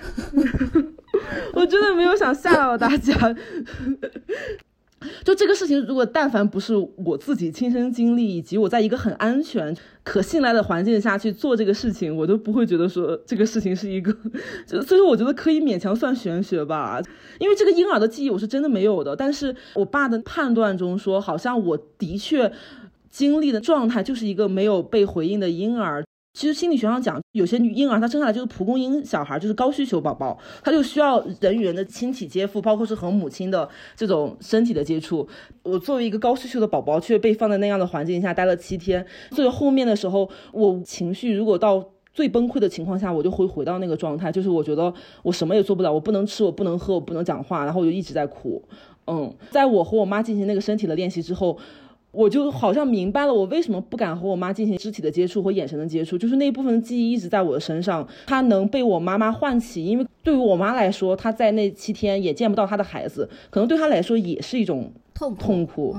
[1.53, 3.13] 我真的没有想吓到大家。
[5.23, 9.73] 就这个事情，如果但凡不是我自己亲身经历，以及我在一个很安全、
[10.03, 14.13] 可信赖的环境下去做这个事情，我都不会觉得说这个事情是一个。
[14.67, 17.01] 就所以说，我觉得可以勉强算玄学吧。
[17.39, 22.51] 因为这个婴儿的记忆我是真的没有的，但是我爸的判断中说，好像我的确
[23.09, 26.03] 经历的状态就是一个没有被回应的婴儿。
[26.31, 35.27] 其实心理学上讲，有些女婴儿她生下来就是蒲公英小孩，就是高需求宝宝，她就需要人与人的亲体接触，包括是和母亲的这种身体的接触。
[35.63, 41.83] 我作为一个高需求的宝宝，却被放在那样的环境下待了七天，所以后面的时候，我情绪如果到
[42.13, 44.93] 最崩溃的情况下，我就会回到那个状态，就是我觉得
[45.23, 48.63] 我什么也做不了，我不能吃，我不能喝，我不能讲话，然后我就一直在哭。
[49.07, 51.57] 嗯，在我和我妈进行那个身体的练习之后。
[52.11, 59.85] 我就好像明白了，我为什么不敢和我妈进行肢体的接触和眼神的接触，就是那部分的记忆一直在我的身上，它能被我妈妈唤起。
[59.85, 65.95] 因为对于我妈来说，她在那七天也见不到她的孩子，可能对她来说也是一种痛痛苦。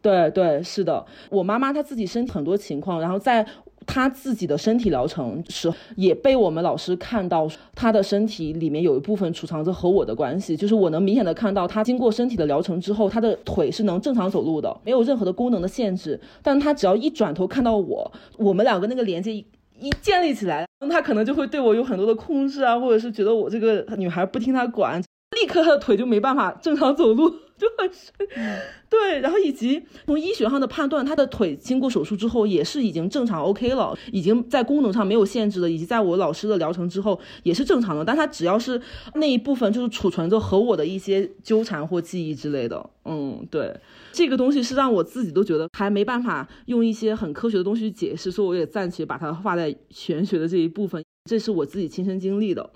[0.00, 3.46] 对对，是的，我妈妈她自己身体很多情况，然后在。
[3.86, 16.20] 他自己的身体疗程时，也被我们老师看到，他的身体里面有一部分储藏着和我的关系，就是我能明显的看到，他经过身体的疗程之后，他的腿是能正常走路的，没有任何的功能的限制。
[16.42, 25.02] 但他只要一转头看到我，我们两个那个连接一建立起来，那他可能就会对我有很多的控制啊，或者是觉得我这个女孩不听他管，
[25.40, 27.34] 立刻他的腿就没办法正常走路。
[27.62, 27.88] 就很
[28.88, 38.04] 对，然后以及从医学上的判断，他的腿经过手术之后也是已经正常 OK 了，已经在功能上没有限制了，以及在我老师的疗程之后也是正常的。
[38.04, 38.80] 但他只要是
[39.14, 43.78] 那一部分就是储存着和我的一些纠缠或记忆之类的，嗯，对，
[44.10, 52.70] 这个东西是让我自己都觉得还没办法用一些很科学的东西去解释，所以我也暂且把它画在玄学的这一部分，这是我自己亲身经历的。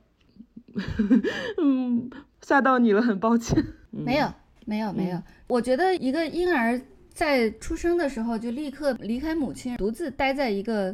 [1.59, 2.09] 嗯，
[2.47, 3.65] 吓到你了，很抱歉。
[3.91, 4.33] 没有。
[4.69, 6.81] 没有没有，我觉得一个婴儿
[7.13, 10.93] 在出生的时候就立刻离开母亲，独自待在一个，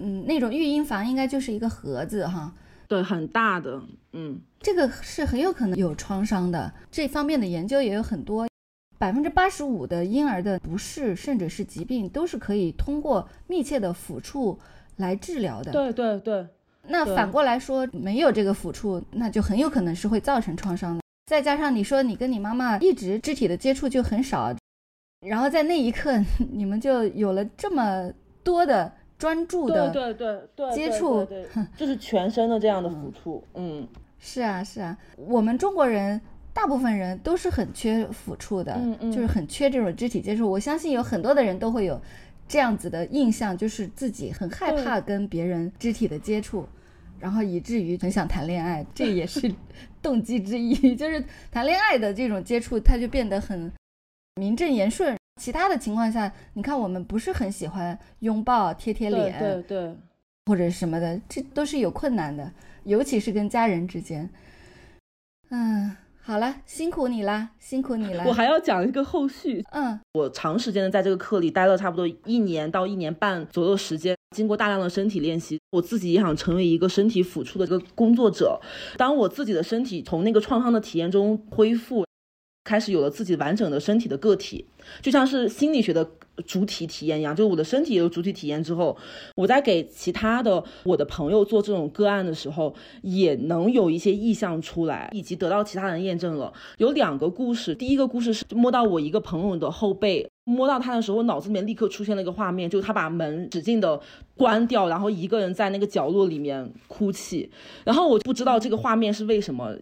[0.00, 2.54] 嗯，那种育婴房，应该就是一个盒子哈。
[2.86, 3.82] 对，很大的，
[4.12, 6.70] 嗯，这个是很有可能有创伤的。
[6.90, 8.46] 这方面的研究也有很多，
[8.98, 14.58] 百分之八十五的婴儿的不适甚至是疾病都是可以通过密切的抚触
[14.96, 15.72] 来治疗的。
[15.72, 16.46] 对对对。
[16.86, 21.02] 那反过来说，没有这个抚触，那就很有可能是会造成创伤的。
[21.26, 24.54] 再加上你说你跟你妈妈一直肢体的接触就很少，
[25.26, 26.12] 然后在那一刻
[26.52, 28.10] 你们就有了这么
[28.42, 31.26] 多的专注的对对对接触，
[31.76, 33.42] 就是全身的这样的抚触。
[33.54, 33.88] 嗯，
[34.20, 36.20] 是啊是啊，我们中国人
[36.52, 38.78] 大部分人都是很缺抚触的，
[39.10, 40.50] 就是很缺这种肢体接触。
[40.50, 41.98] 我相信有很多的人都会有
[42.46, 46.66] 这样子的印象，就是自己很害怕跟别人肢体的接触。
[47.20, 49.52] 然后以至于很想谈恋爱，这也是
[50.02, 50.74] 动机之一。
[50.94, 53.72] 就是谈恋爱的这种接触，它就变得很
[54.34, 55.16] 名正言顺。
[55.40, 59.96] 其他的情况下，你看我们不是很喜欢拥抱、贴贴脸，对对，
[60.46, 62.52] 或者什么的，这都是有困难的，
[62.84, 64.28] 尤其是跟家人之间。
[65.48, 65.96] 嗯。
[66.26, 68.24] 好了，辛苦你了，辛苦你了。
[68.26, 69.62] 我还要讲一个后续。
[69.72, 78.58] 嗯，我长时间的在这个课里待了差不多一年到一年半左右时间，经过大量的身体练习，我自己也想成为一个身体抚触的这个工作者。
[78.96, 82.06] 当我自己的身体从那个创伤的体验中恢复。
[82.66, 84.66] 开始有了自己完整的身体的个体，
[85.02, 86.02] 就像是心理学的
[86.46, 88.96] 主体体验一样，就是我的身体也有主体体验之后，
[89.36, 96.52] 我在给其他的我的朋友做这种个案的时候，也能有一些意向出来，以及得到其他人验证了。
[96.78, 104.00] 有两个故事，第一个故事是摸到我一个朋友的后背，摸到他的时候，脑子里面立刻出现了一个画面，就是他把门使劲的
[104.36, 107.50] 关掉，然后一个人在那个角落里面哭泣，
[107.84, 109.76] 然后我不知道这个画面是为什么。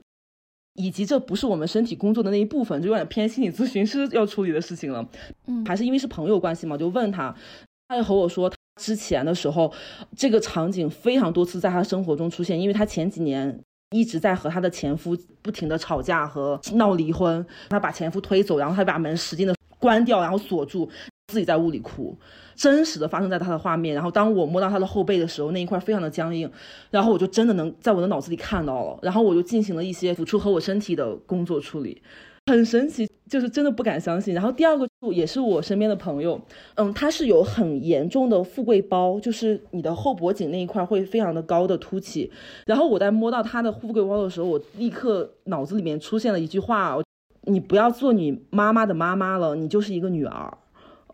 [0.74, 5.06] 以及这不是我们身体工作的那一部分，就有点偏心理咨询师要处理的事情了。
[5.46, 7.34] 嗯，还是因为是朋友关系嘛，就问他，
[7.88, 9.72] 他就和我说，他之前的时候，
[10.16, 20.88] 这个场景非常多次在他生活中出现，因为他前几年一直在和他的前夫不停的吵架和闹离婚，他把前夫推走，然后他把门使劲的关掉，然后锁住。
[21.32, 22.16] 自己在屋里哭，
[22.54, 23.94] 真实的发生在他的画面。
[23.94, 26.50] 然后当我摸到他的后背的时候，那一块非常的僵硬，
[26.90, 28.98] 然后我就真的能在我的脑子里看到了。
[29.02, 32.02] 然后我就进行了一些抚触和我身体的工作处理，
[32.46, 34.34] 很神奇，就是真的不敢相信。
[34.34, 36.40] 然后第二个也是我身边的朋友，
[36.74, 42.30] 嗯，他是有很严重的富贵包，就是你的后脖颈那一块会非常的高的凸起。
[42.66, 46.96] 然后我在摸到他的富贵包的时候，我立刻脑子里面出现了一句话：
[47.44, 50.58] 你不要做你妈妈的妈妈了，你就是一个女儿。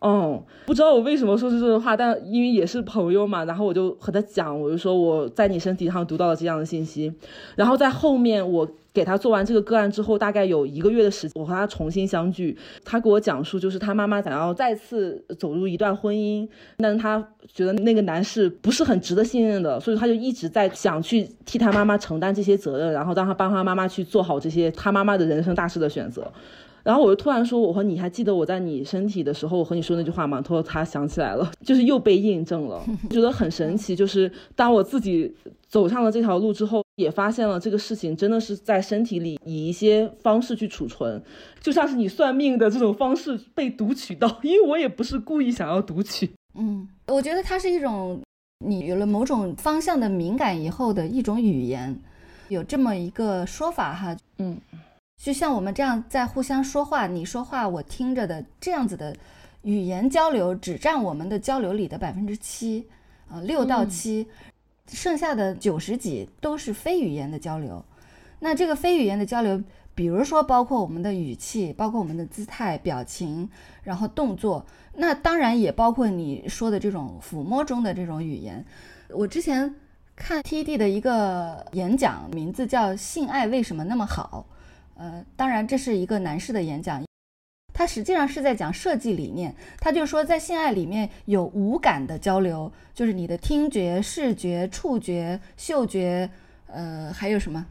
[0.01, 7.13] 嗯，不知道我为什么说出这种话，但因为也是朋友嘛，然后我就和他讲，我就说我在你身体上读到了这样的信息，
[7.55, 8.69] 然后在后面我。
[8.91, 12.57] 给他做完这个个案之后，大概有一个月的时间，我和他重新相聚。
[12.83, 16.45] 他给我讲述，就是他妈妈想要再次走入一段婚姻，
[16.77, 17.23] 但是他
[17.53, 26.29] 觉得那个男士不是很值得信任的，所以他就一直在想去替他妈妈承担这些责任，然后让他帮他妈妈去做好这些他妈妈的人生大事的选择。
[26.89, 30.41] 然后我就突然说，我和你还记得我在你身体的时候，我和你说那句话吗？
[30.41, 33.95] 他说他想起来了， 就是又被印证了， 觉得很神奇。
[33.95, 35.31] 就是当我自己
[35.67, 41.21] 走上了这条路之后，也发现了这个事情真的是在身体里以一些方式去储存，
[41.61, 46.31] 就像是你算命的这种方式被读取到，因为我也不是故意想要读取。
[46.55, 48.19] 嗯，我觉得它是一种
[48.65, 51.95] 你有了某种方向的敏感以后的一种语言，
[52.47, 54.57] 有这么一个说法哈，嗯。
[55.19, 59.13] 就像我们这样在互相说话，你说话我听着的这样子的
[59.63, 62.87] 语言交流，只占我们的交流里的百分之七，
[63.29, 64.25] 啊，六到七，
[64.87, 67.83] 剩下的九十几都是非语言的交流。
[68.39, 69.61] 那这个非语言的交流，
[69.93, 73.49] 比如说包括我们的语气，包括我们的姿态、表情，
[73.83, 78.65] 然后动作，那当然也包括你说的这种抚摸中的这种语言。
[79.09, 79.75] 我之前
[80.15, 84.45] 看 TED 的一个演讲，名字叫《性爱为什么那么好》。
[84.99, 87.01] 呃，当然，这是一个男士的演讲，
[87.73, 89.55] 他实际上是在讲设计理念。
[89.79, 96.29] 他就说，在性爱里面有五感的交流，就是你的听觉、视觉、触觉、嗅觉，
[96.67, 97.65] 呃，还有什么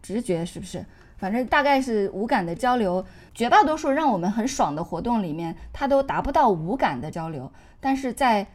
[0.00, 0.86] 直觉，是不是？
[1.18, 3.04] 反正大概是五感的交流。
[3.34, 7.50] 绝大多数让我们很爽的活动里面，它都达不到五感的交流。
[7.80, 8.46] 但是在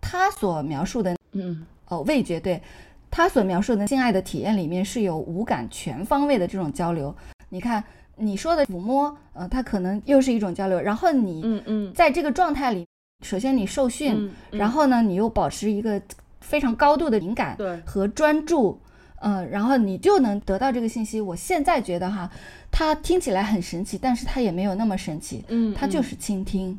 [0.00, 2.62] 他所描述的，嗯，哦，味觉，对
[3.10, 7.14] 他所描述的性爱的体验里面是有五感全方位的这种交流。
[7.50, 7.84] 你看
[8.16, 10.80] 你说的抚摸，呃，它可能又是一种交流。
[10.80, 12.86] 然后你，嗯嗯，在这个状态里，
[13.24, 16.00] 首先你受训，然后呢，你又保持一个
[16.40, 18.80] 非常高度的敏感和专注，
[19.20, 21.20] 嗯，然后你就能得到这个信息。
[21.20, 22.30] 我现在觉得哈，
[22.70, 26.78] 它听起来很神奇，但是它也没有那么神奇，嗯，它就是倾听。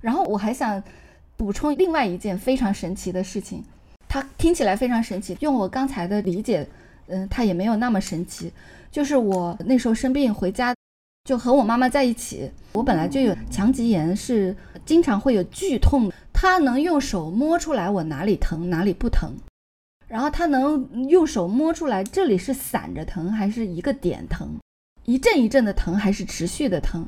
[0.00, 0.82] 然后我还想
[1.36, 3.64] 补充另外一件非常神奇的事情，
[4.08, 6.66] 它听起来非常神奇，用我刚才的理解，
[7.06, 8.52] 嗯，它也没有那么神奇。
[8.92, 10.74] 就是我那时候生病回家，
[11.24, 12.48] 就和我妈妈在一起。
[12.74, 14.54] 我本来就有强脊炎，是
[14.84, 16.12] 经常会有剧痛。
[16.32, 19.32] 她能用手摸出来我哪里疼哪里不疼，
[20.08, 24.58] 然后她能用手摸出来这里是散着疼还是一个点疼，
[25.06, 27.06] 一阵一阵的疼还是持续的疼。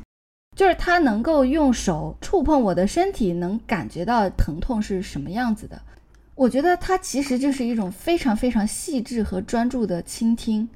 [0.57, 5.83] 就是她能够用手触碰我的身体，能感觉到疼痛是什么样子的。
[6.35, 10.67] 我觉得它其实就是一种非常非常细致和专注的倾听。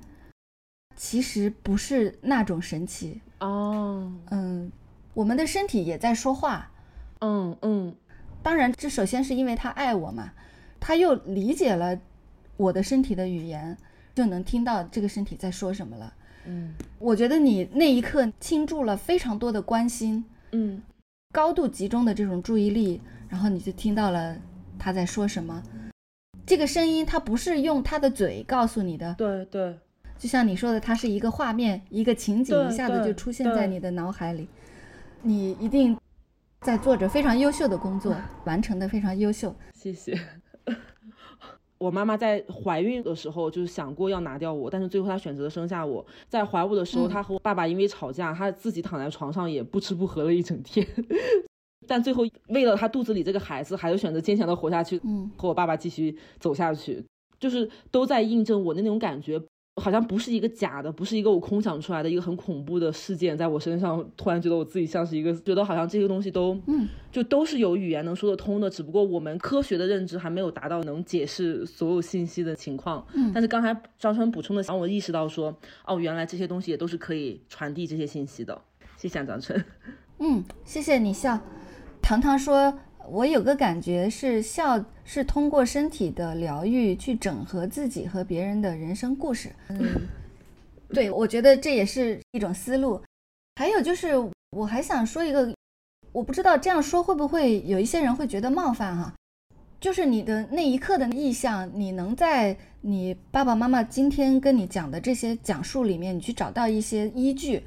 [0.98, 4.70] 其实不是那种神奇哦，嗯，
[5.14, 6.68] 我们的身体也在说话，
[7.20, 7.94] 嗯嗯，
[8.42, 10.32] 当然，这首先是因为他爱我嘛，
[10.80, 11.96] 他又理解了
[12.56, 13.78] 我的身体的语言，
[14.16, 16.12] 就能听到这个身体在说什么了。
[16.46, 20.82] 嗯，我觉得你那一刻倾注了非常多的关心，嗯，
[21.32, 24.36] 高度集中的这种注意力，然后你就听到了
[24.76, 25.62] 他在说什么。
[26.44, 29.78] 这个声音他不是用他的嘴告诉你的，对对。
[30.18, 34.48] 就像你说的，它是一个画面，一个情景，一下子就出现在你的脑海里。
[35.22, 35.96] 你一定
[36.60, 38.14] 在做着非常优秀的工作，
[38.44, 39.54] 完成的非常优秀。
[39.72, 40.18] 谢谢。
[41.78, 46.04] 我妈妈在怀孕的时候就是想过要拿掉我，但是最后她选择了生下我。
[46.28, 50.84] 在怀我的时候，她和我爸爸因为吵架，她自己躺在床上也不吃不喝了一整天。
[51.86, 57.04] 但最后为了她肚子里这个孩子，还是选择坚强的活下去，嗯，和我爸爸继续走下去，
[57.38, 59.40] 就是都在印证我的那种感觉。
[59.78, 73.06] 好像不是一个假的，不是一个我空想出来的一个很恐怖的事件，在我身上突然觉得我自己像是一个，觉得好像这些东西都，嗯，就都是有语言能说得通的，只不过我们科学的认知还没有达到能解释所有信息的情况。
[73.14, 75.56] 嗯，但是刚才张川补充的，让我意识到说，
[75.86, 78.60] 哦，原来这些东西也都是可以传递这些信息的。
[78.96, 79.64] 谢谢张春。
[80.18, 81.38] 嗯，谢谢你笑。
[82.02, 82.78] 糖糖说。
[83.10, 89.50] 我有个感觉是笑是通过身体的疗愈去整合自己和别人的人生故事。
[89.68, 89.78] 嗯，
[90.90, 93.00] 对，我觉得这也是一种思路。
[93.56, 94.12] 还有就是，
[94.50, 95.52] 我还想说一个，
[96.12, 99.14] 我不知道这样说会不会有一些人会觉得冒犯哈。
[99.80, 107.62] 就是你的那一刻的意向，你能在你爸爸妈妈今天跟你讲的这些讲述里面，你去找到一些依据。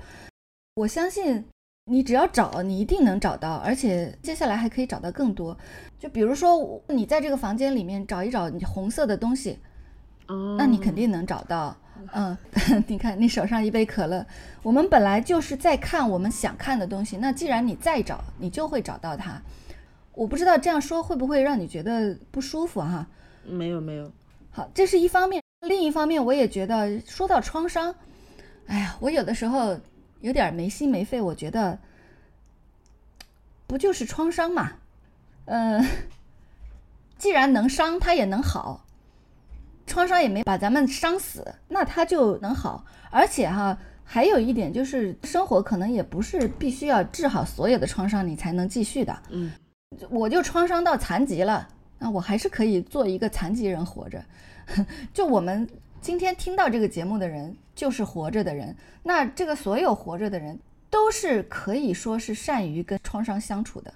[0.75, 1.43] 我相信。
[1.85, 5.57] 你只要找，你一定能找到，而且接下来还可以找到更多。
[5.99, 9.57] 就比如说，你在这个房间里面找一找你红色的东西，
[10.27, 11.75] 哦，那你肯定能找到。
[12.13, 12.37] 嗯，
[12.87, 14.25] 你看你手上一杯可乐，
[14.63, 17.17] 我们本来就是在看我们想看的东西。
[17.17, 19.41] 那既然你再找，你就会找到它。
[20.13, 23.07] 我不知道这样说会不会让你觉得不舒服哈？
[23.43, 24.11] 没有没有。
[24.51, 25.41] 好，这是一方面。
[25.61, 27.93] 另一方面，我也觉得说到创伤，
[28.67, 29.77] 哎呀，我有的时候。
[30.21, 31.77] 有点没心没肺，我觉得
[33.67, 34.71] 不就是创伤嘛？
[35.45, 35.85] 嗯，
[37.17, 38.85] 既然能伤，它也能好。
[39.87, 42.85] 创伤也没把咱们伤死，那它就能好。
[43.09, 49.21] 而且哈，还有一点就是，生活可能也不是必须要治好所有的创伤，你才能继续的。
[49.29, 49.51] 嗯，
[50.09, 51.67] 我就创伤到残疾了，
[51.99, 54.23] 那我还是可以做一个残疾人活着。
[55.13, 55.67] 就我们
[56.01, 58.75] 今天听到这个节目的人，就是活着的人。
[59.03, 60.59] 那这个所有活着的人，
[60.89, 63.93] 都是可以说是善于跟创伤相处的，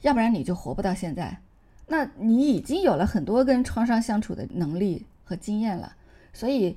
[0.00, 1.38] 要不然你就活不到现在。
[1.86, 5.94] 那你已经有了很多跟创伤相处的能力和经验了，
[6.32, 6.76] 所以。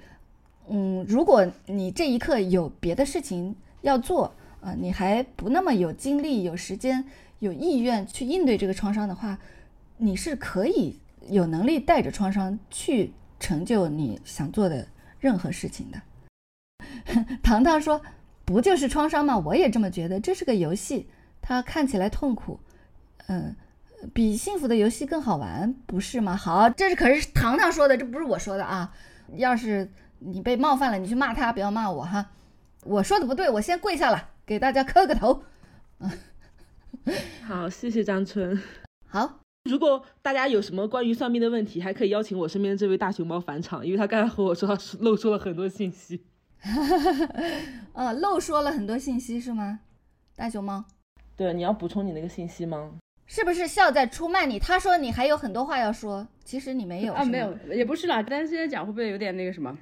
[0.68, 7.06] 嗯，如果你这一刻有别的事情要做啊，你还不那么有精力、有时间、
[7.38, 9.38] 有意愿去应对这个创伤的话，
[9.98, 10.98] 你是可以
[11.30, 14.88] 有能力带着创伤去成就你想做的
[15.20, 16.02] 任何事情的。
[17.42, 18.02] 糖糖说
[18.46, 19.38] ：“不就是创伤吗？
[19.38, 20.20] 我也这么觉得。
[20.20, 21.08] 这是个游戏，
[21.42, 22.60] 它看起来痛苦，
[23.28, 23.56] 嗯，
[24.14, 26.36] 比幸福的游戏更好玩，不是吗？
[26.36, 28.94] 好，这是可是糖糖说的，这不是我说的啊。
[29.34, 29.92] 要是……
[30.20, 32.32] 你被冒犯了，你去骂他，不要骂我哈。
[32.84, 35.44] 我说的不对，我先跪下了，给大家磕个头。
[37.46, 38.60] 好，谢谢张春。
[39.08, 39.40] 好，
[39.70, 46.24] 如果大家有什么关于算命的问题，还可以邀请我身边这位大熊猫返场，因为他刚才和我说他漏说了很多信息。
[47.94, 49.80] 啊， 漏说了很多信息是吗？
[50.36, 50.86] 大熊猫。
[51.36, 52.92] 对，你要补充你那个信息吗？
[53.28, 54.60] 是不是笑在出卖你？
[54.60, 58.22] 他说你还有很多话要说，其实你没有啊，没有，也不是啦。
[58.22, 59.76] 但是现在讲会不会有点那个什么？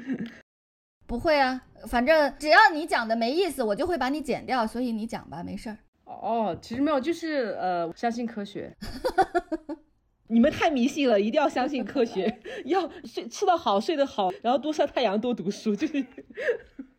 [1.06, 4.66] 不会啊，反正只要你讲的没意思，我就会把你剪掉。
[4.66, 5.76] 所以你讲吧，没事儿。
[6.06, 8.74] 哦，其实没有，就是呃，相信科学。
[10.28, 16.04] 你们太迷信了，一定要相信科学，要睡吃得好，睡得好，然后多晒太阳，多读书， 就是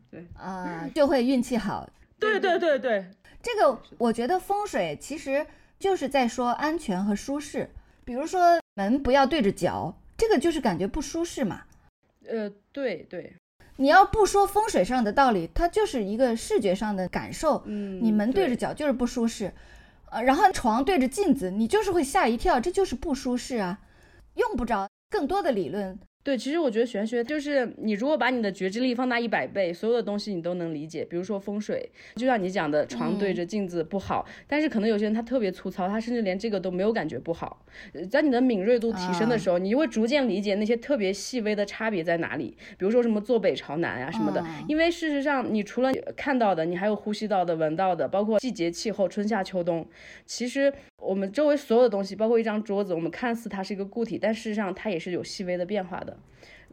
[0.10, 1.90] 对啊，就会运气好。
[2.20, 3.06] 对对对对。
[3.42, 5.46] 这个我觉得风水其实
[5.78, 7.70] 就是在说安全和舒适。
[8.06, 11.64] 比如说门不要对着脚，这个就是感觉不舒适嘛。
[12.26, 13.36] 呃，对对。
[13.78, 17.64] 你要不说风水上的道理，它就是一个视觉上的感受。
[17.66, 19.54] 嗯，你门对着脚就是不舒适，
[20.12, 23.80] 呃，然后床对着镜子，你就是会吓一跳，这就是不舒适啊。
[24.36, 26.00] 用不着更多的理论。
[26.28, 31.06] 对，其实我觉得玄学就是你如果把你的觉知力放大一百倍，所有的东西你都能理解。
[31.06, 37.66] 比如说风水，就像你讲的，床对着镜子不好，但是可能有些人他特别粗糙，他甚至连这个都没有感觉不好。
[38.12, 42.58] 在你的敏锐度提升的时候，你就会逐渐理解那些特别细微的差别在哪里。
[42.78, 49.88] 比如说什么坐北朝南啊什么的，因为事实上你除了看到的，你还有呼吸到的、闻到的，包括季节气候，春夏秋冬。
[50.26, 56.18] 其实我们周围所有的东西，包括一张桌子，我们看似它是一个固体，但事实上它也是有细微的变化的。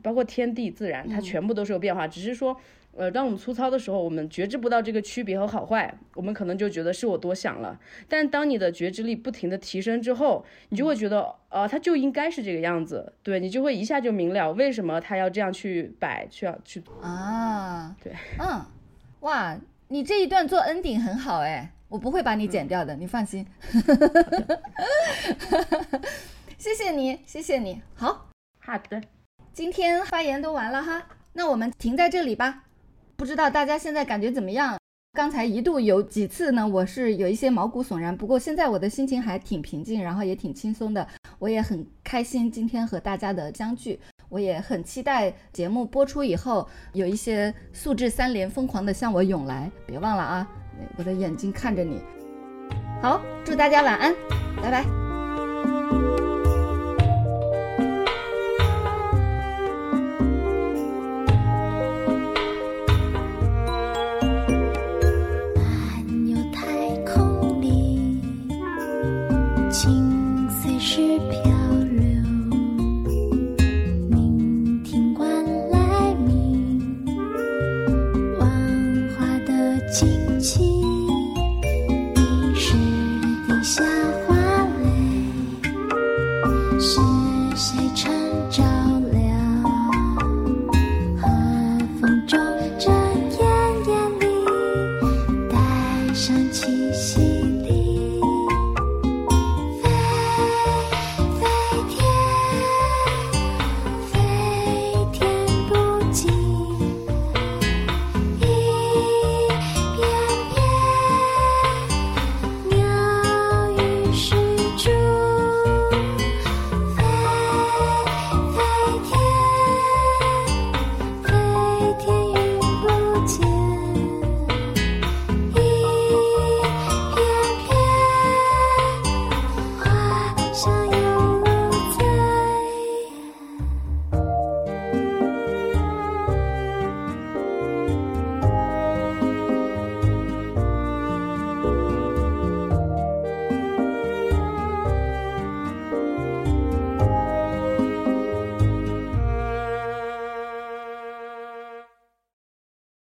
[0.03, 2.07] 包括天地自然，它全部都是有变化。
[2.07, 2.57] 只是说，
[2.93, 7.79] 呃，当我们粗糙的时候，我们觉知不到这个区别和好坏，我们可能就觉得是我多想了。
[8.09, 13.13] 但当你的觉知力不停的提升之后，你就会觉得，呃，它就应该是这个样子。
[13.23, 17.95] 对你就会一下就明了为什么它要这样去摆，去要去啊。
[18.03, 18.61] 对，嗯，
[19.21, 23.47] 哇，你这一段做 ending 很好哎，我不会把你剪掉的，你放心。
[26.59, 29.03] 谢谢你，谢谢你，好好的。
[29.53, 32.65] 今天发言都完了哈，那我们停在这里吧。
[33.17, 34.77] 不知道大家现在感觉怎么样？
[35.13, 38.17] 刚才一度有几次呢，我是有一些毛骨悚然。
[38.17, 41.07] 不过现在我的心情还挺平静，然后也挺轻松的。
[41.39, 49.71] 我也很开心今天和大家的相聚，我也很期待节目播出以后，有一些素质三连疯狂的向我涌来。
[49.87, 50.51] 别忘了啊，
[50.97, 52.03] 我的眼睛看着你。
[53.03, 54.15] 好，祝大家晚安，
[54.63, 55.14] 拜拜。